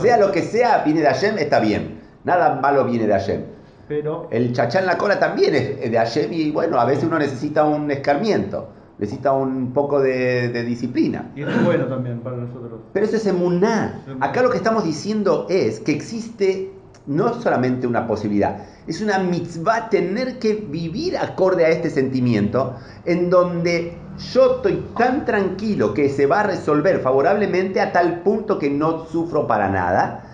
Sea 0.00 0.18
lo 0.18 0.30
que 0.30 0.42
sea, 0.42 0.82
viene 0.84 1.00
de 1.00 1.06
Hashem, 1.06 1.36
está 1.38 1.58
bien. 1.58 2.00
Nada 2.22 2.60
malo 2.60 2.84
viene 2.84 3.06
de 3.08 3.12
Hashem. 3.12 3.44
Pero. 3.88 4.28
El 4.30 4.52
chachá 4.52 4.80
en 4.80 4.86
la 4.86 4.98
cola 4.98 5.18
también 5.18 5.54
es 5.54 5.90
de 5.90 5.96
Hashem 5.96 6.32
y 6.32 6.50
bueno, 6.50 6.78
a 6.78 6.84
veces 6.84 7.04
uno 7.04 7.18
necesita 7.18 7.64
un 7.64 7.90
escarmiento, 7.90 8.68
necesita 8.98 9.32
un 9.32 9.72
poco 9.72 10.00
de, 10.00 10.48
de 10.48 10.62
disciplina. 10.64 11.32
Y 11.34 11.42
es 11.42 11.64
bueno 11.64 11.86
también 11.86 12.20
para 12.20 12.36
nosotros. 12.36 12.80
Pero 12.92 13.06
eso 13.06 13.16
es 13.16 13.26
emuná. 13.26 14.04
Acá 14.20 14.42
lo 14.42 14.50
que 14.50 14.56
estamos 14.56 14.84
diciendo 14.84 15.46
es 15.48 15.80
que 15.80 15.92
existe 15.92 16.72
no 17.06 17.34
solamente 17.34 17.86
una 17.86 18.06
posibilidad, 18.06 18.64
es 18.86 19.02
una 19.02 19.18
mitzvah 19.18 19.90
tener 19.90 20.38
que 20.38 20.54
vivir 20.54 21.16
acorde 21.18 21.64
a 21.64 21.68
este 21.68 21.90
sentimiento, 21.90 22.76
en 23.04 23.28
donde 23.28 23.98
yo 24.32 24.56
estoy 24.56 24.84
tan 24.96 25.24
tranquilo 25.24 25.92
que 25.92 26.08
se 26.08 26.26
va 26.26 26.40
a 26.40 26.42
resolver 26.44 27.00
favorablemente 27.00 27.80
a 27.80 27.92
tal 27.92 28.20
punto 28.22 28.58
que 28.58 28.70
no 28.70 29.06
sufro 29.06 29.46
para 29.46 29.68
nada. 29.68 30.24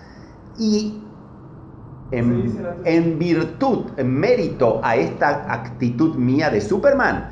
Y 0.59 1.01
en, 2.11 2.65
en 2.85 3.19
virtud, 3.19 3.85
en 3.97 4.13
mérito 4.19 4.79
a 4.83 4.95
esta 4.95 5.51
actitud 5.51 6.15
mía 6.15 6.49
de 6.49 6.61
Superman, 6.61 7.29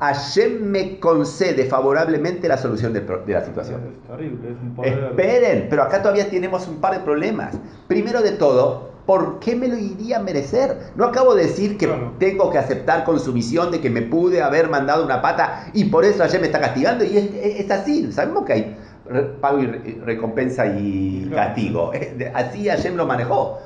Hashem 0.00 0.62
me 0.62 1.00
concede 1.00 1.64
favorablemente 1.64 2.46
la 2.46 2.56
solución 2.56 2.92
pro- 3.06 3.24
de 3.24 3.32
la 3.32 3.44
situación. 3.44 3.80
Es 3.90 4.06
terrible, 4.08 4.50
es 4.50 4.56
un 4.62 4.74
poder. 4.74 4.92
Esperen, 5.10 5.66
pero 5.68 5.82
acá 5.82 6.00
todavía 6.02 6.28
tenemos 6.30 6.68
un 6.68 6.76
par 6.76 6.94
de 6.94 7.00
problemas. 7.00 7.56
Primero 7.88 8.22
de 8.22 8.30
todo, 8.32 8.90
¿por 9.06 9.40
qué 9.40 9.56
me 9.56 9.66
lo 9.66 9.76
iría 9.76 10.18
a 10.18 10.22
merecer? 10.22 10.78
No 10.94 11.06
acabo 11.06 11.34
de 11.34 11.44
decir 11.44 11.76
que 11.78 11.86
Claro. 11.86 12.12
tengo 12.20 12.50
que 12.52 12.58
aceptar 12.58 13.02
con 13.02 13.18
sumisión 13.18 13.72
de 13.72 13.80
que 13.80 13.90
me 13.90 14.02
pude 14.02 14.40
haber 14.40 14.68
mandado 14.70 15.04
una 15.04 15.20
pata 15.20 15.66
y 15.72 15.86
por 15.86 16.04
eso 16.04 16.22
ayer 16.22 16.40
me 16.40 16.46
está 16.46 16.60
castigando. 16.60 17.04
Y 17.04 17.16
es, 17.16 17.30
es- 17.64 17.70
así, 17.70 18.12
sabemos 18.12 18.44
que 18.44 18.52
hay 18.52 18.76
pago 19.40 19.58
y 19.60 19.66
re- 19.66 19.98
recompensa 20.04 20.64
y 20.66 21.26
Claro. 21.28 21.48
castigo. 21.48 21.92
Así 22.34 22.68
Hashem 22.68 22.94
lo 22.94 23.04
manejó. 23.06 23.58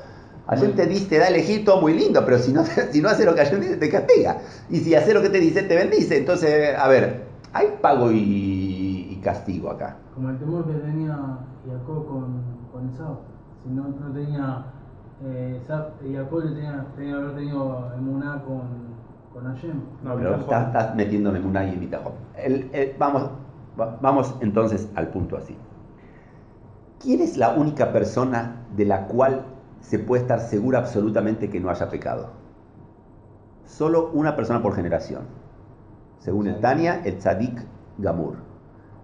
Hashem 0.47 0.73
te 0.75 0.85
dice, 0.87 1.07
te 1.09 1.17
da 1.19 1.25
a 1.25 1.27
elegir 1.29 1.63
todo 1.63 1.79
muy 1.79 1.93
lindo, 1.93 2.23
pero 2.25 2.37
si 2.37 2.51
no, 2.51 2.63
si 2.91 3.01
no 3.01 3.09
haces 3.09 3.25
lo 3.25 3.33
que 3.33 3.43
Hashem 3.45 3.61
dice, 3.61 3.77
te 3.77 3.89
castiga. 3.89 4.37
Y 4.69 4.77
si 4.79 4.93
haces 4.95 5.13
lo 5.13 5.21
que 5.21 5.29
te 5.29 5.39
dice, 5.39 5.63
te 5.63 5.75
bendice. 5.75 6.17
Entonces, 6.17 6.77
a 6.77 6.87
ver, 6.87 7.23
hay 7.53 7.67
pago 7.81 8.11
y, 8.11 9.07
y 9.11 9.19
castigo 9.23 9.69
acá. 9.71 9.97
Como 10.13 10.29
el 10.29 10.37
temor 10.37 10.65
que 10.67 10.73
tenía 10.73 11.17
Jacob 11.65 12.07
con, 12.07 12.41
con 12.71 12.89
Esau. 12.89 13.19
Si 13.63 13.69
no, 13.69 13.83
no 13.87 14.13
tenía. 14.13 14.65
Eh, 15.25 15.61
Sa- 15.65 15.91
Jacob 16.11 16.43
le 16.43 16.51
tenía, 16.55 16.85
tenía 16.97 17.11
que 17.13 17.17
haber 17.21 17.35
tenido 17.35 17.91
emuná 17.97 18.43
con, 18.45 18.61
con 19.33 19.45
Hashem. 19.45 19.79
No, 20.03 20.15
Pero 20.15 20.35
estás, 20.35 20.73
en 21.35 21.45
una 21.45 21.63
y 21.63 21.69
en 21.73 21.79
Bitajón. 21.79 22.13
El- 22.35 22.69
el- 22.73 22.93
vamos, 22.99 23.29
va- 23.79 23.97
vamos 24.01 24.35
entonces 24.41 24.89
al 24.95 25.07
punto 25.07 25.37
así. 25.37 25.55
¿Quién 26.99 27.21
es 27.21 27.37
la 27.37 27.53
única 27.53 27.93
persona 27.93 28.65
de 28.75 28.85
la 28.85 29.07
cual 29.07 29.45
se 29.83 29.99
puede 29.99 30.23
estar 30.23 30.39
segura 30.39 30.79
absolutamente 30.79 31.49
que 31.49 31.59
no 31.59 31.69
haya 31.69 31.89
pecado? 31.89 32.31
Solo 33.65 34.11
una 34.13 34.35
persona 34.35 34.61
por 34.61 34.73
generación. 34.73 35.23
Según 36.19 36.47
el 36.47 36.59
Tania, 36.61 37.01
el 37.03 37.17
Tzadik 37.17 37.61
Gamur. 37.97 38.37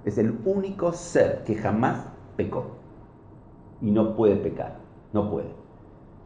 Es 0.06 0.18
el 0.18 0.40
único 0.46 0.94
ser 0.94 1.44
que 1.44 1.56
jamás 1.56 2.06
pecó. 2.38 2.78
Y 3.82 3.92
no 3.92 4.16
puede 4.16 4.38
pecar. 4.38 4.78
No 5.12 5.30
puede. 5.30 5.54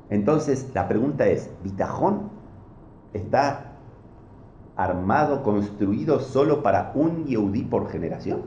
Entonces, 0.10 0.70
la 0.76 0.88
pregunta 0.88 1.26
es, 1.26 1.50
¿Bitajón 1.64 2.30
está 3.14 3.72
armado, 4.76 5.42
construido 5.42 6.20
solo 6.20 6.62
para 6.62 6.92
un 6.94 7.26
Yehudí 7.26 7.64
por 7.64 7.90
generación? 7.90 8.44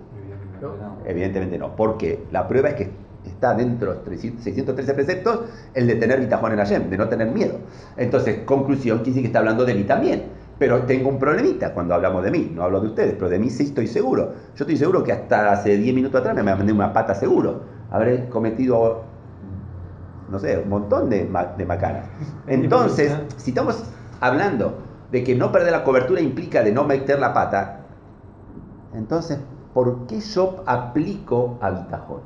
Evidentemente 1.05 1.59
no, 1.59 1.75
porque 1.75 2.25
la 2.31 2.47
prueba 2.47 2.71
es 2.71 2.75
que 2.77 3.06
está 3.31 3.55
dentro 3.55 3.91
de 3.91 3.95
los 3.97 4.05
300 4.05 4.43
613 4.45 4.95
preceptos 4.95 5.41
el 5.74 5.87
de 5.87 5.95
tener 5.97 6.20
bitajón 6.20 6.53
en 6.53 6.59
Hashem, 6.59 6.91
de 6.91 6.97
no 6.99 7.09
tener 7.09 7.29
miedo. 7.31 7.55
Entonces, 7.97 8.41
conclusión, 8.45 8.99
quiere 8.99 9.11
decir 9.11 9.22
que 9.22 9.27
está 9.29 9.39
hablando 9.41 9.64
de 9.64 9.74
mí 9.74 9.85
también. 9.85 10.24
Pero 10.59 10.83
tengo 10.85 11.11
un 11.11 11.18
problemita 11.18 11.74
cuando 11.74 11.95
hablamos 11.95 12.24
de 12.24 12.31
mí, 12.31 12.51
no 12.55 12.62
hablo 12.62 12.81
de 12.81 12.87
ustedes, 12.89 13.12
pero 13.14 13.29
de 13.29 13.39
mí 13.39 13.51
sí 13.51 13.64
estoy 13.64 13.87
seguro. 13.87 14.33
Yo 14.57 14.64
estoy 14.64 14.77
seguro 14.79 15.05
que 15.05 15.12
hasta 15.12 15.53
hace 15.53 15.77
10 15.77 15.95
minutos 15.95 16.18
atrás 16.18 16.35
me 16.35 16.43
mandé 16.43 16.72
una 16.72 16.95
pata 16.95 17.14
seguro. 17.14 17.61
Habré 17.91 18.27
cometido, 18.31 19.03
no 20.31 20.39
sé, 20.39 20.59
un 20.59 20.68
montón 20.70 21.11
de, 21.11 21.24
ma- 21.24 21.53
de 21.59 21.66
macanas. 21.66 22.05
Entonces, 22.47 23.12
si 23.37 23.51
estamos 23.51 23.85
hablando 24.20 24.79
de 25.12 25.22
que 25.22 25.35
no 25.35 25.53
perder 25.53 25.72
la 25.72 25.85
cobertura 25.85 26.20
implica 26.22 26.62
de 26.62 26.72
no 26.72 26.85
meter 26.85 27.18
la 27.18 27.35
pata, 27.35 27.81
entonces, 28.95 29.39
¿por 29.74 30.07
qué 30.07 30.20
yo 30.20 30.62
aplico 30.66 31.59
a 31.61 31.70
bitajón? 31.70 32.20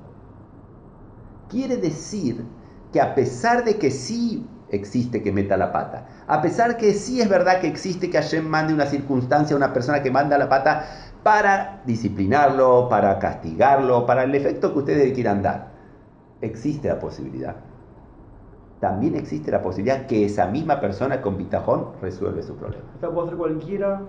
Quiere 1.51 1.77
decir 1.77 2.45
que 2.93 3.01
a 3.01 3.15
pesar 3.15 3.65
de 3.65 3.77
que 3.77 3.91
sí 3.91 4.47
existe 4.71 5.21
que 5.21 5.33
meta 5.33 5.57
la 5.57 5.73
pata, 5.73 6.07
a 6.29 6.41
pesar 6.41 6.77
que 6.77 6.95
sí 6.95 7.21
es 7.21 7.29
verdad 7.29 7.61
que 7.61 7.67
existe 7.67 8.09
que 8.09 8.19
Hashem 8.19 8.47
mande 8.47 8.73
una 8.73 8.87
circunstancia 8.87 9.55
a 9.55 9.57
una 9.57 9.73
persona 9.73 10.01
que 10.01 10.13
manda 10.13 10.39
la 10.39 10.49
pata 10.49 10.87
para 11.25 11.83
disciplinarlo, 11.85 12.89
para 12.89 13.19
castigarlo, 13.19 14.07
para 14.07 14.25
el 14.25 14.35
efecto 14.35 14.73
que 14.73 14.79
ustedes 14.79 15.13
quieran 15.13 15.43
dar, 15.43 15.73
existe 16.41 16.89
la 16.89 17.01
posibilidad. 17.01 17.57
También 18.79 19.17
existe 19.17 19.51
la 19.51 19.61
posibilidad 19.61 20.07
que 20.07 20.25
esa 20.25 20.47
misma 20.47 20.81
persona 20.81 21.21
con 21.21 21.37
bitajón 21.37 21.89
resuelve 22.01 22.43
su 22.43 22.55
problema. 22.55 22.85
O 22.97 23.11
puedo 23.11 23.27
hacer 23.27 23.37
cualquiera. 23.37 24.03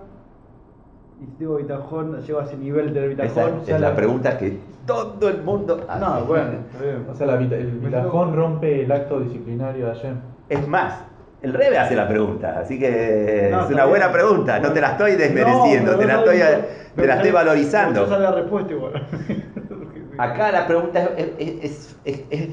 Y 1.20 1.26
si 1.26 1.32
tengo 1.32 1.56
bitajón, 1.56 2.20
llego 2.22 2.40
a 2.40 2.44
ese 2.44 2.56
nivel 2.56 2.92
de 2.94 3.12
Esa 3.12 3.24
bitajón. 3.24 3.62
es 3.66 3.80
la 3.80 3.94
pregunta 3.94 4.38
que 4.38 4.58
todo 4.86 5.28
el 5.28 5.42
mundo 5.42 5.84
hace. 5.88 6.00
No, 6.00 6.24
bueno. 6.24 6.52
O 7.10 7.14
sea, 7.14 7.26
la 7.26 7.36
vita- 7.36 7.56
el 7.56 7.70
bitajón 7.78 8.34
rompe 8.34 8.82
el 8.82 8.90
acto 8.92 9.20
disciplinario 9.20 9.86
de 9.86 9.94
Hashem. 9.94 10.16
Es 10.48 10.66
más, 10.66 10.94
el 11.42 11.52
Rebe 11.54 11.78
hace 11.78 11.94
la 11.94 12.08
pregunta, 12.08 12.58
así 12.58 12.78
que 12.78 13.48
No, 13.52 13.58
es 13.58 13.62
está 13.64 13.74
una 13.74 13.84
buena 13.84 14.08
bien. 14.08 14.18
pregunta, 14.20 14.58
no 14.58 14.72
te 14.72 14.80
la 14.80 14.92
estoy 14.92 15.12
desmereciendo, 15.16 15.92
No, 15.92 15.98
te 15.98 16.06
la 16.06 16.18
pero 16.20 16.32
estoy, 16.32 16.38
no, 16.38 16.66
te 17.02 17.06
la 17.06 17.14
estoy 17.16 17.30
valorizando. 17.30 18.06
La 18.06 18.30
respuesta 18.32 18.72
igual. 18.72 18.92
Acá 20.18 20.52
la 20.52 20.66
pregunta 20.66 21.10
es, 21.16 21.28
es- 21.38 21.64
es- 21.64 21.96
es- 22.04 22.22
es 22.30 22.48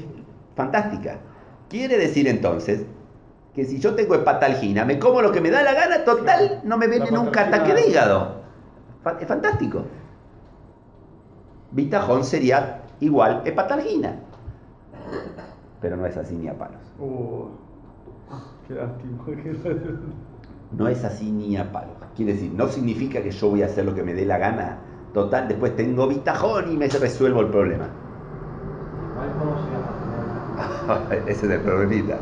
fantástica. 0.56 1.18
Quiere 1.68 1.98
decir 1.98 2.26
entonces 2.28 2.84
que 3.54 3.64
si 3.64 3.78
yo 3.80 3.94
tengo 3.94 4.14
hepatalgina, 4.14 4.84
me 4.84 4.98
como 4.98 5.22
lo 5.22 5.30
que 5.32 5.40
me 5.40 5.50
da 5.50 5.62
la 5.62 5.74
gana, 5.74 6.04
total, 6.04 6.60
no 6.64 6.76
me 6.78 6.86
viene 6.88 7.06
La 7.10 7.10
nunca 7.18 7.42
ataque 7.48 7.74
de 7.74 7.88
hígado. 7.88 8.39
Es 9.20 9.26
fantástico. 9.26 9.84
Bitajón 11.72 12.24
sería 12.24 12.82
igual 13.00 13.42
hepatalgina. 13.44 14.16
Pero 15.80 15.96
no 15.96 16.06
es 16.06 16.16
así 16.16 16.36
ni 16.36 16.48
a 16.48 16.58
palos. 16.58 16.80
Uh, 16.98 17.46
qué 18.68 18.74
lástima. 18.74 19.24
No 20.76 20.88
es 20.88 21.04
así 21.04 21.30
ni 21.30 21.56
a 21.56 21.72
palos. 21.72 21.96
Quiere 22.14 22.34
decir, 22.34 22.52
no 22.52 22.68
significa 22.68 23.22
que 23.22 23.30
yo 23.30 23.50
voy 23.50 23.62
a 23.62 23.66
hacer 23.66 23.84
lo 23.84 23.94
que 23.94 24.02
me 24.02 24.14
dé 24.14 24.26
la 24.26 24.38
gana. 24.38 24.78
Total, 25.14 25.48
después 25.48 25.74
tengo 25.74 26.06
bitajón 26.06 26.72
y 26.72 26.76
me 26.76 26.88
resuelvo 26.88 27.40
el 27.40 27.48
problema. 27.48 27.88
Ese 31.26 31.46
es 31.46 31.52
el 31.52 31.60
problemita. 31.62 32.18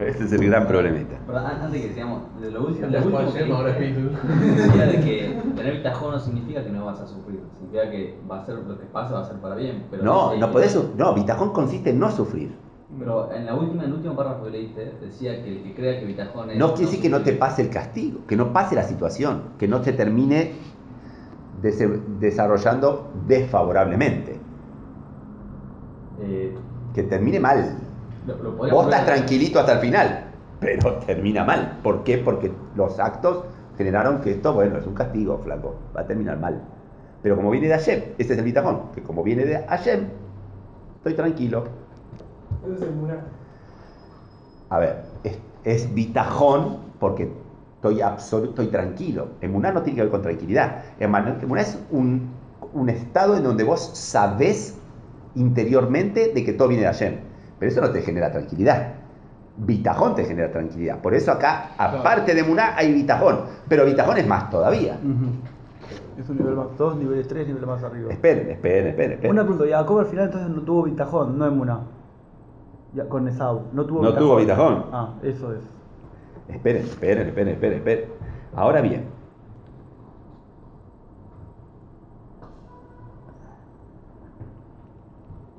Ese 0.00 0.24
es 0.24 0.32
el 0.32 0.46
gran 0.46 0.66
problemita. 0.68 1.16
Pero 1.26 1.38
an- 1.38 1.60
antes 1.62 1.82
que 1.82 1.88
sigamos, 1.92 2.22
de 2.40 2.50
lo 2.52 2.66
último, 2.66 2.86
lo 2.86 2.98
último 2.98 3.32
que 3.32 3.52
ahora 3.52 3.72
de 3.72 5.00
que 5.00 5.40
tener 5.56 5.76
bitajón 5.78 6.12
no 6.12 6.20
significa 6.20 6.62
que 6.62 6.70
no 6.70 6.84
vas 6.86 7.00
a 7.00 7.06
sufrir, 7.06 7.40
significa 7.58 7.90
que 7.90 8.16
va 8.30 8.40
a 8.40 8.46
ser 8.46 8.56
lo 8.56 8.78
que 8.78 8.86
pasa 8.86 9.14
va 9.14 9.20
a 9.22 9.24
ser 9.24 9.36
para 9.38 9.56
bien. 9.56 9.84
Pero 9.90 10.04
No, 10.04 10.36
no 10.36 10.50
podés, 10.52 10.78
no, 10.96 11.14
bitajón 11.14 11.52
consiste 11.52 11.90
en 11.90 11.98
no 11.98 12.10
sufrir. 12.10 12.54
Pero 12.98 13.30
en 13.32 13.44
la 13.44 13.54
última, 13.54 13.82
en 13.82 13.90
el 13.90 13.96
último 13.96 14.14
párrafo 14.16 14.44
que 14.44 14.50
leíste, 14.50 14.92
decía 15.00 15.42
que 15.42 15.56
el 15.58 15.62
que 15.64 15.74
crea 15.74 15.98
que 16.00 16.06
bitajón 16.06 16.50
es. 16.50 16.56
No 16.56 16.68
quiere 16.74 16.86
decir 16.86 17.02
que 17.02 17.08
no 17.10 17.20
te 17.22 17.32
pase 17.32 17.62
el 17.62 17.68
castigo, 17.70 18.20
que 18.26 18.36
no 18.36 18.52
pase 18.52 18.74
la 18.76 18.84
situación, 18.84 19.42
que 19.58 19.66
no 19.68 19.82
se 19.82 19.92
termine 19.92 20.52
desarrollando 22.20 23.10
desfavorablemente, 23.26 24.38
Eh, 26.20 26.52
que 26.94 27.02
termine 27.04 27.38
mal. 27.40 27.78
Lo, 28.36 28.52
Vos 28.52 28.84
estás 28.84 29.06
tranquilito 29.06 29.60
hasta 29.60 29.74
el 29.74 29.78
final, 29.78 30.24
pero 30.60 30.94
termina 31.06 31.44
mal. 31.44 31.78
¿Por 31.82 32.04
qué? 32.04 32.18
Porque 32.18 32.52
los 32.76 32.98
actos 32.98 33.44
generaron 33.76 34.20
que 34.20 34.32
esto, 34.32 34.52
bueno, 34.52 34.78
es 34.78 34.86
un 34.86 34.94
castigo, 34.94 35.38
flaco, 35.38 35.76
va 35.96 36.02
a 36.02 36.06
terminar 36.06 36.38
mal. 36.38 36.60
Pero 37.22 37.36
como 37.36 37.50
viene 37.50 37.68
de 37.68 37.74
Hashem, 37.74 38.02
ese 38.18 38.32
es 38.32 38.38
el 38.38 38.44
bitajón, 38.44 38.92
que 38.94 39.02
como 39.02 39.22
viene 39.22 39.44
de 39.44 39.58
Hashem, 39.58 40.08
estoy 40.96 41.14
tranquilo. 41.14 41.64
A 44.70 44.78
ver, 44.78 45.02
es, 45.24 45.38
es 45.64 45.94
bitajón 45.94 46.78
porque 47.00 47.32
estoy 47.76 48.00
absoluto, 48.00 48.50
estoy 48.50 48.66
tranquilo. 48.68 49.28
Emuná 49.40 49.72
no 49.72 49.82
tiene 49.82 49.96
que 49.96 50.02
ver 50.02 50.10
con 50.10 50.22
tranquilidad. 50.22 50.82
Emuná 50.98 51.60
es 51.60 51.78
un, 51.90 52.30
un 52.72 52.88
estado 52.88 53.36
en 53.36 53.44
donde 53.44 53.64
vos 53.64 53.90
sabés 53.94 54.76
interiormente 55.34 56.32
de 56.34 56.44
que 56.44 56.52
todo 56.52 56.68
viene 56.68 56.82
de 56.82 56.88
Hashem. 56.88 57.27
Pero 57.58 57.70
eso 57.70 57.80
no 57.80 57.90
te 57.90 58.02
genera 58.02 58.30
tranquilidad. 58.30 58.94
Bitajón 59.56 60.14
te 60.14 60.24
genera 60.24 60.50
tranquilidad. 60.52 61.00
Por 61.00 61.14
eso 61.14 61.32
acá, 61.32 61.70
aparte 61.76 62.34
de 62.34 62.40
Emuná, 62.40 62.76
hay 62.76 62.92
bitajón. 62.92 63.40
Pero 63.68 63.84
bitajón 63.84 64.18
es 64.18 64.26
más 64.26 64.50
todavía. 64.50 64.98
Es 66.16 66.28
un 66.28 66.36
nivel 66.36 66.54
más, 66.54 66.76
dos 66.76 66.96
niveles 66.96 67.26
tres 67.26 67.46
niveles 67.46 67.66
más 67.68 67.82
arriba. 67.82 68.12
Esperen, 68.12 68.50
esperen, 68.50 68.86
esperen. 68.88 69.12
esperen. 69.12 69.30
Una 69.32 69.42
pregunta, 69.42 69.64
Jacob 69.68 69.98
al 69.98 70.06
final 70.06 70.24
entonces 70.26 70.50
no 70.50 70.62
tuvo 70.62 70.82
bitajón, 70.84 71.38
no 71.38 71.46
en 71.46 71.56
Muna. 71.56 71.80
Ya, 72.94 73.08
con 73.08 73.26
Esau, 73.28 73.62
no 73.72 73.84
tuvo 73.84 74.02
No 74.02 74.14
tuvo 74.14 74.36
bitajón. 74.36 74.86
Ah, 74.92 75.14
eso 75.22 75.52
es. 75.52 75.60
Esperen, 76.48 76.82
esperen, 76.84 77.28
esperen, 77.28 77.48
esperen, 77.54 77.78
esperen. 77.78 78.04
Ahora 78.54 78.80
bien. 78.80 79.04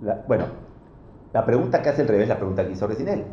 La- 0.01 0.23
bueno, 0.27 0.45
la 1.33 1.45
pregunta 1.45 1.81
que 1.81 1.89
hace 1.89 2.01
el 2.03 2.07
revés 2.07 2.23
es 2.23 2.29
la 2.29 2.37
pregunta 2.37 2.65
que 2.65 2.73
hizo 2.73 2.87
recién 2.87 3.07
él. 3.09 3.25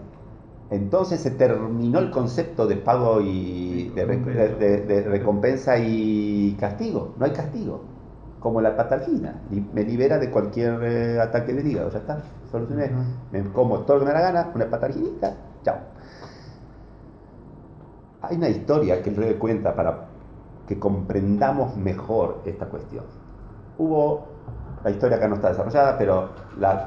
Entonces 0.70 1.20
se 1.20 1.30
terminó 1.30 1.98
el 2.00 2.10
concepto 2.10 2.66
de 2.66 2.76
pago 2.76 3.20
y 3.20 3.90
de, 3.94 4.04
re- 4.04 4.16
de- 4.18 4.48
de- 4.56 4.80
de 4.82 5.02
recompensa 5.04 5.78
y 5.78 6.56
castigo. 6.58 7.14
No 7.18 7.24
hay 7.24 7.32
castigo. 7.32 7.82
Como 8.40 8.60
la 8.60 8.76
patalgina. 8.76 9.40
Me 9.72 9.84
libera 9.84 10.18
de 10.18 10.30
cualquier 10.30 10.82
eh, 10.82 11.20
ataque 11.20 11.52
del 11.54 11.66
hígado. 11.66 11.90
Ya 11.90 11.98
está. 11.98 12.18
Solucioné. 12.50 12.90
Me 13.32 13.44
como 13.52 13.80
todo 13.80 13.98
lo 13.98 14.00
que 14.00 14.06
me 14.06 14.12
da 14.12 14.20
la 14.20 14.32
gana. 14.32 14.52
Una 14.54 14.66
patalginita. 14.68 15.34
Chao. 15.64 15.76
Hay 18.22 18.36
una 18.36 18.48
historia 18.48 19.02
que 19.02 19.10
el 19.10 19.16
rey 19.16 19.34
cuenta 19.34 19.74
para 19.74 20.06
que 20.66 20.78
comprendamos 20.78 21.76
mejor 21.76 22.40
esta 22.44 22.66
cuestión. 22.66 23.04
Hubo, 23.78 24.26
la 24.82 24.90
historia 24.90 25.16
acá 25.16 25.28
no 25.28 25.36
está 25.36 25.50
desarrollada, 25.50 25.96
pero 25.96 26.30
la 26.58 26.86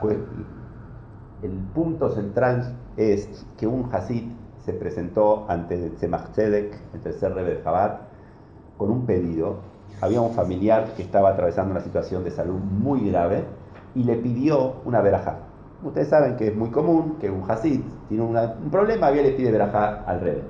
el 1.41 1.51
punto 1.73 2.09
central 2.09 2.75
es 2.97 3.45
que 3.57 3.67
un 3.67 3.89
Hasid 3.93 4.25
se 4.65 4.73
presentó 4.73 5.45
ante 5.47 5.75
el 5.75 5.95
Tzemach 5.95 6.31
Tzedek, 6.31 6.77
el 6.93 7.01
tercer 7.01 7.33
rebe 7.33 7.55
de 7.55 7.63
Chabad, 7.63 8.01
con 8.77 8.91
un 8.91 9.05
pedido. 9.05 9.57
Había 10.01 10.21
un 10.21 10.33
familiar 10.33 10.93
que 10.95 11.01
estaba 11.01 11.29
atravesando 11.29 11.71
una 11.71 11.81
situación 11.81 12.23
de 12.23 12.31
salud 12.31 12.59
muy 12.59 13.09
grave 13.09 13.45
y 13.95 14.03
le 14.03 14.15
pidió 14.15 14.75
una 14.85 15.01
verajá. 15.01 15.39
Ustedes 15.83 16.09
saben 16.09 16.35
que 16.35 16.49
es 16.49 16.55
muy 16.55 16.71
común 16.71 17.17
que 17.19 17.29
un 17.29 17.49
Hasid 17.49 17.81
tiene 18.09 18.23
un 18.23 18.69
problema 18.69 19.11
y 19.11 19.15
le 19.15 19.31
pide 19.31 19.51
verajá 19.51 20.03
al 20.05 20.19
rebe. 20.19 20.43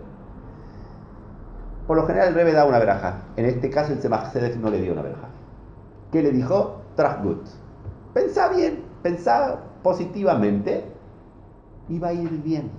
Por 1.86 1.98
lo 1.98 2.06
general 2.06 2.30
el 2.30 2.34
rebe 2.36 2.52
da 2.52 2.66
una 2.66 2.80
veraja. 2.80 3.22
En 3.36 3.46
este 3.46 3.70
caso 3.70 3.94
el 3.94 4.00
Tzemach 4.00 4.30
Tzedek 4.30 4.58
no 4.58 4.70
le 4.70 4.82
dio 4.82 4.94
una 4.94 5.04
veraja. 5.04 5.30
¿Qué 6.12 6.24
le 6.24 6.32
dijo? 6.32 6.82
Trasgut. 6.96 7.46
Pensá 8.14 8.50
bien, 8.50 8.84
pensá 9.04 9.60
positivamente 9.84 10.84
y 11.88 12.00
va 12.00 12.10
a 12.10 12.14
ir 12.14 12.30
bien. 12.44 12.72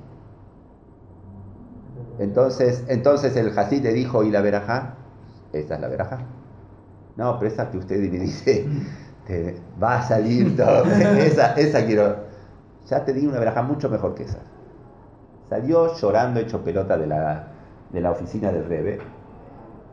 Entonces, 2.19 2.85
entonces 2.89 3.37
el 3.37 3.57
Hasid 3.59 3.83
le 3.83 3.93
dijo, 3.93 4.23
¿y 4.25 4.31
la 4.31 4.41
veraja? 4.41 4.95
Esa 5.53 5.75
es 5.75 5.81
la 5.81 5.89
veraja. 5.89 6.21
No, 7.17 7.39
pero 7.39 7.51
esa 7.51 7.71
que 7.71 7.79
usted 7.79 8.01
le 8.01 8.19
dice, 8.19 8.67
te 9.27 9.57
va 9.83 9.99
a 9.99 10.03
salir 10.03 10.57
todo. 10.57 10.85
esa, 11.19 11.55
esa 11.55 11.85
quiero. 11.87 12.17
Ya 12.89 13.05
te 13.05 13.13
di 13.13 13.27
una 13.27 13.39
veraja 13.39 13.63
mucho 13.63 13.89
mejor 13.89 14.15
que 14.15 14.25
esa. 14.25 14.41
Salió 15.49 15.95
llorando 15.97 16.41
hecho 16.41 16.63
pelota 16.63 16.97
de 16.97 17.07
la, 17.07 17.49
de 17.91 18.01
la 18.01 18.11
oficina 18.13 18.53
del 18.53 18.67
Rebe. 18.67 19.01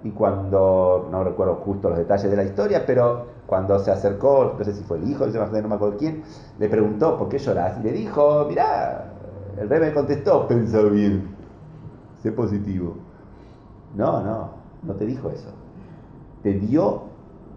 Y 0.08 0.12
cuando, 0.12 1.10
no 1.12 1.22
recuerdo 1.22 1.56
justo 1.56 1.90
los 1.90 1.98
detalles 1.98 2.32
de 2.32 2.38
la 2.38 2.46
historia, 2.46 2.86
pero 2.88 3.26
cuando 3.46 3.78
se 3.78 3.92
acercó, 3.92 4.56
no 4.58 4.64
sé 4.64 4.72
si 4.72 4.82
fue 4.86 5.00
el 5.00 5.10
hijo, 5.10 5.28
no 5.28 5.68
me 5.68 5.76
acuerdo 5.76 5.98
quién, 5.98 6.24
le 6.58 6.70
preguntó, 6.70 7.18
¿por 7.18 7.28
qué 7.28 7.38
lloras? 7.38 7.78
Y 7.82 7.84
le 7.84 7.92
dijo, 7.92 8.46
mirá, 8.48 9.12
el 9.60 9.68
Rebe 9.68 9.94
contestó, 9.94 10.48
pensá 10.48 10.82
bien, 10.84 11.36
sé 12.24 12.32
positivo. 12.32 12.96
No, 13.98 14.24
no, 14.24 14.52
no 14.84 14.94
te 14.94 15.06
dijo 15.06 15.30
eso. 15.30 15.50
Te 16.42 16.54
dio 16.54 17.02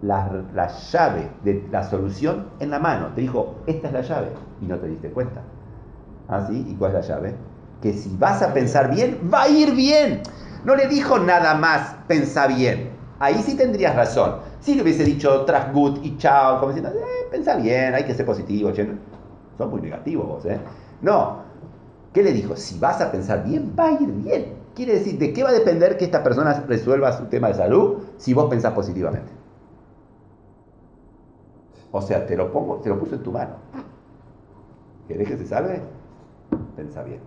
la, 0.01 0.43
la 0.53 0.67
llave 0.67 1.29
de 1.45 1.65
la 1.71 1.83
solución 1.83 2.47
en 2.59 2.69
la 2.69 2.79
mano. 2.79 3.13
Te 3.15 3.21
dijo, 3.21 3.55
esta 3.65 3.87
es 3.87 3.93
la 3.93 4.01
llave. 4.01 4.27
Y 4.61 4.65
no 4.65 4.77
te 4.77 4.87
diste 4.87 5.09
cuenta. 5.11 5.41
¿Ah? 6.27 6.49
¿Y 6.51 6.75
cuál 6.75 6.97
es 6.97 7.07
la 7.07 7.15
llave? 7.15 7.35
Que 7.81 7.93
si 7.93 8.13
vas 8.17 8.41
a 8.41 8.53
pensar 8.53 8.93
bien, 8.93 9.29
va 9.33 9.43
a 9.43 9.47
ir 9.47 9.73
bien. 9.73 10.21
No 10.63 10.75
le 10.75 10.87
dijo 10.87 11.19
nada 11.19 11.55
más, 11.55 11.95
pensa 12.07 12.47
bien. 12.47 12.91
Ahí 13.19 13.41
sí 13.43 13.55
tendrías 13.55 13.95
razón. 13.95 14.37
Si 14.59 14.75
le 14.75 14.83
hubiese 14.83 15.03
dicho 15.03 15.45
tras 15.45 15.73
good 15.73 15.99
y 16.03 16.17
chao, 16.17 16.59
como 16.59 16.71
diciendo, 16.71 16.97
eh, 16.97 17.27
pensa 17.31 17.55
bien, 17.55 17.93
hay 17.93 18.03
que 18.03 18.13
ser 18.13 18.25
positivo. 18.25 18.71
che". 18.71 18.87
Son 19.57 19.69
muy 19.69 19.81
negativos 19.81 20.27
vos, 20.27 20.45
¿eh? 20.45 20.59
No. 21.01 21.41
¿Qué 22.13 22.23
le 22.23 22.33
dijo? 22.33 22.55
Si 22.55 22.77
vas 22.79 22.99
a 23.01 23.11
pensar 23.11 23.43
bien, 23.43 23.73
va 23.77 23.87
a 23.87 23.91
ir 23.91 24.11
bien. 24.11 24.53
Quiere 24.75 24.93
decir, 24.93 25.17
¿de 25.17 25.33
qué 25.33 25.43
va 25.43 25.49
a 25.49 25.53
depender 25.53 25.97
que 25.97 26.05
esta 26.05 26.23
persona 26.23 26.63
resuelva 26.67 27.11
su 27.11 27.25
tema 27.25 27.47
de 27.49 27.53
salud 27.55 27.97
si 28.17 28.33
vos 28.33 28.49
pensás 28.49 28.73
positivamente? 28.73 29.31
O 31.91 32.01
sea, 32.01 32.25
te 32.25 32.37
lo 32.37 32.51
pongo, 32.51 32.77
te 32.77 32.89
lo 32.89 32.97
puso 32.99 33.15
en 33.15 33.23
tu 33.23 33.31
mano. 33.31 33.55
¿Querés 35.07 35.27
que 35.27 35.37
se 35.37 35.45
salve? 35.45 35.81
Pensá 36.75 37.03
bien. 37.03 37.19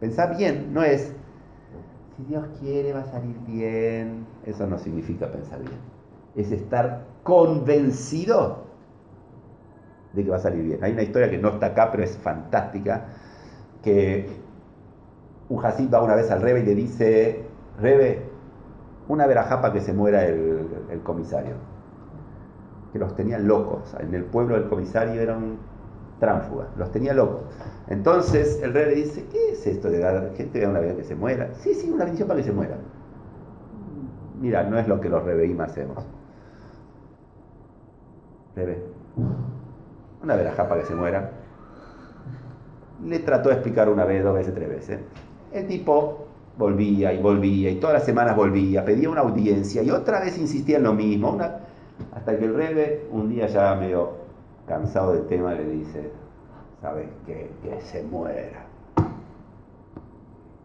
Pensar 0.00 0.36
bien 0.36 0.72
no 0.72 0.82
es, 0.82 1.12
si 2.16 2.24
Dios 2.24 2.44
quiere 2.60 2.92
va 2.92 3.00
a 3.00 3.04
salir 3.04 3.36
bien. 3.46 4.26
Eso 4.44 4.66
no 4.66 4.78
significa 4.78 5.30
pensar 5.30 5.60
bien. 5.60 5.78
Es 6.34 6.50
estar 6.52 7.04
convencido 7.22 8.64
de 10.12 10.24
que 10.24 10.30
va 10.30 10.36
a 10.36 10.40
salir 10.40 10.62
bien. 10.64 10.84
Hay 10.84 10.92
una 10.92 11.02
historia 11.02 11.30
que 11.30 11.38
no 11.38 11.48
está 11.48 11.66
acá, 11.66 11.90
pero 11.90 12.04
es 12.04 12.16
fantástica, 12.18 13.06
que 13.82 14.28
un 15.48 15.64
Hasid 15.64 15.92
va 15.92 16.02
una 16.02 16.14
vez 16.14 16.30
al 16.30 16.40
Rebe 16.40 16.60
y 16.60 16.64
le 16.64 16.74
dice, 16.74 17.44
Rebe, 17.80 18.22
una 19.08 19.26
verajá 19.26 19.60
para 19.60 19.72
que 19.72 19.80
se 19.80 19.92
muera 19.92 20.24
el, 20.24 20.68
el 20.90 21.00
comisario. 21.02 21.54
Que 22.92 22.98
los 22.98 23.14
tenían 23.16 23.46
locos. 23.46 23.94
En 23.98 24.14
el 24.14 24.24
pueblo 24.24 24.54
del 24.54 24.68
comisario 24.68 25.20
era 25.20 25.36
un 25.36 25.58
los 26.76 26.90
tenía 26.90 27.14
locos. 27.14 27.42
Entonces 27.88 28.60
el 28.62 28.72
rey 28.72 28.86
le 28.86 28.94
dice, 28.96 29.26
¿qué 29.30 29.52
es 29.52 29.66
esto 29.66 29.90
de 29.90 29.98
dar 29.98 30.32
gente 30.36 30.64
a 30.64 30.68
una 30.68 30.80
vez 30.80 30.94
que 30.94 31.04
se 31.04 31.14
muera? 31.14 31.50
Sí, 31.54 31.74
sí, 31.74 31.90
una 31.90 32.04
bendición 32.04 32.28
para 32.28 32.40
que 32.40 32.46
se 32.46 32.52
muera. 32.52 32.76
Mira, 34.40 34.62
no 34.64 34.78
es 34.78 34.88
lo 34.88 35.00
que 35.00 35.08
los 35.08 35.22
rebeim 35.22 35.60
hacemos. 35.60 36.04
Rebe, 38.56 38.84
una 40.22 40.36
verajá 40.36 40.68
para 40.68 40.80
que 40.80 40.86
se 40.86 40.94
muera. 40.94 41.30
Le 43.04 43.18
trató 43.20 43.48
de 43.48 43.56
explicar 43.56 43.88
una 43.88 44.04
vez, 44.04 44.22
dos 44.22 44.34
veces, 44.34 44.54
tres 44.54 44.68
veces. 44.68 45.00
El 45.52 45.66
tipo 45.66 46.26
volvía 46.56 47.12
y 47.12 47.20
volvía 47.20 47.70
y 47.70 47.76
todas 47.76 47.94
las 47.94 48.04
semanas 48.04 48.36
volvía, 48.36 48.84
pedía 48.84 49.10
una 49.10 49.22
audiencia 49.22 49.82
y 49.82 49.90
otra 49.90 50.20
vez 50.20 50.38
insistía 50.38 50.78
en 50.78 50.84
lo 50.84 50.94
mismo. 50.94 51.32
Una... 51.32 51.58
Hasta 52.12 52.36
que 52.36 52.44
el 52.44 52.54
rebe 52.54 53.06
un 53.10 53.28
día 53.28 53.46
ya 53.46 53.74
medio 53.76 54.23
cansado 54.66 55.12
del 55.12 55.26
tema 55.26 55.54
le 55.54 55.64
dice, 55.64 56.10
¿sabes 56.80 57.08
qué? 57.26 57.50
Que 57.62 57.80
se 57.80 58.02
muera. 58.02 58.66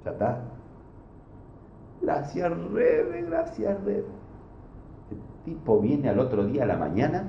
¿Ya 0.05 0.11
está? 0.11 0.41
Gracias, 2.01 2.51
Rebe, 2.71 3.21
gracias, 3.23 3.83
Rebe. 3.83 4.05
El 5.11 5.17
tipo 5.45 5.79
viene 5.79 6.09
al 6.09 6.19
otro 6.19 6.45
día 6.45 6.63
a 6.63 6.67
la 6.67 6.77
mañana, 6.77 7.27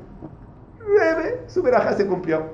Rebe, 0.78 1.42
su 1.46 1.62
verajá 1.62 1.94
se 1.94 2.06
cumplió. 2.06 2.44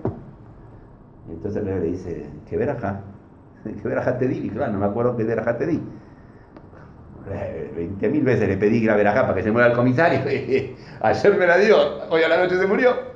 Y 1.29 1.33
entonces 1.33 1.63
Rebe 1.65 1.81
le 1.81 1.87
dice, 1.89 2.31
¿qué 2.49 2.57
verajá? 2.57 3.03
¿Qué 3.65 3.89
verajá 3.89 4.19
te 4.19 4.29
di? 4.29 4.47
Y 4.47 4.51
claro, 4.51 4.73
no 4.73 4.79
me 4.79 4.87
acuerdo 4.87 5.17
qué 5.17 5.25
verajá 5.25 5.59
te 5.59 5.67
di. 5.67 5.83
Veinte 7.75 8.09
mil 8.09 8.23
veces 8.23 8.49
le 8.49 8.57
pedí 8.57 8.81
la 8.85 8.95
verajá 8.95 9.23
para 9.23 9.35
que 9.35 9.43
se 9.43 9.51
muera 9.51 9.69
el 9.69 9.75
comisario. 9.75 10.21
Ayer 11.01 11.37
me 11.37 11.47
la 11.47 11.59
dio, 11.59 11.77
hoy 12.09 12.23
a 12.23 12.29
la 12.29 12.39
noche 12.39 12.57
se 12.57 12.67
murió. 12.67 13.16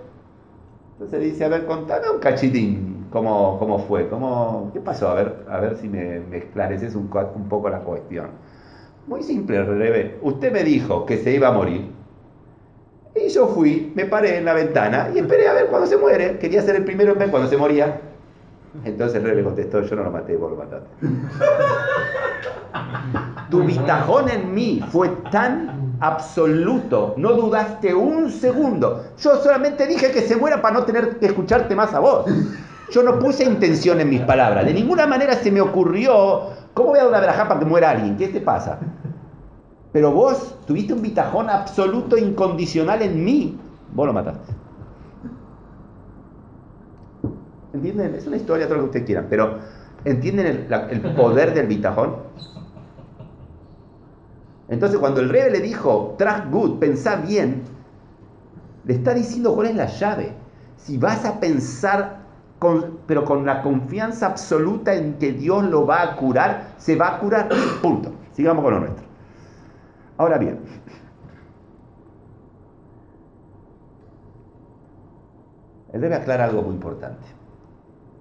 Entonces 1.00 1.32
dice, 1.32 1.46
a 1.46 1.48
ver, 1.48 1.64
contame 1.64 2.10
un 2.10 2.18
cachitín, 2.18 3.06
cómo, 3.10 3.58
cómo 3.58 3.78
fue, 3.78 4.06
cómo, 4.10 4.70
qué 4.74 4.80
pasó, 4.80 5.08
a 5.08 5.14
ver, 5.14 5.46
a 5.48 5.58
ver 5.58 5.78
si 5.78 5.88
me, 5.88 6.20
me 6.20 6.36
esclareces 6.36 6.94
un, 6.94 7.08
un 7.36 7.48
poco 7.48 7.70
la 7.70 7.78
cuestión. 7.78 8.26
Muy 9.06 9.22
simple, 9.22 9.64
Rebe. 9.64 10.18
Usted 10.20 10.52
me 10.52 10.62
dijo 10.62 11.06
que 11.06 11.16
se 11.16 11.32
iba 11.32 11.48
a 11.48 11.52
morir. 11.52 11.90
Y 13.16 13.30
yo 13.30 13.46
fui, 13.46 13.94
me 13.96 14.04
paré 14.04 14.36
en 14.36 14.44
la 14.44 14.52
ventana 14.52 15.08
y 15.14 15.20
esperé 15.20 15.48
a 15.48 15.54
ver 15.54 15.68
cuando 15.68 15.86
se 15.86 15.96
muere. 15.96 16.38
Quería 16.38 16.60
ser 16.60 16.76
el 16.76 16.84
primero 16.84 17.12
en 17.12 17.18
ver 17.18 17.30
cuando 17.30 17.48
se 17.48 17.56
moría. 17.56 17.98
Entonces 18.84 19.16
el 19.16 19.24
Rebe 19.24 19.42
contestó, 19.42 19.80
yo 19.80 19.96
no 19.96 20.04
lo 20.04 20.10
maté, 20.10 20.36
vos 20.36 20.50
lo 20.50 20.58
mataste. 20.58 20.90
Tu 23.50 23.64
bitajón 23.64 24.28
en 24.28 24.54
mí 24.54 24.80
fue 24.92 25.08
tan 25.32 25.79
absoluto, 26.00 27.14
no 27.16 27.32
dudaste 27.32 27.94
un 27.94 28.30
segundo. 28.30 29.04
Yo 29.18 29.36
solamente 29.36 29.86
dije 29.86 30.10
que 30.10 30.22
se 30.22 30.36
muera 30.36 30.60
para 30.60 30.80
no 30.80 30.84
tener 30.84 31.18
que 31.18 31.26
escucharte 31.26 31.74
más 31.76 31.92
a 31.94 32.00
vos. 32.00 32.24
Yo 32.90 33.02
no 33.02 33.18
puse 33.18 33.44
intención 33.44 34.00
en 34.00 34.08
mis 34.08 34.22
palabras. 34.22 34.64
De 34.64 34.74
ninguna 34.74 35.06
manera 35.06 35.34
se 35.34 35.52
me 35.52 35.60
ocurrió, 35.60 36.48
¿cómo 36.74 36.90
voy 36.90 36.98
a 36.98 37.02
dar 37.02 37.10
una 37.10 37.20
verajá 37.20 37.46
para 37.46 37.60
que 37.60 37.66
muera 37.66 37.90
alguien? 37.90 38.16
¿Qué 38.16 38.28
te 38.28 38.40
pasa? 38.40 38.78
Pero 39.92 40.10
vos 40.12 40.56
tuviste 40.66 40.92
un 40.92 41.02
bitajón 41.02 41.50
absoluto, 41.50 42.16
incondicional 42.16 43.02
en 43.02 43.24
mí. 43.24 43.58
Vos 43.92 44.06
lo 44.06 44.12
mataste. 44.12 44.54
¿Entienden? 47.72 48.14
Es 48.14 48.26
una 48.26 48.36
historia, 48.36 48.66
todo 48.66 48.76
lo 48.76 48.82
que 48.82 48.86
ustedes 48.86 49.06
quieran, 49.06 49.26
pero 49.30 49.58
¿entienden 50.04 50.46
el, 50.46 50.74
el 50.90 51.00
poder 51.14 51.54
del 51.54 51.66
bitajón? 51.66 52.16
Entonces, 54.70 54.98
cuando 54.98 55.20
el 55.20 55.28
rey 55.28 55.50
le 55.50 55.60
dijo, 55.60 56.14
trust 56.16 56.46
good, 56.50 56.78
pensá 56.78 57.16
bien, 57.16 57.62
le 58.84 58.94
está 58.94 59.12
diciendo 59.12 59.54
cuál 59.54 59.66
es 59.68 59.76
la 59.76 59.86
llave. 59.86 60.32
Si 60.76 60.96
vas 60.96 61.24
a 61.24 61.40
pensar, 61.40 62.20
con- 62.58 62.98
pero 63.06 63.24
con 63.24 63.44
la 63.44 63.62
confianza 63.62 64.26
absoluta 64.26 64.94
en 64.94 65.14
que 65.18 65.32
Dios 65.32 65.64
lo 65.64 65.86
va 65.86 66.02
a 66.02 66.16
curar, 66.16 66.74
se 66.78 66.96
va 66.96 67.16
a 67.16 67.18
curar. 67.18 67.48
Punto. 67.82 68.12
Sigamos 68.32 68.62
con 68.64 68.74
lo 68.74 68.80
nuestro. 68.80 69.04
Ahora 70.16 70.38
bien, 70.38 70.60
el 75.92 76.00
rey 76.02 76.12
aclara 76.12 76.44
algo 76.44 76.62
muy 76.62 76.74
importante. 76.74 77.26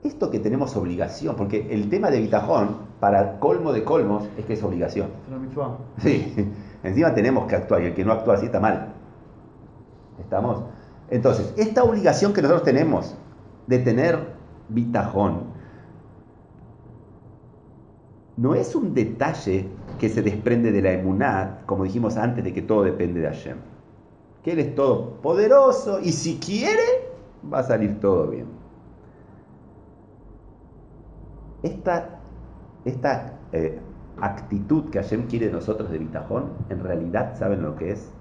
Esto 0.04 0.32
que 0.32 0.40
tenemos 0.40 0.76
obligación, 0.76 1.36
porque 1.36 1.68
el 1.72 1.90
tema 1.90 2.10
de 2.10 2.20
bitajón, 2.22 2.89
para 3.00 3.40
colmo 3.40 3.72
de 3.72 3.84
colmos, 3.84 4.28
es 4.38 4.46
que 4.46 4.54
es 4.54 4.64
obligación. 4.64 5.10
Sí, 6.00 6.52
encima 6.84 7.14
tenemos 7.14 7.48
que 7.48 7.56
actuar 7.56 7.82
y 7.82 7.86
el 7.88 7.96
que 7.96 8.04
no 8.04 8.12
actúa 8.12 8.36
así 8.36 8.48
está 8.48 8.60
mal. 8.60 8.94
¿Estamos? 10.20 10.64
Entonces, 11.10 11.54
esta 11.58 11.84
obligación 11.84 12.34
que 12.34 12.42
nosotros 12.42 12.64
tenemos 12.64 13.16
de 13.68 13.80
tener 13.80 14.20
bitajón 14.70 15.44
no 18.38 18.56
es 18.56 18.76
un 18.76 18.94
detalle 18.94 19.68
que 20.00 20.08
se 20.08 20.22
desprende 20.22 20.72
de 20.72 20.82
la 20.82 20.94
emuná, 20.94 21.62
como 21.66 21.84
dijimos 21.84 22.16
antes, 22.16 22.44
de 22.44 22.54
que 22.54 22.62
todo 22.62 22.84
depende 22.84 23.20
de 23.20 23.28
Hashem. 23.28 23.58
Que 24.44 24.54
Él 24.54 24.60
es 24.60 24.76
todopoderoso 24.76 26.00
y 26.00 26.12
si 26.14 26.40
quiere, 26.40 27.10
va 27.52 27.60
a 27.60 27.64
salir 27.64 28.00
todo 28.00 28.28
bien. 28.28 28.46
Esta, 31.64 32.19
esta 32.86 33.40
eh, 33.52 33.80
actitud 34.22 34.90
que 34.90 35.02
Hashem 35.02 35.28
quiere 35.28 35.48
de 35.48 35.54
nosotros 35.54 35.90
de 35.92 35.98
bitajón, 35.98 36.52
en 36.70 36.80
realidad, 36.80 37.36
¿saben 37.38 37.62
lo 37.62 37.76
que 37.76 37.92
es? 37.92 38.12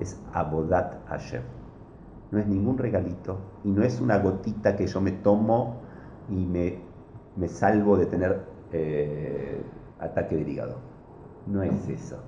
Es 0.00 0.20
abodat 0.32 1.06
Hashem. 1.08 1.42
No 2.30 2.38
es 2.38 2.46
ningún 2.46 2.78
regalito 2.78 3.38
y 3.62 3.70
no 3.70 3.82
es 3.82 4.00
una 4.00 4.18
gotita 4.18 4.76
que 4.76 4.86
yo 4.86 5.00
me 5.00 5.12
tomo 5.12 5.82
y 6.28 6.44
me, 6.46 6.78
me 7.36 7.48
salvo 7.48 7.96
de 7.96 8.06
tener 8.06 8.40
eh, 8.72 9.62
ataque 10.00 10.36
del 10.36 10.48
hígado. 10.48 10.76
No 11.46 11.62
es 11.62 11.88
eso. 11.88 12.18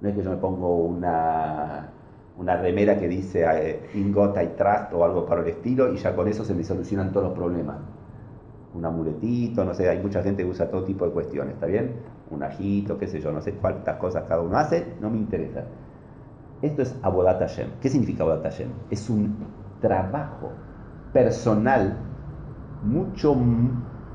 No 0.00 0.08
es 0.08 0.14
que 0.14 0.22
yo 0.22 0.30
me 0.30 0.36
pongo 0.36 0.76
una, 0.76 1.90
una 2.38 2.56
remera 2.56 2.98
que 2.98 3.08
dice 3.08 3.44
eh, 3.44 3.90
In 3.94 4.12
God 4.12 4.40
I 4.40 4.48
Trust 4.56 4.92
o 4.92 5.04
algo 5.04 5.26
para 5.26 5.42
el 5.42 5.48
estilo 5.48 5.92
y 5.92 5.96
ya 5.96 6.14
con 6.14 6.28
eso 6.28 6.44
se 6.44 6.54
me 6.54 6.62
solucionan 6.64 7.12
todos 7.12 7.28
los 7.28 7.36
problemas. 7.36 7.76
Un 8.74 8.84
amuletito, 8.84 9.64
no 9.64 9.74
sé, 9.74 9.88
hay 9.88 10.00
mucha 10.00 10.22
gente 10.22 10.42
que 10.42 10.48
usa 10.48 10.70
todo 10.70 10.84
tipo 10.84 11.04
de 11.04 11.12
cuestiones, 11.12 11.54
¿está 11.54 11.66
bien? 11.66 11.92
Un 12.30 12.42
ajito, 12.42 12.98
qué 12.98 13.06
sé 13.06 13.20
yo, 13.20 13.30
no 13.30 13.40
sé 13.40 13.52
cuántas 13.52 13.96
cosas 13.96 14.24
cada 14.28 14.40
uno 14.40 14.56
hace, 14.56 14.94
no 15.00 15.10
me 15.10 15.18
interesa. 15.18 15.64
Esto 16.62 16.82
es 16.82 16.96
Abodat 17.02 17.40
Hashem. 17.40 17.68
¿Qué 17.80 17.88
significa 17.88 18.22
Abodat 18.22 18.44
Hashem? 18.44 18.70
Es 18.90 19.10
un 19.10 19.36
trabajo 19.80 20.52
personal 21.12 21.96
mucho, 22.82 23.36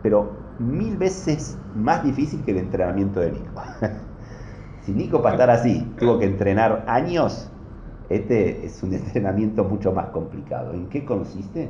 pero 0.01 0.31
mil 0.59 0.97
veces 0.97 1.57
más 1.75 2.03
difícil 2.03 2.43
que 2.43 2.51
el 2.51 2.57
entrenamiento 2.57 3.19
de 3.19 3.31
Nico. 3.33 3.61
si 4.81 4.93
Nico 4.93 5.21
para 5.21 5.35
estar 5.35 5.49
así 5.49 5.95
tuvo 5.99 6.17
que 6.19 6.25
entrenar 6.25 6.85
años, 6.87 7.51
este 8.09 8.65
es 8.65 8.81
un 8.83 8.93
entrenamiento 8.95 9.63
mucho 9.63 9.91
más 9.91 10.07
complicado. 10.07 10.73
¿En 10.73 10.87
qué 10.89 11.05
consiste? 11.05 11.69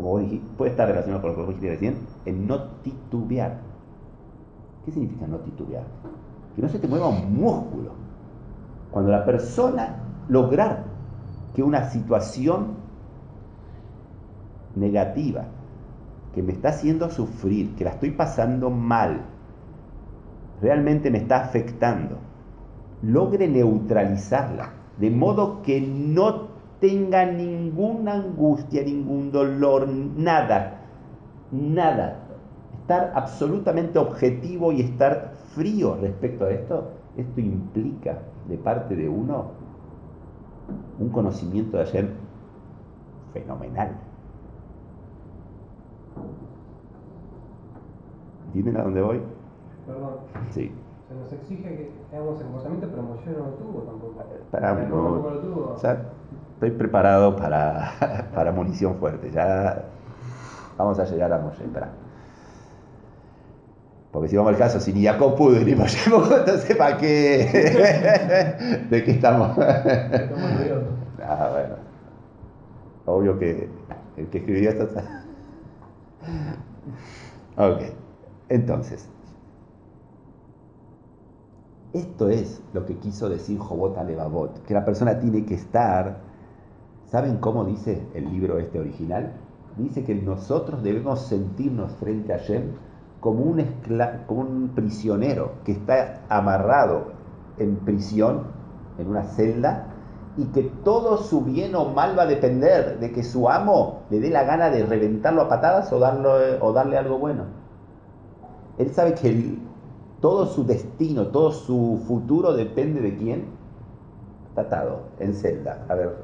Como 0.00 0.12
vos 0.12 0.22
dijiste, 0.22 0.46
puede 0.56 0.70
estar 0.70 0.88
relacionado 0.88 1.20
con 1.20 1.30
lo 1.30 1.36
que 1.36 1.42
vos 1.42 1.48
dijiste 1.50 1.70
recién, 1.72 1.96
en 2.24 2.46
no 2.46 2.62
titubear. 2.82 3.58
¿Qué 4.86 4.92
significa 4.92 5.26
no 5.26 5.36
titubear? 5.40 5.84
Que 6.56 6.62
no 6.62 6.70
se 6.70 6.78
te 6.78 6.88
mueva 6.88 7.08
un 7.08 7.38
músculo. 7.38 7.90
Cuando 8.90 9.10
la 9.10 9.26
persona 9.26 9.96
lograr 10.26 10.84
que 11.54 11.62
una 11.62 11.90
situación 11.90 12.76
negativa 14.74 15.48
que 16.34 16.42
me 16.42 16.52
está 16.52 16.70
haciendo 16.70 17.10
sufrir, 17.10 17.74
que 17.74 17.84
la 17.84 17.90
estoy 17.90 18.12
pasando 18.12 18.70
mal, 18.70 19.20
realmente 20.62 21.10
me 21.10 21.18
está 21.18 21.44
afectando, 21.44 22.16
logre 23.02 23.48
neutralizarla, 23.48 24.70
de 24.96 25.10
modo 25.10 25.60
que 25.60 25.78
no 25.82 26.49
tenga 26.80 27.26
ninguna 27.26 28.14
angustia, 28.14 28.82
ningún 28.82 29.30
dolor, 29.30 29.88
nada, 29.88 30.80
nada. 31.52 32.16
Estar 32.80 33.12
absolutamente 33.14 33.98
objetivo 33.98 34.72
y 34.72 34.80
estar 34.80 35.34
frío 35.54 35.96
respecto 36.00 36.46
a 36.46 36.50
esto, 36.50 36.90
esto 37.16 37.40
implica 37.40 38.18
de 38.48 38.56
parte 38.56 38.96
de 38.96 39.08
uno 39.08 39.52
un 40.98 41.08
conocimiento 41.10 41.76
de 41.76 41.82
ayer 41.82 42.10
fenomenal. 43.32 43.96
¿Entienden 48.46 48.76
a 48.78 48.82
dónde 48.84 49.02
voy? 49.02 49.20
Perdón. 49.86 50.14
Sí. 50.50 50.72
Se 51.08 51.14
nos 51.14 51.32
exige 51.32 51.62
que 51.62 52.16
hagamos 52.16 52.38
el 52.38 52.46
comportamiento, 52.46 52.88
pero 52.88 53.02
Moshe 53.02 53.30
no 53.30 53.38
lo 53.38 53.52
tuvo 53.54 53.80
tampoco. 53.82 54.14
Moshe 54.52 54.88
no, 54.88 55.30
lo 55.30 55.38
tuvo. 55.40 55.72
o 55.74 55.78
sea, 55.78 56.12
estoy 56.60 56.72
preparado 56.72 57.36
para, 57.36 58.28
para 58.34 58.52
munición 58.52 58.96
fuerte. 58.96 59.30
Ya 59.30 59.82
vamos 60.76 60.98
a 60.98 61.06
llegar 61.06 61.32
a 61.32 61.38
Moshe. 61.38 61.64
Espera. 61.64 61.88
Porque 64.12 64.28
si 64.28 64.36
vamos 64.36 64.52
al 64.52 64.58
caso, 64.58 64.78
si 64.78 64.92
ni 64.92 65.04
Jacob 65.04 65.36
pudo 65.36 65.58
ni 65.60 65.74
Moshe 65.74 66.10
pudo, 66.10 66.38
entonces 66.38 66.76
¿para 66.76 66.98
qué? 66.98 68.86
¿De 68.90 69.04
qué 69.04 69.10
estamos? 69.10 69.56
Ah, 71.22 71.48
bueno. 71.52 71.76
Obvio 73.04 73.38
que 73.38 73.68
el 74.16 74.26
que 74.30 74.38
escribió 74.38 74.70
esto 74.70 74.84
está... 74.84 75.24
Ok. 77.56 77.82
Entonces, 78.48 79.08
esto 81.92 82.30
es 82.30 82.60
lo 82.72 82.84
que 82.84 82.96
quiso 82.96 83.28
decir 83.28 83.58
Jobot 83.58 83.96
Alevabot, 83.96 84.64
que 84.64 84.74
la 84.74 84.84
persona 84.84 85.20
tiene 85.20 85.44
que 85.44 85.54
estar, 85.54 86.29
¿saben 87.10 87.38
cómo 87.38 87.64
dice 87.64 88.06
el 88.14 88.30
libro 88.30 88.58
este 88.58 88.78
original? 88.78 89.32
Dice 89.76 90.04
que 90.04 90.14
nosotros 90.14 90.82
debemos 90.82 91.20
sentirnos 91.22 91.92
frente 91.92 92.32
a 92.32 92.38
Shem 92.38 92.72
como 93.20 93.42
un, 93.42 93.64
como 94.26 94.40
un 94.40 94.70
prisionero 94.74 95.52
que 95.64 95.72
está 95.72 96.22
amarrado 96.28 97.12
en 97.58 97.76
prisión, 97.76 98.44
en 98.98 99.08
una 99.08 99.24
celda, 99.24 99.86
y 100.36 100.46
que 100.46 100.62
todo 100.84 101.18
su 101.18 101.42
bien 101.42 101.74
o 101.74 101.86
mal 101.86 102.16
va 102.18 102.22
a 102.22 102.26
depender 102.26 102.98
de 102.98 103.12
que 103.12 103.22
su 103.22 103.48
amo 103.48 104.02
le 104.10 104.20
dé 104.20 104.30
la 104.30 104.44
gana 104.44 104.70
de 104.70 104.86
reventarlo 104.86 105.42
a 105.42 105.48
patadas 105.48 105.92
o, 105.92 105.98
darlo, 105.98 106.32
o 106.60 106.72
darle 106.72 106.96
algo 106.96 107.18
bueno. 107.18 107.44
Él 108.78 108.90
sabe 108.90 109.14
que 109.14 109.58
todo 110.20 110.46
su 110.46 110.64
destino, 110.64 111.26
todo 111.26 111.50
su 111.52 112.02
futuro 112.06 112.54
depende 112.54 113.00
de 113.00 113.16
quién. 113.16 113.44
Está 114.48 114.62
atado, 114.62 115.02
en 115.18 115.34
celda. 115.34 115.84
A 115.88 115.94
ver, 115.94 116.16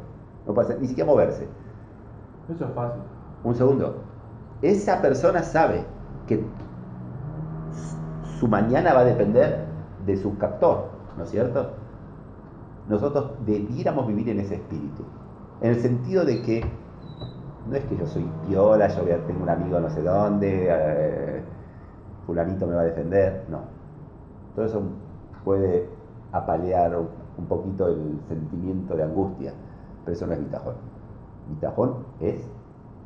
no 0.46 0.54
puede 0.54 0.68
hacer- 0.68 0.80
ni 0.80 0.88
siquiera 0.88 1.10
moverse. 1.10 1.46
Eso 2.48 2.64
es 2.64 2.70
fácil. 2.72 3.02
Un 3.44 3.54
segundo. 3.54 3.96
Esa 4.62 5.02
persona 5.02 5.42
sabe 5.42 5.84
que 6.26 6.44
su- 8.38 8.48
mañana 8.48 8.94
va 8.94 9.00
a 9.00 9.04
depender 9.04 9.64
de 10.04 10.16
su 10.16 10.36
captor, 10.38 10.88
¿no 11.16 11.24
es 11.24 11.30
cierto? 11.30 11.70
Nosotros 12.88 13.32
debiéramos 13.44 14.06
vivir 14.06 14.28
en 14.28 14.40
ese 14.40 14.54
espíritu. 14.54 15.02
En 15.60 15.70
el 15.70 15.80
sentido 15.80 16.24
de 16.24 16.42
que 16.42 16.64
no 17.68 17.74
es 17.76 17.84
que 17.84 17.96
yo 17.96 18.06
soy 18.06 18.28
piola, 18.46 18.88
yo 18.88 19.02
voy 19.02 19.12
a- 19.12 19.26
tengo 19.26 19.42
un 19.42 19.48
amigo 19.48 19.80
no 19.80 19.90
sé 19.90 20.02
dónde, 20.02 20.68
eh, 20.70 21.42
fulanito 22.26 22.66
me 22.66 22.74
va 22.74 22.82
a 22.82 22.84
defender, 22.84 23.44
no. 23.48 23.60
Todo 24.54 24.66
eso 24.66 24.82
puede 25.44 25.88
apalear 26.32 26.96
un 26.96 27.46
poquito 27.46 27.88
el 27.88 28.20
sentimiento 28.28 28.94
de 28.96 29.02
angustia, 29.02 29.52
pero 30.06 30.16
eso 30.16 30.26
no 30.28 30.34
es 30.34 30.38
bitajón. 30.38 30.74
Bitajón 31.50 31.96
es 32.20 32.36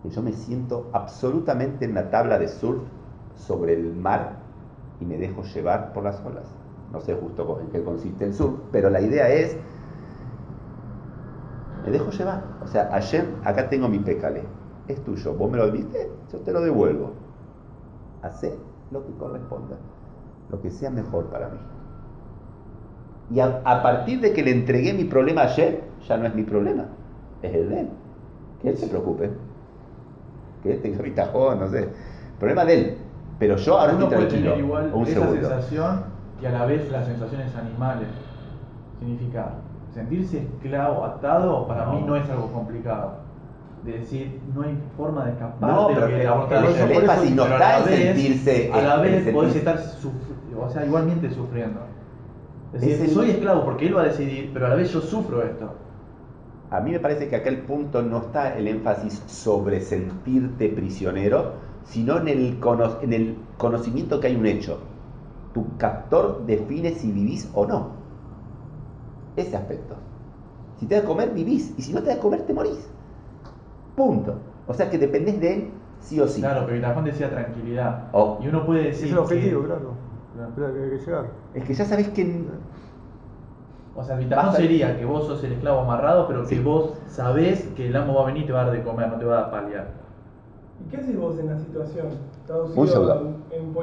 que 0.03 0.11
yo 0.11 0.23
me 0.23 0.33
siento 0.33 0.91
absolutamente 0.93 1.87
en 1.87 1.95
la 1.95 2.11
tabla 2.11 2.39
de 2.39 2.47
surf 2.47 2.83
sobre 3.35 3.73
el 3.73 3.95
mar 3.95 4.37
y 5.01 5.07
me 5.07 5.17
dejo 5.17 5.43
llevar 5.43 5.95
por 5.95 6.05
las 6.05 6.21
olas. 6.25 6.45
No 6.93 7.01
sé 7.01 7.15
justo 7.15 7.59
en 7.63 7.69
qué 7.69 7.83
consiste 7.83 8.27
el 8.27 8.35
surf, 8.35 8.53
pero 8.71 8.91
la 8.91 9.01
idea 9.01 9.31
es, 9.31 9.57
me 11.87 11.91
dejo 11.91 12.11
llevar. 12.11 12.45
O 12.63 12.67
sea, 12.67 12.91
ayer 12.93 13.27
acá 13.45 13.71
tengo 13.71 13.89
mi 13.89 13.99
pécale, 13.99 14.45
es 14.87 15.03
tuyo, 15.03 15.35
vos 15.35 15.51
me 15.51 15.57
lo 15.57 15.71
diste, 15.71 16.11
yo 16.31 16.39
te 16.41 16.53
lo 16.53 16.61
devuelvo. 16.61 17.13
Hacé 18.21 18.59
lo 18.91 19.07
que 19.07 19.13
corresponda, 19.15 19.77
lo 20.51 20.61
que 20.61 20.71
sea 20.71 20.91
mejor 20.91 21.31
para 21.31 21.49
mí. 21.49 21.59
Y 23.31 23.41
a, 23.41 23.63
a 23.65 23.83
partir 23.83 24.21
de 24.21 24.35
que 24.35 24.43
le 24.43 24.51
entregué 24.51 24.93
mi 24.93 25.05
problema 25.05 25.43
ayer, 25.43 25.90
ya 26.09 26.17
no 26.17 26.27
es 26.27 26.35
mi 26.35 26.43
problema, 26.43 26.85
es 27.43 27.55
el 27.55 27.69
de 27.71 27.81
él. 27.81 27.89
Que 28.63 28.71
él 28.71 28.77
se 28.77 28.87
preocupe, 28.89 29.31
que 30.63 30.73
él 30.73 30.83
tenga 30.83 31.03
bitajón, 31.03 31.61
no 31.61 31.69
sé. 31.69 31.89
Problema 32.39 32.65
de 32.65 32.75
él. 32.75 32.97
Pero 33.39 33.57
yo 33.57 33.79
ahora 33.79 33.95
Uno 33.95 34.05
estoy 34.05 34.17
puede 34.17 34.29
tranquilo. 34.29 34.51
tener 34.53 34.65
igual 34.67 34.91
un 34.93 35.03
esa 35.05 35.13
segundo. 35.21 35.41
sensación 35.49 36.03
y 36.43 36.47
a 36.47 36.51
la 36.51 36.67
vez 36.67 36.91
las 36.91 37.07
sensaciones 37.07 37.55
animales. 37.57 38.09
Significa, 38.99 39.53
sentirse 39.95 40.39
esclavo, 40.39 41.05
atado, 41.05 41.67
para 41.67 41.87
mí 41.87 42.05
no 42.07 42.17
es 42.17 42.29
algo 42.31 42.49
complicado. 42.53 43.15
De 43.85 43.93
decir, 43.93 44.39
no 44.55 44.61
hay 44.63 44.79
forma 44.95 45.25
de 45.25 45.31
escapar 45.33 45.71
No, 45.71 45.89
de 45.89 45.95
pero 45.95 46.07
que 46.09 46.15
el- 46.17 46.21
el- 46.21 46.27
la 46.27 46.59
el 46.59 46.89
vida. 46.89 47.01
énfasis 47.01 47.35
no 47.35 47.45
está 47.47 47.79
en 47.79 47.85
sentirse- 48.15 48.71
A 48.75 48.83
la 48.83 48.97
vez 48.97 49.15
sentir- 49.25 49.33
podés 49.35 49.57
estar, 49.57 49.79
sufri- 49.79 50.63
o 50.63 50.69
sea, 50.69 50.85
igualmente 50.85 51.31
sufriendo. 51.31 51.81
Es 52.75 52.83
decir, 52.83 52.97
Es 52.97 53.01
el- 53.09 53.11
soy 53.15 53.31
esclavo 53.31 53.65
porque 53.65 53.87
él 53.87 53.97
va 53.97 54.03
a 54.03 54.05
decidir, 54.05 54.51
pero 54.53 54.67
a 54.67 54.69
la 54.69 54.75
vez 54.75 54.93
yo 54.93 55.01
sufro 55.01 55.43
esto. 55.43 55.73
A 56.71 56.81
mí 56.81 56.93
me 56.93 57.01
parece 57.01 57.29
que 57.29 57.37
acá 57.37 57.49
el 57.49 57.63
punto 57.63 58.01
no 58.03 58.19
está 58.19 58.57
el 58.57 58.69
énfasis 58.69 59.23
sobre 59.27 59.81
sentirte 59.81 60.69
prisionero, 60.69 61.55
sino 61.85 62.19
en 62.19 62.29
el, 62.29 62.61
cono- 62.61 63.01
en 63.03 63.13
el 63.13 63.37
conocimiento 63.59 64.21
que 64.21 64.29
hay 64.29 64.37
un 64.37 64.47
hecho. 64.47 64.79
Tu 65.53 65.77
captor 65.79 66.45
define 66.47 66.93
si 66.93 67.11
vivís 67.11 67.51
o 67.55 67.67
no. 67.67 67.89
Ese 69.37 69.57
aspecto. 69.57 69.97
Si 70.79 70.87
te 70.87 70.95
da 70.95 71.01
a 71.03 71.05
comer, 71.05 71.31
vivís. 71.35 71.75
Y 71.77 71.83
si 71.83 71.93
no 71.93 72.01
te 72.03 72.07
da 72.11 72.15
a 72.15 72.19
comer, 72.21 72.43
te 72.43 72.55
morís. 72.55 72.89
Punto. 73.97 74.37
O 74.69 74.75
sea 74.75 74.89
que 74.89 74.99
dependés 74.99 75.41
de 75.41 75.55
él 75.55 75.71
sí 75.99 76.21
o 76.21 76.29
sí. 76.29 76.41
Claro, 76.41 76.63
pero 76.67 76.77
Vitajón 76.77 77.05
decía 77.05 77.31
tranquilidad. 77.31 78.09
Oh. 78.13 78.39
Y 78.41 78.47
uno 78.49 78.65
puede 78.65 78.91
Es 78.91 79.01
decir. 79.01 79.13
el 79.13 79.19
objetivo, 79.19 79.61
que- 79.63 79.67
claro. 79.67 79.93
Pero 80.55 80.67
hay 80.69 80.91
que 80.91 81.05
llegar. 81.05 81.27
Es 81.55 81.65
que 81.65 81.75
ya 81.75 81.85
sabés 81.85 82.09
que... 82.11 82.45
O 83.95 84.05
sea, 84.05 84.19
el 84.19 84.29
Basta- 84.29 84.53
sería 84.57 84.97
que 84.97 85.05
vos 85.05 85.27
sos 85.27 85.43
el 85.45 85.53
esclavo 85.53 85.81
amarrado, 85.81 86.27
pero 86.29 86.43
que 86.43 86.57
Sí. 86.57 86.63
vos 86.63 86.95
sabés 87.09 87.63
que 87.77 87.89
el 87.89 87.97
amo 87.97 88.15
va 88.15 88.23
a 88.23 88.27
venir 88.27 88.45
y 88.45 88.47
te 88.47 88.53
va 88.53 88.63
a 88.63 88.65
dar 88.67 88.73
de 88.75 88.83
comer, 88.83 89.09
no 89.09 89.17
te 89.19 89.25
va 89.25 89.41
a 89.41 89.51
paliar. 89.51 89.89
¿Y 90.87 90.91
qué 90.91 90.97
haces 90.99 91.19
vos 91.19 91.39
en 91.39 91.49
la 91.49 91.59
situación? 91.59 92.07
Un 92.77 92.89
segundo. 92.89 93.37
en. 93.51 93.75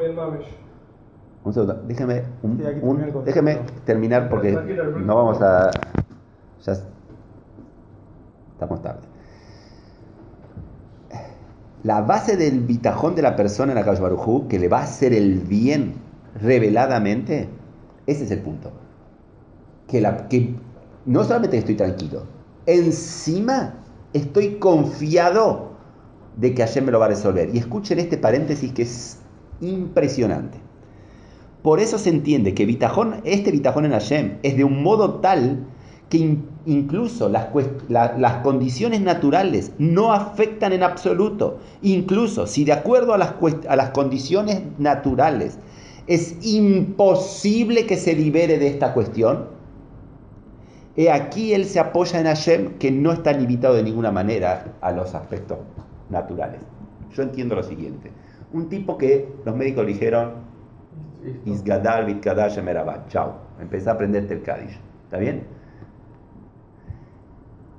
Un 1.44 1.54
segundo, 1.54 1.74
déjeme, 1.88 2.24
un- 2.42 2.58
Sí, 2.58 2.64
un- 2.82 3.24
déjeme 3.24 3.60
terminar 3.86 4.28
porque 4.30 4.52
no 4.98 5.16
vamos 5.16 5.42
a... 5.42 5.72
Ya 6.66 6.72
es- 6.74 6.84
estamos 8.54 8.82
tarde. 8.82 9.02
La 11.84 12.02
base 12.02 12.36
del 12.36 12.62
bitajón 12.62 13.16
de 13.16 13.22
la 13.22 13.36
persona 13.36 13.72
en 13.72 13.78
la 13.78 13.86
calle 13.86 14.02
Barujú, 14.02 14.48
que 14.48 14.60
le 14.60 14.68
va 14.68 14.80
a 14.80 14.84
hacer 14.84 15.14
el 15.14 15.40
bien 15.42 15.94
reveladamente, 16.42 17.48
ese 18.08 18.24
es 18.26 18.32
el 18.32 18.40
punto. 18.40 18.72
Que, 19.88 20.02
la, 20.02 20.28
que 20.28 20.54
no 21.06 21.24
solamente 21.24 21.58
estoy 21.58 21.76
tranquilo, 21.76 22.24
encima 22.66 23.76
estoy 24.14 24.56
confiado 24.56 25.72
de 26.36 26.54
que 26.54 26.64
ayer 26.64 26.84
me 26.84 26.92
lo 26.92 27.00
va 27.00 27.06
a 27.06 27.10
resolver. 27.10 27.50
Y 27.54 27.58
escuchen 27.58 28.00
este 28.00 28.18
paréntesis 28.18 28.72
que 28.74 28.82
es 28.84 29.20
impresionante. 29.62 30.58
Por 31.64 31.80
eso 31.80 31.98
se 31.98 32.10
entiende 32.10 32.54
que 32.54 32.66
bitajón, 32.66 33.22
este 33.24 33.52
bitajón 33.52 33.86
en 33.86 33.92
Hashem 33.92 34.38
es 34.44 34.56
de 34.58 34.64
un 34.64 34.84
modo 34.84 35.16
tal 35.16 35.66
que 36.10 36.18
in- 36.18 36.46
incluso 36.66 37.28
las, 37.30 37.48
la- 37.90 38.18
las 38.18 38.36
condiciones 38.44 39.02
naturales 39.02 39.72
no 39.78 40.14
afectan 40.14 40.74
en 40.74 40.84
absoluto. 40.84 41.60
Incluso 41.82 42.46
si 42.48 42.64
de 42.66 42.74
acuerdo 42.74 43.14
a 43.14 43.18
las, 43.18 43.34
a 43.68 43.76
las 43.76 43.90
condiciones 43.92 44.62
naturales 44.78 45.58
es 46.08 46.36
imposible 46.46 47.86
que 47.86 47.98
se 47.98 48.14
libere 48.14 48.58
de 48.60 48.68
esta 48.68 48.94
cuestión, 48.94 49.57
he 50.98 51.12
aquí 51.12 51.54
él 51.54 51.66
se 51.66 51.80
apoya 51.80 52.20
en 52.20 52.26
Hashem 52.26 52.80
que 52.80 52.92
no 52.92 53.14
está 53.14 53.32
limitado 53.32 53.76
de 53.76 53.84
ninguna 53.84 54.12
manera 54.12 54.74
a 54.82 54.92
los 54.92 55.14
aspectos 55.14 55.60
naturales. 56.10 56.60
Yo 57.14 57.24
entiendo 57.24 57.56
lo 57.56 57.64
siguiente. 57.64 58.12
Un 58.52 58.68
tipo 58.68 58.98
que 58.98 59.32
los 59.46 59.56
médicos 59.56 59.86
le 59.86 59.94
dijeron, 59.94 60.34
Isgadal, 61.46 62.06
Vitkadash, 62.06 62.58
Emerabah. 62.58 63.06
Chao. 63.10 63.36
Empezá 63.62 63.92
a 63.92 63.94
aprenderte 63.94 64.34
el 64.34 64.42
Kaddish. 64.42 64.80
¿Está 65.06 65.18
bien? 65.18 65.44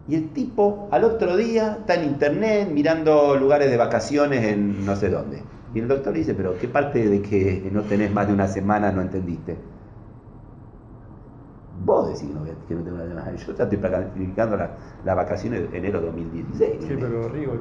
Y 0.07 0.15
el 0.15 0.31
tipo 0.31 0.89
al 0.91 1.05
otro 1.05 1.37
día 1.37 1.79
está 1.81 1.95
en 1.95 2.05
internet 2.05 2.69
mirando 2.73 3.37
lugares 3.37 3.71
de 3.71 3.77
vacaciones 3.77 4.45
en 4.45 4.87
no 4.87 4.97
sé 4.97 5.11
dónde. 5.11 5.43
Y 5.75 5.81
el 5.81 5.89
doctor 5.89 6.15
dice, 6.15 6.35
pero 6.35 6.57
¿qué 6.59 6.69
parte 6.69 7.07
de 7.07 7.21
que 7.21 7.69
no 7.73 7.83
tenés 7.83 8.11
más 8.13 8.27
de 8.29 8.33
una 8.33 8.49
semana 8.49 8.91
no 8.91 9.03
entendiste? 9.03 9.57
Que 12.15 12.75
no, 12.75 12.83
tengo 12.83 12.95
una 12.95 13.07
semana. 13.07 13.37
Yo 13.37 13.55
ya 13.55 13.65
estoy 13.65 13.79
planificando 13.79 14.57
la- 14.57 14.77
las 15.05 15.17
vacaciones 15.17 15.71
de 15.71 15.79
enero 15.79 16.01
de 16.01 16.07
2016. 16.07 16.85
Sí, 16.87 16.97
pero 16.99 17.29
Rigo. 17.29 17.55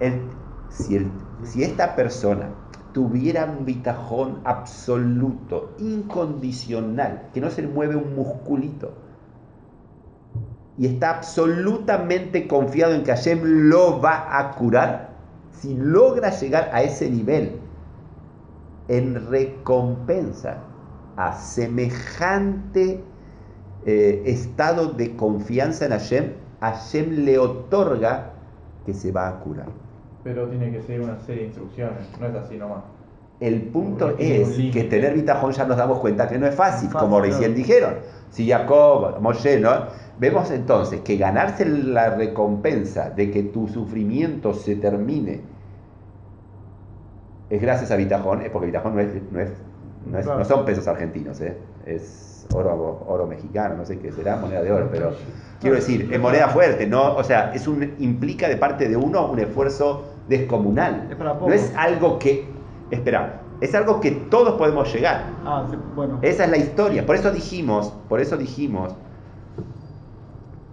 El- 0.00 0.30
si, 0.68 0.96
el- 0.96 1.10
si 1.42 1.62
esta 1.62 1.96
persona 1.96 2.50
tuviera 2.92 3.44
un 3.44 3.64
bitajón 3.64 4.40
absoluto, 4.44 5.74
incondicional, 5.78 7.30
que 7.32 7.40
no 7.40 7.50
se 7.50 7.62
le 7.62 7.68
mueve 7.68 7.96
un 7.96 8.14
musculito, 8.14 8.92
y 10.76 10.86
está 10.86 11.16
absolutamente 11.16 12.48
confiado 12.48 12.94
en 12.94 13.04
que 13.04 13.10
Hashem 13.12 13.68
lo 13.68 14.00
va 14.00 14.38
a 14.38 14.52
curar, 14.52 15.10
si 15.60 15.76
logra 15.76 16.30
llegar 16.30 16.70
a 16.72 16.82
ese 16.82 17.10
nivel 17.10 17.60
en 18.88 19.30
recompensa 19.30 20.64
a 21.16 21.32
semejante 21.34 23.04
eh, 23.86 24.22
estado 24.26 24.88
de 24.92 25.16
confianza 25.16 25.86
en 25.86 25.92
Hashem, 25.92 26.32
Hashem 26.60 27.24
le 27.24 27.38
otorga 27.38 28.32
que 28.84 28.92
se 28.94 29.10
va 29.12 29.28
a 29.28 29.40
curar. 29.40 29.66
Pero 30.22 30.48
tiene 30.48 30.70
que 30.70 30.82
ser 30.82 31.00
una 31.00 31.18
serie 31.20 31.42
de 31.42 31.46
instrucciones, 31.48 32.08
no 32.20 32.26
es 32.26 32.34
así 32.34 32.56
nomás. 32.56 32.82
El 33.40 33.62
punto 33.62 34.08
Porque 34.08 34.42
es 34.42 34.48
que 34.70 34.84
tener 34.84 35.14
bitajón 35.14 35.52
ya 35.52 35.64
nos 35.64 35.78
damos 35.78 35.98
cuenta 36.00 36.28
que 36.28 36.38
no 36.38 36.46
es 36.46 36.54
fácil, 36.54 36.90
Fácil, 36.90 37.00
como 37.00 37.20
recién 37.22 37.54
dijeron. 37.54 37.94
Si 38.30 38.46
Jacob, 38.48 39.18
Moshe, 39.20 39.58
¿no? 39.58 39.70
Vemos 40.18 40.50
entonces 40.50 41.00
que 41.00 41.16
ganarse 41.16 41.64
la 41.64 42.10
recompensa 42.14 43.08
de 43.08 43.30
que 43.30 43.44
tu 43.44 43.66
sufrimiento 43.66 44.52
se 44.52 44.76
termine 44.76 45.40
es 47.48 47.60
gracias 47.60 47.90
a 47.90 47.96
bitajón, 47.96 48.42
es 48.42 48.50
porque 48.50 48.66
bitajón 48.66 48.94
no, 48.94 49.00
es, 49.00 49.08
no, 49.32 49.40
es, 49.40 49.50
no, 50.06 50.18
es- 50.18 50.24
Claro. 50.24 50.38
no 50.40 50.44
son 50.44 50.64
pesos 50.64 50.86
argentinos, 50.86 51.40
¿eh? 51.40 51.56
es 51.86 52.29
oro, 52.52 53.04
oro 53.06 53.26
mexicano, 53.26 53.76
no 53.76 53.84
sé 53.84 53.98
qué 53.98 54.12
será, 54.12 54.36
moneda 54.36 54.62
de 54.62 54.72
oro, 54.72 54.88
pero 54.90 55.12
quiero 55.60 55.76
decir, 55.76 56.08
es 56.12 56.20
moneda 56.20 56.48
fuerte, 56.48 56.86
¿no? 56.86 57.14
O 57.16 57.24
sea, 57.24 57.52
es 57.54 57.66
un, 57.66 57.94
implica 57.98 58.48
de 58.48 58.56
parte 58.56 58.88
de 58.88 58.96
uno 58.96 59.30
un 59.30 59.38
esfuerzo 59.38 60.04
descomunal. 60.28 61.08
Es 61.10 61.16
para 61.16 61.34
No 61.34 61.52
es 61.52 61.72
algo 61.76 62.18
que, 62.18 62.46
espera, 62.90 63.40
es 63.60 63.74
algo 63.74 64.00
que 64.00 64.12
todos 64.12 64.54
podemos 64.54 64.92
llegar. 64.92 65.24
Ah, 65.44 65.66
sí, 65.70 65.76
bueno. 65.94 66.18
Esa 66.22 66.44
es 66.44 66.50
la 66.50 66.56
historia. 66.56 67.04
Por 67.04 67.16
eso 67.16 67.30
dijimos, 67.30 67.92
por 68.08 68.20
eso 68.20 68.36
dijimos 68.36 68.94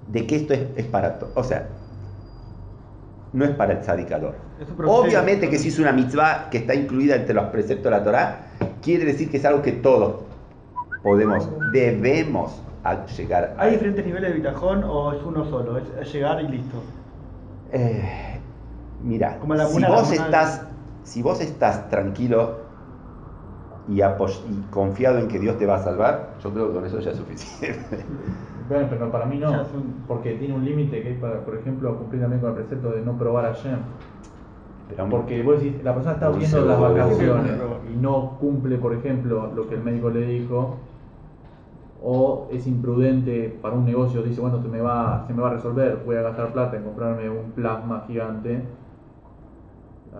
de 0.07 0.25
que 0.25 0.35
esto 0.37 0.53
es, 0.53 0.61
es 0.75 0.85
para 0.85 1.19
todos. 1.19 1.33
O 1.35 1.43
sea, 1.43 1.67
no 3.33 3.45
es 3.45 3.51
para 3.51 3.73
el 3.73 3.79
proceso. 3.79 5.01
Obviamente 5.01 5.49
que 5.49 5.57
si 5.57 5.67
es 5.67 5.79
una 5.79 5.91
mitzvah 5.91 6.49
que 6.49 6.59
está 6.59 6.73
incluida 6.73 7.15
entre 7.15 7.33
los 7.33 7.45
preceptos 7.45 7.85
de 7.85 7.91
la 7.91 8.03
Torah, 8.03 8.47
quiere 8.81 9.05
decir 9.05 9.29
que 9.29 9.37
es 9.37 9.45
algo 9.45 9.61
que 9.61 9.73
todos 9.73 10.26
podemos, 11.07 11.49
debemos 11.71 12.61
a- 12.83 13.05
llegar 13.05 13.55
a 13.57 13.63
¿Hay 13.63 13.71
diferentes 13.71 14.05
niveles 14.05 14.29
de 14.31 14.35
bitajón 14.37 14.83
o 14.83 15.13
es 15.13 15.23
uno 15.23 15.45
solo? 15.45 15.77
Es, 15.77 16.13
llegar 16.13 16.43
y 16.43 16.47
listo. 16.49 16.77
Eh, 17.71 18.01
mira, 19.03 19.37
Como 19.39 19.55
la 19.55 19.65
si 19.65 19.79
la 19.79 19.89
vos 19.89 20.11
estás, 20.11 20.61
si 21.03 21.21
vos 21.21 21.41
estás 21.41 21.89
tranquilo 21.89 22.67
y, 23.87 24.01
y 24.01 24.61
confiado 24.69 25.19
en 25.19 25.27
que 25.27 25.39
Dios 25.39 25.57
te 25.57 25.65
va 25.65 25.75
a 25.75 25.83
salvar, 25.83 26.35
yo 26.43 26.51
creo 26.53 26.67
que 26.67 26.73
con 26.75 26.85
eso 26.85 26.99
ya 26.99 27.11
es 27.11 27.17
suficiente. 27.17 28.05
Bueno, 28.69 28.87
pero 28.89 29.09
para 29.09 29.25
mí 29.25 29.37
no, 29.37 29.63
porque 30.09 30.33
tiene 30.33 30.53
un 30.53 30.65
límite 30.65 31.01
que 31.01 31.11
es 31.13 31.19
para, 31.19 31.39
por 31.45 31.55
ejemplo, 31.55 31.97
cumplir 31.97 32.21
también 32.21 32.41
con 32.41 32.49
el 32.49 32.55
precepto 32.57 32.89
de 32.89 33.01
no 33.01 33.17
probar 33.17 33.45
a 33.45 33.53
Shem. 33.53 33.79
Pero, 34.89 35.09
Porque 35.09 35.41
vos 35.41 35.61
decís, 35.61 35.81
la 35.83 35.93
persona 35.93 36.15
está 36.15 36.29
Un 36.29 36.39
viendo 36.39 36.65
las 36.65 36.79
vacaciones 36.79 37.53
y 37.93 37.97
no 38.01 38.37
cumple, 38.39 38.77
por 38.77 38.93
ejemplo, 38.93 39.51
lo 39.55 39.69
que 39.69 39.75
el 39.75 39.83
médico 39.83 40.09
le 40.09 40.21
dijo, 40.25 40.75
o 42.03 42.47
es 42.51 42.67
imprudente 42.67 43.57
para 43.61 43.75
un 43.75 43.85
negocio, 43.85 44.21
dice, 44.23 44.41
bueno, 44.41 44.61
se 44.61 44.67
me 44.67 44.81
va, 44.81 45.25
se 45.27 45.33
me 45.33 45.41
va 45.41 45.49
a 45.49 45.53
resolver, 45.53 46.03
voy 46.05 46.15
a 46.17 46.21
gastar 46.21 46.53
plata 46.53 46.77
en 46.77 46.83
comprarme 46.83 47.29
un 47.29 47.51
plasma 47.53 48.03
gigante, 48.07 48.63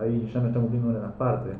ahí 0.00 0.30
ya 0.32 0.40
no 0.40 0.48
está 0.48 0.60
cumpliendo 0.60 0.88
una 0.90 0.98
de 0.98 1.04
las 1.06 1.14
partes. 1.14 1.56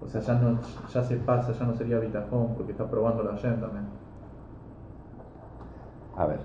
O 0.00 0.08
sea, 0.08 0.20
ya, 0.20 0.34
no, 0.34 0.60
ya 0.92 1.02
se 1.04 1.16
pasa, 1.18 1.52
ya 1.52 1.66
no 1.66 1.74
sería 1.74 1.98
bitajón, 1.98 2.54
porque 2.56 2.72
está 2.72 2.88
probando 2.90 3.22
la 3.24 3.36
Shem 3.36 3.60
también. 3.60 3.86
a 6.16 6.26
ver, 6.26 6.40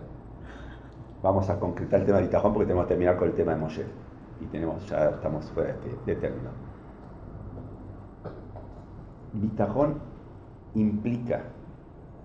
vamos 1.22 1.50
a 1.50 1.60
concretar 1.60 2.00
el 2.02 2.06
tema 2.06 2.18
de 2.20 2.26
Bitajón 2.26 2.54
porque 2.54 2.68
tenemos 2.68 2.86
que 2.86 2.90
terminar 2.90 3.18
con 3.18 3.28
el 3.30 3.34
tema 3.36 3.54
de 3.54 3.58
Moshe. 3.60 3.86
Y 4.40 4.48
tenemos, 4.48 4.86
ya 4.90 5.10
estamos 5.12 5.50
fuera 5.52 5.70
de, 5.70 5.76
este- 5.76 6.00
de 6.06 6.16
término. 6.16 6.50
Bitajón 9.34 9.96
implica 10.74 11.42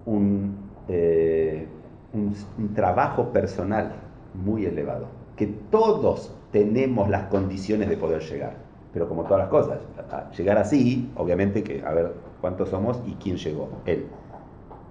un, 0.07 0.64
eh, 0.89 1.66
un, 2.12 2.35
un 2.59 2.74
trabajo 2.74 3.32
personal 3.32 3.93
muy 4.35 4.66
elevado, 4.66 5.07
que 5.37 5.47
todos 5.47 6.32
tenemos 6.53 7.09
las 7.09 7.24
condiciones 7.24 7.89
de 7.89 7.97
poder 7.97 8.22
llegar, 8.22 8.53
pero 8.93 9.09
como 9.09 9.24
todas 9.24 9.41
las 9.41 9.49
cosas, 9.49 9.78
a- 10.11 10.30
llegar 10.32 10.59
así, 10.59 11.11
obviamente 11.16 11.62
que, 11.64 11.82
a 11.85 11.93
ver 11.93 12.12
cuántos 12.41 12.68
somos 12.68 13.01
y 13.07 13.12
quién 13.14 13.37
llegó, 13.37 13.68
él. 13.87 14.07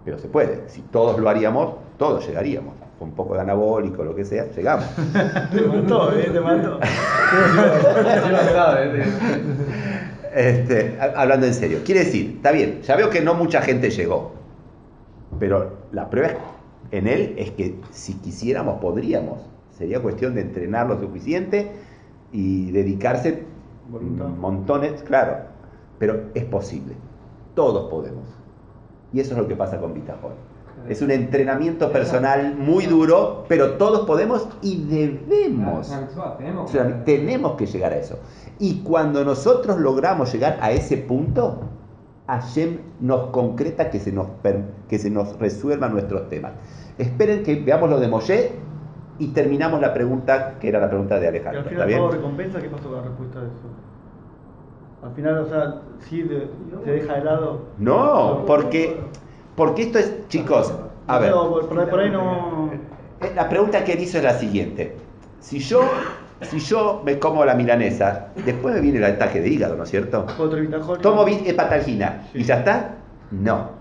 Pero 0.05 0.17
se 0.19 0.27
puede, 0.27 0.63
si 0.67 0.81
todos 0.81 1.17
lo 1.19 1.29
haríamos, 1.29 1.75
todos 1.97 2.27
llegaríamos, 2.27 2.73
con 2.99 3.09
un 3.09 3.15
poco 3.15 3.35
de 3.35 3.41
anabólico, 3.41 4.03
lo 4.03 4.13
que 4.15 4.25
sea, 4.25 4.51
llegamos. 4.51 4.85
Te 5.53 5.61
mató, 5.61 6.11
¿eh? 6.13 6.29
Te 6.31 6.39
mató. 6.41 6.79
Este, 10.35 10.97
ha- 10.99 11.21
hablando 11.21 11.45
en 11.45 11.53
serio, 11.53 11.79
quiere 11.85 12.01
decir, 12.01 12.33
está 12.37 12.51
bien, 12.51 12.81
ya 12.81 12.95
veo 12.95 13.09
que 13.11 13.21
no 13.21 13.35
mucha 13.35 13.61
gente 13.61 13.91
llegó, 13.91 14.31
pero 15.39 15.71
la 15.91 16.09
prueba 16.09 16.33
en 16.91 17.07
él 17.07 17.35
es 17.37 17.51
que 17.51 17.79
si 17.91 18.13
quisiéramos 18.15 18.79
podríamos, 18.79 19.39
sería 19.71 20.01
cuestión 20.01 20.35
de 20.35 20.41
entrenar 20.41 20.87
lo 20.87 20.99
suficiente 20.99 21.71
y 22.31 22.71
dedicarse 22.71 23.43
Voluntad. 23.89 24.27
montones, 24.27 25.03
claro, 25.03 25.37
pero 25.99 26.25
es 26.33 26.45
posible, 26.45 26.95
todos 27.55 27.89
podemos. 27.89 28.23
Y 29.11 29.19
eso 29.19 29.33
es 29.33 29.37
lo 29.37 29.47
que 29.47 29.55
pasa 29.55 29.79
con 29.79 29.93
Bitajón. 29.93 30.33
Es 30.89 31.01
un 31.01 31.11
entrenamiento 31.11 31.91
personal 31.91 32.55
muy 32.57 32.87
duro, 32.87 33.45
pero 33.47 33.73
todos 33.73 34.05
podemos 34.05 34.47
y 34.61 34.83
debemos. 34.83 35.89
O 36.57 36.67
sea, 36.67 37.05
tenemos 37.05 37.53
que 37.53 37.65
llegar 37.67 37.93
a 37.93 37.97
eso. 37.97 38.19
Y 38.59 38.81
cuando 38.81 39.23
nosotros 39.23 39.79
logramos 39.79 40.33
llegar 40.33 40.57
a 40.61 40.71
ese 40.71 40.97
punto, 40.97 41.61
Hashem 42.27 42.77
nos 43.01 43.27
concreta 43.31 43.89
que 43.89 43.99
se 43.99 44.11
nos, 44.11 44.27
que 44.89 44.97
se 44.99 45.09
nos 45.09 45.37
resuelvan 45.39 45.91
nuestros 45.93 46.29
temas. 46.29 46.53
Esperen 46.97 47.43
que 47.43 47.55
veamos 47.55 47.89
lo 47.89 47.99
de 47.99 48.07
Moshe 48.07 48.51
y 49.19 49.27
terminamos 49.27 49.81
la 49.81 49.93
pregunta 49.93 50.57
que 50.59 50.69
era 50.69 50.79
la 50.79 50.89
pregunta 50.89 51.19
de 51.19 51.25
Y 51.25 51.27
Alejandro. 51.29 51.59
al 51.61 51.65
¿Está 51.65 51.69
final 51.69 51.87
bien? 51.87 51.99
todo 51.99 52.11
recompensa, 52.11 52.61
¿qué 52.61 52.69
pasó 52.69 52.83
con 52.89 52.97
la 52.97 53.01
respuesta 53.03 53.39
de 53.41 53.47
eso? 53.47 53.53
Al 55.03 55.13
final, 55.15 55.37
o 55.39 55.45
sea, 55.49 55.81
sí 55.99 56.23
te, 56.23 56.47
te 56.85 56.91
deja 56.91 57.15
de 57.15 57.23
lado. 57.25 57.61
No, 57.77 58.43
porque, 58.47 58.95
porque 59.55 59.83
esto 59.83 59.99
es, 59.99 60.27
chicos, 60.29 60.73
a 61.07 61.19
ver, 61.19 61.31
No, 61.31 61.59
por, 61.67 61.99
ahí 61.99 62.09
no. 62.09 62.69
la 63.35 63.49
pregunta 63.49 63.83
que 63.83 63.93
él 63.93 63.99
hizo 64.01 64.17
es 64.17 64.23
la 64.23 64.33
siguiente. 64.35 64.95
Si 65.41 65.59
yo, 65.59 65.81
si 66.43 66.59
yo 66.59 67.01
me 67.05 67.19
como 67.19 67.43
la 67.45 67.53
milanesa, 67.55 68.27
después 68.45 68.75
me 68.75 68.81
viene 68.81 68.97
el 68.99 69.05
ataque 69.05 69.41
de 69.41 69.49
hígado, 69.49 69.75
¿no 69.75 69.83
es 69.83 69.89
cierto? 69.89 70.25
Otro 70.37 70.59
bitajón. 70.59 71.01
¿Tomo 71.01 71.25
hepatalgina 71.27 72.27
y 72.33 72.43
ya 72.43 72.59
está? 72.59 72.95
No. 73.31 73.71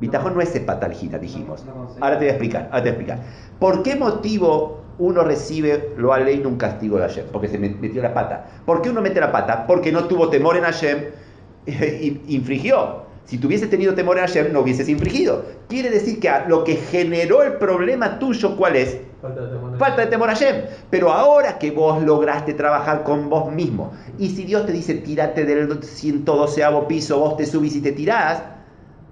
Bitajón 0.00 0.34
no 0.34 0.40
es 0.40 0.54
hepatalgina, 0.56 1.18
dijimos. 1.18 1.64
No, 1.64 1.74
no 1.84 1.90
sé. 1.90 1.98
Ahora 2.00 2.18
te 2.18 2.24
voy 2.24 2.28
a 2.28 2.32
explicar, 2.32 2.68
ahora 2.72 2.82
te 2.82 2.90
voy 2.92 2.98
a 2.98 3.02
explicar. 3.02 3.18
¿Por 3.58 3.82
qué 3.82 3.96
motivo 3.96 4.80
uno 4.98 5.22
recibe 5.22 5.92
lo 5.96 6.12
aleino 6.12 6.48
un 6.48 6.56
castigo 6.56 6.96
de 6.96 7.02
Hashem? 7.02 7.26
Porque 7.32 7.48
se 7.48 7.58
me- 7.58 7.68
metió 7.70 8.02
la 8.02 8.14
pata. 8.14 8.46
¿Por 8.64 8.80
qué 8.82 8.90
uno 8.90 9.02
mete 9.02 9.20
la 9.20 9.30
pata? 9.32 9.66
Porque 9.66 9.92
no 9.92 10.04
tuvo 10.04 10.28
temor 10.30 10.56
en 10.56 10.64
Hashem 10.64 10.98
y 11.66 12.22
infringió. 12.28 13.09
Si 13.24 13.38
tuviese 13.38 13.66
tenido 13.68 13.94
temor 13.94 14.18
en 14.18 14.24
Hashem, 14.26 14.52
no 14.52 14.60
hubieses 14.60 14.88
infringido. 14.88 15.44
Quiere 15.68 15.90
decir 15.90 16.18
que 16.18 16.28
a- 16.28 16.46
lo 16.48 16.64
que 16.64 16.74
generó 16.76 17.42
el 17.42 17.54
problema 17.54 18.18
tuyo, 18.18 18.56
¿cuál 18.56 18.74
es? 18.76 18.98
Falta 19.22 19.42
de 19.42 19.48
temor. 19.48 19.78
Falta 19.78 20.00
de 20.02 20.06
temor 20.08 20.28
a 20.30 20.32
Hashem. 20.32 20.56
Pero 20.90 21.12
ahora 21.12 21.58
que 21.58 21.70
vos 21.70 22.02
lograste 22.02 22.54
trabajar 22.54 23.04
con 23.04 23.28
vos 23.30 23.52
mismo, 23.52 23.92
y 24.18 24.30
si 24.30 24.44
Dios 24.44 24.66
te 24.66 24.72
dice 24.72 24.94
tírate 24.94 25.44
del 25.44 25.82
112 25.82 26.62
piso, 26.88 27.20
vos 27.20 27.36
te 27.36 27.46
subís 27.46 27.76
y 27.76 27.80
te 27.82 27.92
tirás, 27.92 28.42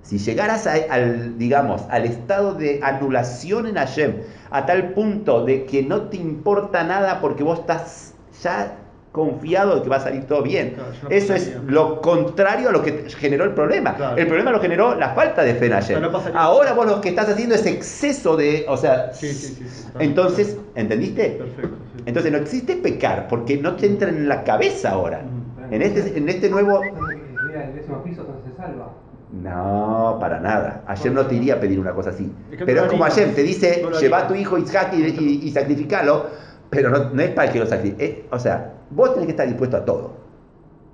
si 0.03 0.19
llegaras 0.19 0.67
a- 0.67 0.75
al, 0.91 1.39
digamos, 1.39 1.83
al 1.91 2.05
estado 2.07 2.55
de 2.55 2.81
anulación 2.83 3.67
en 3.67 3.77
Hashem, 3.77 4.15
a 4.51 4.65
tal 4.67 4.95
punto 4.95 5.45
de 5.45 5.65
que 5.67 5.83
no 5.83 6.09
te 6.09 6.17
importa 6.17 6.83
nada 6.83 7.21
porque 7.21 7.45
vos 7.45 7.61
estás 7.61 8.15
ya 8.43 8.79
confiado 9.19 9.75
de 9.75 9.83
que 9.83 9.89
va 9.89 9.97
a 9.97 10.01
salir 10.01 10.25
todo 10.25 10.43
bien. 10.43 10.75
Claro, 10.75 10.93
yo 10.93 11.09
no 11.09 11.14
Eso 11.14 11.35
es 11.35 11.57
lo 11.66 12.01
contrario 12.01 12.69
a 12.69 12.73
lo 12.73 12.83
que 12.83 13.05
generó 13.11 13.45
el 13.45 13.53
problema. 13.53 13.97
Claro. 13.97 14.16
El 14.16 14.27
problema 14.29 14.53
lo 14.53 14.61
generó 14.61 14.95
la 14.95 15.11
falta 15.11 15.43
de 15.43 15.55
fe 15.55 15.66
en 15.66 16.01
no 16.01 16.12
pasaría. 16.12 16.41
Ahora 16.41 16.73
vos 16.73 16.87
lo 16.87 17.01
que 17.01 17.09
estás 17.09 17.29
haciendo 17.29 17.57
es 17.57 17.66
exceso 17.66 18.37
de, 18.37 18.64
o 18.69 18.77
sea, 18.77 19.12
Sí, 19.12 19.33
sí, 19.33 19.49
sí, 19.49 19.64
sí, 19.69 19.87
está 19.87 20.03
entonces. 20.03 20.57
¿entendiste? 20.77 21.31
Perfecto. 21.31 21.77
Entonces 22.07 22.33
no 22.33 22.39
existe 22.39 22.77
pecar 22.77 23.27
porque 23.29 23.59
no 23.59 23.75
te 23.75 23.87
entra 23.87 24.09
en 24.09 24.29
la 24.29 24.45
cabeza 24.45 24.91
ahora. 24.91 25.23
En 25.71 25.83
este, 25.83 26.16
en 26.16 26.29
este 26.29 26.49
nuevo... 26.49 26.81
Mira, 26.83 27.64
el 27.64 27.75
décimo 27.75 28.03
piso 28.05 28.23
entonces 28.23 28.53
se 28.53 28.57
salva. 28.57 28.93
No, 29.33 30.16
para 30.21 30.41
nada. 30.41 30.83
Ayer 30.87 31.12
no 31.12 31.27
te 31.27 31.35
iría 31.35 31.55
a 31.55 31.61
pedir 31.61 31.79
una 31.79 31.93
cosa 31.93 32.11
así. 32.11 32.33
Pero 32.64 32.85
es 32.85 32.91
como 32.91 33.05
ayer, 33.05 33.35
te 33.35 33.43
dice, 33.43 33.85
lleva 34.01 34.21
a 34.21 34.29
tu 34.29 34.35
hijo 34.35 34.57
Isaac 34.57 34.95
y, 34.95 35.03
y, 35.03 35.41
y 35.45 35.51
sacrificalo, 35.51 36.27
pero 36.71 36.91
no, 36.91 37.11
no 37.11 37.23
es 37.23 37.31
para 37.31 37.51
que 37.53 37.59
lo 37.59 37.66
sacrifique. 37.66 38.27
O 38.31 38.39
sea, 38.39 38.75
vos 38.91 39.11
tenés 39.12 39.27
que 39.27 39.33
estar 39.33 39.47
dispuesto 39.47 39.77
a 39.77 39.85
todo. 39.85 40.12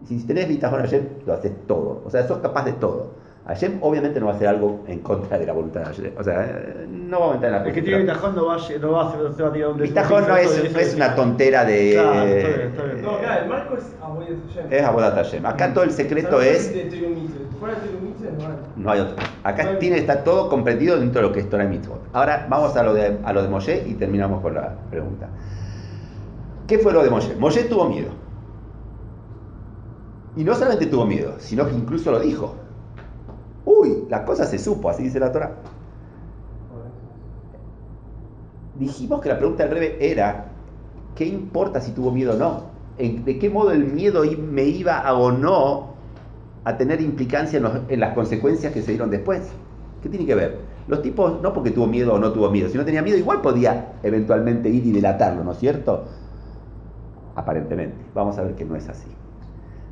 Y 0.08 0.18
si 0.18 0.26
tenés 0.26 0.48
bitajón 0.48 0.80
ayer, 0.82 1.02
lo 1.26 1.32
haces 1.32 1.52
todo. 1.66 2.02
O 2.04 2.10
sea, 2.10 2.26
sos 2.26 2.38
capaz 2.38 2.64
de 2.64 2.72
todo. 2.74 3.22
Ayer 3.46 3.72
obviamente 3.82 4.20
no 4.20 4.26
va 4.26 4.32
a 4.32 4.36
hacer 4.36 4.48
algo 4.48 4.80
en 4.86 5.00
contra 5.00 5.38
de 5.38 5.44
la 5.46 5.52
voluntad 5.52 5.82
de 5.82 5.88
ayer. 5.90 6.14
O 6.18 6.24
sea, 6.24 6.44
eh, 6.46 6.86
no 6.88 7.18
va 7.18 7.24
a 7.24 7.26
aumentar 7.28 7.50
en 7.50 7.56
la 7.62 7.68
El 7.68 7.74
que 7.74 7.82
tiene 7.82 7.98
bitajón 8.00 8.34
no 8.34 8.46
va, 8.46 8.54
a 8.54 8.58
no 8.80 8.92
va 8.92 9.02
a 9.02 9.08
hacer, 9.08 9.20
no 9.20 9.32
se 9.34 9.42
va 9.42 9.48
a 9.48 9.52
tirar 9.52 9.70
un 9.70 9.78
Bitajón 9.78 10.28
no 10.28 10.36
es, 10.36 10.72
no 10.72 10.78
es 10.78 10.94
una 10.94 11.14
tontera 11.14 11.64
de... 11.66 11.92
Claro, 11.92 12.24
está 12.24 12.48
bien, 12.48 12.68
está 12.68 12.82
bien. 12.84 13.02
No, 13.02 13.18
claro, 13.18 13.42
el 13.42 13.48
marco 13.50 13.76
es 13.76 13.84
Aboyes 14.02 14.38
Hashem. 14.48 14.72
Es 14.72 14.82
Abodat 14.82 15.14
Hashem. 15.14 15.44
Acá 15.46 15.74
todo 15.74 15.84
el 15.84 15.90
secreto 15.90 16.40
es... 16.40 16.72
no 18.76 18.90
hay. 18.90 19.00
Otro. 19.00 19.16
Acá 19.42 19.64
No 19.64 19.70
hay- 19.70 19.78
tiene, 19.78 19.98
está 19.98 20.24
todo 20.24 20.48
comprendido 20.48 20.98
dentro 20.98 21.20
de 21.22 21.28
lo 21.28 21.32
que 21.34 21.40
es 21.40 21.50
Torah 21.50 21.64
Mitzvot. 21.64 22.00
Ahora 22.12 22.46
vamos 22.48 22.74
a 22.76 22.82
lo, 22.82 22.94
de, 22.94 23.18
a 23.24 23.32
lo 23.32 23.42
de 23.42 23.48
Moshe 23.48 23.84
y 23.86 23.94
terminamos 23.94 24.40
con 24.42 24.54
la 24.54 24.74
pregunta. 24.90 25.28
¿Qué 26.66 26.78
fue 26.78 26.92
lo 26.92 27.02
de 27.02 27.10
Moshe? 27.10 27.34
Moshe 27.36 27.64
tuvo 27.64 27.88
miedo. 27.88 28.10
Y 30.36 30.44
no 30.44 30.54
solamente 30.54 30.86
tuvo 30.86 31.06
miedo, 31.06 31.34
sino 31.38 31.66
que 31.66 31.74
incluso 31.74 32.10
lo 32.10 32.18
dijo. 32.20 32.54
Uy, 33.64 34.06
la 34.08 34.24
cosa 34.24 34.44
se 34.46 34.58
supo, 34.58 34.88
así 34.90 35.04
dice 35.04 35.20
la 35.20 35.32
Torah. 35.32 35.52
Dijimos 38.78 39.20
que 39.20 39.28
la 39.28 39.38
pregunta 39.38 39.62
del 39.64 39.72
Rebe 39.72 39.98
era, 40.00 40.46
¿qué 41.14 41.24
importa 41.26 41.80
si 41.80 41.92
tuvo 41.92 42.10
miedo 42.10 42.34
o 42.34 42.36
no? 42.36 42.62
¿En- 42.98 43.24
¿De 43.24 43.38
qué 43.38 43.48
modo 43.48 43.70
el 43.70 43.84
miedo 43.84 44.22
me 44.38 44.64
iba 44.64 45.12
o 45.14 45.30
no 45.30 45.94
a 46.64 46.76
tener 46.76 47.00
implicancia 47.00 47.58
en, 47.58 47.66
en 47.88 48.00
las 48.00 48.14
consecuencias 48.14 48.72
que 48.72 48.82
se 48.82 48.92
dieron 48.92 49.10
después? 49.10 49.42
¿Qué 50.02 50.08
tiene 50.08 50.26
que 50.26 50.34
ver? 50.34 50.58
Los 50.88 51.02
tipos, 51.02 51.40
no 51.40 51.52
porque 51.52 51.70
tuvo 51.70 51.86
miedo 51.86 52.12
o 52.14 52.18
no 52.18 52.32
tuvo 52.32 52.50
miedo, 52.50 52.68
si 52.68 52.76
no 52.76 52.84
tenía 52.84 53.02
miedo, 53.02 53.16
igual 53.16 53.40
podía 53.40 53.92
eventualmente 54.02 54.68
ir 54.68 54.84
y 54.86 54.92
delatarlo, 54.92 55.44
¿no 55.44 55.52
es 55.52 55.58
cierto? 55.58 56.08
Aparentemente. 57.36 57.96
Vamos 58.14 58.38
a 58.38 58.42
ver 58.42 58.54
que 58.54 58.64
no 58.64 58.76
es 58.76 58.88
así. 58.88 59.08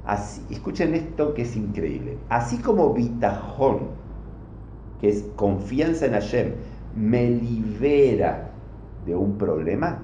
Así, 0.04 0.44
escuchen 0.50 0.94
esto 0.94 1.34
que 1.34 1.42
es 1.42 1.56
increíble. 1.56 2.18
Así 2.28 2.58
como 2.58 2.92
bitajón, 2.92 3.80
que 5.00 5.08
es 5.08 5.24
confianza 5.36 6.06
en 6.06 6.12
Hashem, 6.12 6.52
me 6.96 7.30
libera 7.30 8.50
de 9.06 9.14
un 9.16 9.38
problema, 9.38 9.98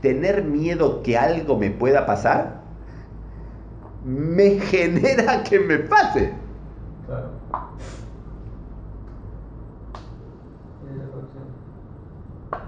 tener 0.00 0.44
miedo 0.44 1.02
que 1.02 1.16
algo 1.16 1.56
me 1.58 1.70
pueda 1.70 2.06
pasar, 2.06 2.60
me 4.04 4.50
genera 4.60 5.42
que 5.44 5.60
me 5.60 5.78
pase. 5.78 6.32
Claro. 7.06 7.28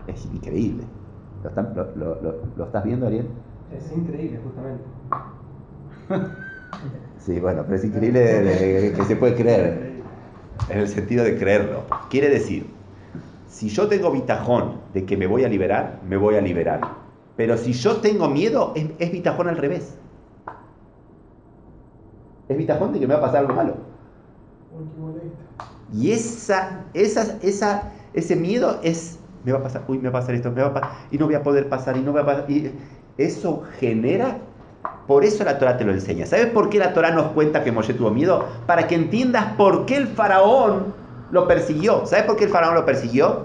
Es 0.06 0.24
increíble. 0.26 0.84
¿Lo, 1.42 1.48
están- 1.48 1.72
lo- 1.74 1.94
lo- 1.96 2.22
lo- 2.22 2.34
lo 2.56 2.64
estás 2.64 2.84
viendo, 2.84 3.06
Ariel? 3.06 3.28
Es 3.78 3.92
increíble, 3.96 4.38
justamente. 4.44 4.84
Sí, 7.24 7.40
bueno, 7.40 7.62
pero 7.64 7.76
es 7.76 7.84
increíble 7.84 8.20
de- 8.20 8.42
de- 8.42 8.92
que 8.92 9.04
se 9.04 9.16
puede 9.16 9.34
creer. 9.34 9.94
En 10.68 10.78
el 10.78 10.88
sentido 10.88 11.24
de 11.24 11.38
creerlo. 11.38 11.84
Quiere 12.10 12.28
decir, 12.28 12.66
si 13.48 13.68
yo 13.70 13.88
tengo 13.88 14.10
bitajón 14.10 14.80
de 14.92 15.06
que 15.06 15.16
me 15.16 15.26
voy 15.26 15.44
a 15.44 15.48
liberar, 15.48 16.00
me 16.06 16.18
voy 16.18 16.34
a 16.36 16.42
liberar. 16.42 16.80
Pero 17.36 17.56
si 17.56 17.72
yo 17.72 17.96
tengo 17.96 18.28
miedo, 18.28 18.72
es, 18.76 18.88
es 18.98 19.10
bitajón 19.10 19.48
al 19.48 19.56
revés. 19.56 19.94
Es 22.48 22.58
bitajón 22.58 22.92
de 22.92 23.00
que 23.00 23.06
me 23.06 23.14
va 23.14 23.20
a 23.20 23.22
pasar 23.22 23.38
algo 23.40 23.54
malo. 23.54 23.74
Y 25.92 26.10
esa, 26.12 26.84
esa, 26.92 27.38
esa, 27.42 27.92
ese 28.12 28.36
miedo 28.36 28.80
es, 28.82 29.18
me 29.44 29.52
va 29.52 29.60
a 29.60 29.62
pasar, 29.62 29.84
uy, 29.88 29.96
me 29.98 30.10
va 30.10 30.18
a 30.18 30.20
pasar 30.20 30.34
esto, 30.34 30.50
me 30.50 30.60
va 30.60 30.68
a 30.68 30.74
pasar, 30.74 30.90
y 31.10 31.16
no 31.18 31.26
voy 31.26 31.34
a 31.36 31.42
poder 31.42 31.68
pasar, 31.68 31.96
y 31.96 32.00
no 32.00 32.12
voy 32.12 32.20
a 32.20 32.26
pasar. 32.26 32.50
Y 32.50 32.70
eso 33.16 33.62
genera, 33.78 34.38
por 35.06 35.24
eso 35.24 35.44
la 35.44 35.58
Torah 35.58 35.76
te 35.76 35.84
lo 35.84 35.92
enseña. 35.92 36.26
¿Sabes 36.26 36.46
por 36.46 36.68
qué 36.68 36.78
la 36.78 36.92
Torah 36.92 37.10
nos 37.10 37.32
cuenta 37.32 37.62
que 37.62 37.72
Moshe 37.72 37.94
tuvo 37.94 38.10
miedo? 38.10 38.44
Para 38.66 38.86
que 38.86 38.94
entiendas 38.94 39.52
por 39.56 39.86
qué 39.86 39.96
el 39.96 40.08
faraón 40.08 40.94
lo 41.30 41.46
persiguió. 41.46 42.06
¿Sabes 42.06 42.24
por 42.24 42.36
qué 42.36 42.44
el 42.44 42.50
faraón 42.50 42.74
lo 42.74 42.84
persiguió? 42.84 43.42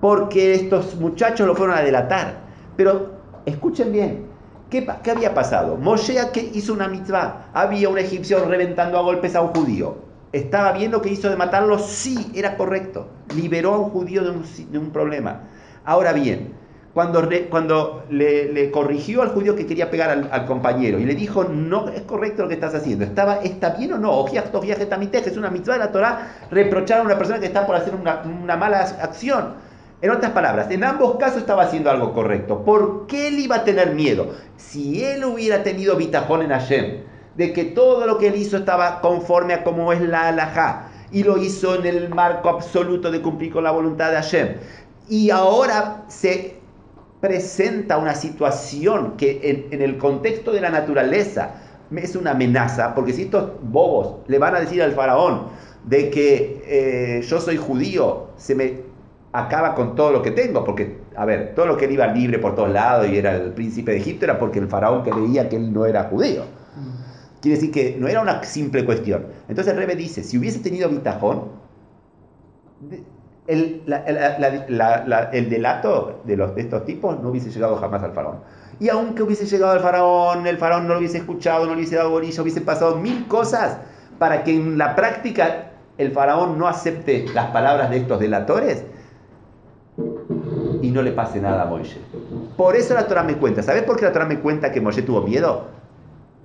Porque 0.00 0.54
estos 0.54 0.96
muchachos 0.96 1.46
lo 1.46 1.54
fueron 1.54 1.76
a 1.76 1.82
delatar. 1.82 2.40
Pero 2.76 3.12
escuchen 3.46 3.92
bien, 3.92 4.26
¿qué, 4.68 4.86
qué 5.02 5.10
había 5.10 5.32
pasado? 5.32 5.76
Moshe 5.76 6.16
hizo 6.52 6.72
una 6.72 6.88
mitzvah. 6.88 7.48
Había 7.54 7.88
un 7.88 7.98
egipcio 7.98 8.44
reventando 8.46 8.98
a 8.98 9.02
golpes 9.02 9.34
a 9.34 9.42
un 9.42 9.48
judío. 9.48 9.96
¿Estaba 10.32 10.72
bien 10.72 10.90
lo 10.90 11.00
que 11.00 11.10
hizo 11.10 11.30
de 11.30 11.36
matarlo? 11.36 11.78
Sí, 11.78 12.30
era 12.34 12.56
correcto. 12.56 13.06
Liberó 13.34 13.74
a 13.74 13.78
un 13.78 13.90
judío 13.90 14.22
de 14.24 14.30
un, 14.30 14.44
de 14.70 14.78
un 14.78 14.90
problema. 14.90 15.40
Ahora 15.84 16.12
bien, 16.12 16.52
cuando, 16.96 17.20
re- 17.20 17.48
cuando 17.50 18.04
le, 18.08 18.50
le 18.54 18.70
corrigió 18.70 19.20
al 19.20 19.28
judío 19.28 19.54
que 19.54 19.66
quería 19.66 19.90
pegar 19.90 20.08
al, 20.08 20.30
al 20.32 20.46
compañero 20.46 20.98
y 20.98 21.04
le 21.04 21.14
dijo, 21.14 21.44
no 21.44 21.90
es 21.90 22.00
correcto 22.00 22.44
lo 22.44 22.48
que 22.48 22.54
estás 22.54 22.74
haciendo, 22.74 23.04
¿Estaba, 23.04 23.42
¿está 23.42 23.68
bien 23.76 23.92
o 23.92 23.98
no? 23.98 24.24
Tojiaj, 24.24 24.80
etamitej, 24.80 25.26
es 25.26 25.36
una 25.36 25.50
mitzvah 25.50 25.74
de 25.74 25.80
la 25.80 25.92
Torah 25.92 26.32
reprochar 26.50 27.00
a 27.00 27.02
una 27.02 27.18
persona 27.18 27.38
que 27.38 27.44
está 27.44 27.66
por 27.66 27.76
hacer 27.76 27.94
una, 27.94 28.22
una 28.22 28.56
mala 28.56 28.78
acción. 28.80 29.56
En 30.00 30.10
otras 30.10 30.32
palabras, 30.32 30.70
en 30.70 30.84
ambos 30.84 31.16
casos 31.16 31.40
estaba 31.40 31.64
haciendo 31.64 31.90
algo 31.90 32.14
correcto. 32.14 32.64
¿Por 32.64 33.06
qué 33.06 33.28
él 33.28 33.40
iba 33.40 33.56
a 33.56 33.64
tener 33.64 33.92
miedo? 33.94 34.28
Si 34.56 35.04
él 35.04 35.22
hubiera 35.26 35.62
tenido 35.62 35.96
bitajón 35.96 36.40
en 36.40 36.48
Hashem, 36.48 37.02
de 37.34 37.52
que 37.52 37.64
todo 37.64 38.06
lo 38.06 38.16
que 38.16 38.28
él 38.28 38.36
hizo 38.36 38.56
estaba 38.56 39.02
conforme 39.02 39.52
a 39.52 39.62
como 39.64 39.92
es 39.92 40.00
la 40.00 40.28
halajá, 40.28 40.88
y 41.12 41.24
lo 41.24 41.36
hizo 41.36 41.74
en 41.74 41.84
el 41.84 42.08
marco 42.08 42.48
absoluto 42.48 43.10
de 43.10 43.20
cumplir 43.20 43.52
con 43.52 43.64
la 43.64 43.70
voluntad 43.70 44.12
de 44.12 44.16
Hashem, 44.16 44.48
y 45.10 45.28
ahora 45.30 46.04
se 46.08 46.55
presenta 47.20 47.98
una 47.98 48.14
situación 48.14 49.16
que 49.16 49.40
en, 49.42 49.66
en 49.72 49.82
el 49.82 49.98
contexto 49.98 50.52
de 50.52 50.60
la 50.60 50.70
naturaleza 50.70 51.62
es 51.94 52.16
una 52.16 52.32
amenaza, 52.32 52.94
porque 52.94 53.12
si 53.12 53.22
estos 53.22 53.52
bobos 53.62 54.16
le 54.26 54.38
van 54.38 54.56
a 54.56 54.60
decir 54.60 54.82
al 54.82 54.92
faraón 54.92 55.48
de 55.84 56.10
que 56.10 56.62
eh, 56.66 57.22
yo 57.22 57.40
soy 57.40 57.56
judío, 57.56 58.30
se 58.36 58.54
me 58.54 58.80
acaba 59.32 59.74
con 59.74 59.94
todo 59.94 60.10
lo 60.10 60.22
que 60.22 60.32
tengo, 60.32 60.64
porque, 60.64 60.98
a 61.14 61.24
ver, 61.24 61.54
todo 61.54 61.66
lo 61.66 61.76
que 61.76 61.84
él 61.84 61.92
iba 61.92 62.06
libre 62.08 62.38
por 62.38 62.54
todos 62.54 62.70
lados 62.70 63.08
y 63.08 63.18
era 63.18 63.36
el 63.36 63.52
príncipe 63.52 63.92
de 63.92 63.98
Egipto 63.98 64.24
era 64.24 64.38
porque 64.38 64.58
el 64.58 64.68
faraón 64.68 65.02
creía 65.02 65.48
que 65.48 65.56
él 65.56 65.72
no 65.72 65.86
era 65.86 66.04
judío. 66.04 66.44
Quiere 67.40 67.56
decir 67.56 67.70
que 67.70 67.96
no 67.98 68.08
era 68.08 68.20
una 68.22 68.42
simple 68.42 68.84
cuestión. 68.84 69.26
Entonces 69.48 69.76
Rebe 69.76 69.94
dice, 69.94 70.24
si 70.24 70.38
hubiese 70.38 70.58
tenido 70.60 70.88
bitajón, 70.88 71.50
el, 73.46 73.82
la- 73.86 74.04
la- 74.68 75.04
la- 75.06 75.22
el 75.32 75.48
delato 75.50 76.20
de, 76.24 76.36
los, 76.36 76.54
de 76.54 76.62
estos 76.62 76.84
tipos 76.84 77.20
no 77.22 77.30
hubiese 77.30 77.50
llegado 77.50 77.76
jamás 77.76 78.02
al 78.02 78.12
faraón. 78.12 78.38
Y 78.80 78.88
aunque 78.88 79.22
hubiese 79.22 79.46
llegado 79.46 79.72
al 79.72 79.80
faraón, 79.80 80.46
el 80.46 80.58
faraón 80.58 80.86
no 80.86 80.94
lo 80.94 80.98
hubiese 80.98 81.18
escuchado, 81.18 81.64
no 81.64 81.70
le 81.70 81.78
hubiese 81.78 81.96
dado 81.96 82.10
bolilla, 82.10 82.42
hubiese 82.42 82.60
pasado 82.60 82.96
mil 82.96 83.26
cosas 83.26 83.78
para 84.18 84.44
que 84.44 84.54
en 84.54 84.76
la 84.78 84.94
práctica 84.96 85.70
el 85.98 86.12
faraón 86.12 86.58
no 86.58 86.68
acepte 86.68 87.24
las 87.34 87.46
palabras 87.52 87.88
de 87.90 87.98
estos 87.98 88.20
delatores 88.20 88.84
y 90.82 90.90
no 90.90 91.02
le 91.02 91.12
pase 91.12 91.40
nada 91.40 91.62
a 91.62 91.66
Moisés. 91.66 91.98
Por 92.56 92.76
eso 92.76 92.94
la 92.94 93.06
Torah 93.06 93.22
me 93.22 93.36
cuenta. 93.36 93.62
¿Sabes 93.62 93.82
por 93.82 93.96
qué 93.96 94.04
la 94.04 94.12
Torah 94.12 94.26
me 94.26 94.40
cuenta 94.40 94.72
que 94.72 94.80
Moisés 94.80 95.06
tuvo 95.06 95.22
miedo? 95.22 95.64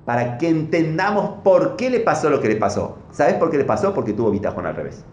Para 0.06 0.38
que 0.38 0.48
entendamos 0.50 1.40
por 1.44 1.76
qué 1.76 1.90
le 1.90 2.00
pasó 2.00 2.30
lo 2.30 2.40
que 2.40 2.48
le 2.48 2.56
pasó. 2.56 2.98
¿Sabes 3.12 3.36
por 3.36 3.52
qué 3.52 3.58
le 3.58 3.66
pasó? 3.66 3.94
Porque 3.94 4.14
tuvo 4.14 4.32
bitajón 4.32 4.66
al 4.66 4.76
revés. 4.76 5.04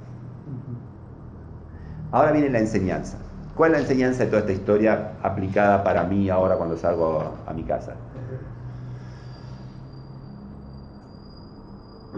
Ahora 2.11 2.33
viene 2.33 2.51
la 2.51 2.59
enseñanza. 2.59 3.25
¿Cuál 3.55 3.71
es 3.73 3.77
la 3.79 3.83
enseñanza 3.83 4.25
de 4.25 4.31
toda 4.31 4.41
esta 4.41 4.53
historia 4.53 5.19
aplicada 5.23 5.83
para 5.83 6.05
mí 6.05 6.29
ahora 6.29 6.57
cuando 6.57 6.77
salgo 6.77 7.43
a 7.47 7.53
mi 7.55 7.65
casa? 7.65 8.03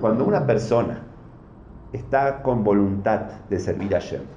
Cuando 0.00 0.24
una 0.24 0.46
persona 0.46 1.14
está 1.92 2.42
con 2.42 2.64
voluntad 2.64 3.46
de 3.48 3.60
servir 3.60 3.96
a 3.96 4.00
Shem, 4.00 4.28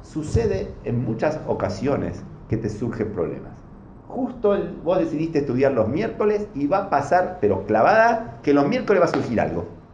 sucede 0.00 0.80
en 0.84 1.04
muchas 1.04 1.42
ocasiones 1.46 2.24
que 2.48 2.56
te 2.56 2.68
surgen 2.68 3.12
problemas. 3.12 3.64
Justo 4.02 4.54
el- 4.54 4.76
vos 4.80 4.98
decidiste 4.98 5.40
estudiar 5.40 5.72
los 5.72 5.88
miércoles 5.88 6.48
y 6.54 6.66
va 6.66 6.78
a 6.84 6.90
pasar, 6.90 7.38
pero 7.40 7.66
clavada, 7.66 8.40
que 8.42 8.54
los 8.54 8.66
miércoles 8.68 9.02
va 9.02 9.06
a 9.06 9.08
surgir 9.08 9.40
algo. 9.40 9.85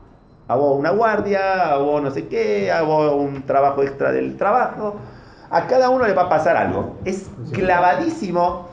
A 0.48 0.56
vos 0.56 0.78
una 0.78 0.90
guardia, 0.90 1.72
a 1.72 1.76
vos 1.78 2.02
no 2.02 2.10
sé 2.10 2.26
qué, 2.28 2.70
a 2.70 2.82
vos 2.82 3.12
un 3.14 3.42
trabajo 3.42 3.82
extra 3.82 4.12
del 4.12 4.36
trabajo. 4.36 4.96
A 5.50 5.66
cada 5.66 5.90
uno 5.90 6.06
le 6.06 6.14
va 6.14 6.22
a 6.22 6.28
pasar 6.28 6.56
algo. 6.56 6.96
Es 7.04 7.30
clavadísimo. 7.52 8.68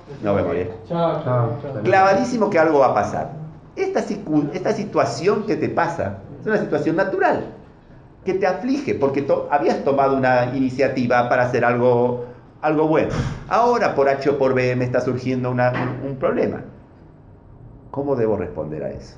Chao, 0.87 1.21
chao, 1.23 1.51
chao. 1.61 1.81
Clavadísimo 1.83 2.49
que 2.49 2.59
algo 2.59 2.79
va 2.79 2.87
a 2.87 2.93
pasar. 2.93 3.31
Esta, 3.75 3.99
esta 4.53 4.71
situación 4.73 5.43
que 5.45 5.55
te 5.55 5.69
pasa 5.69 6.17
es 6.41 6.47
una 6.47 6.57
situación 6.57 6.95
natural, 6.95 7.45
que 8.25 8.33
te 8.33 8.47
aflige, 8.47 8.95
porque 8.95 9.21
to- 9.21 9.47
habías 9.51 9.83
tomado 9.83 10.17
una 10.17 10.53
iniciativa 10.55 11.29
para 11.29 11.43
hacer 11.43 11.63
algo, 11.63 12.25
algo 12.61 12.87
bueno. 12.87 13.09
Ahora, 13.47 13.93
por 13.95 14.09
H 14.09 14.29
o 14.31 14.37
por 14.37 14.53
B, 14.53 14.75
me 14.75 14.85
está 14.85 14.99
surgiendo 15.01 15.51
una- 15.51 15.71
un- 15.71 16.09
un 16.11 16.15
problema. 16.17 16.61
¿Cómo 17.91 18.15
debo 18.15 18.35
responder 18.37 18.83
a 18.83 18.89
eso? 18.89 19.15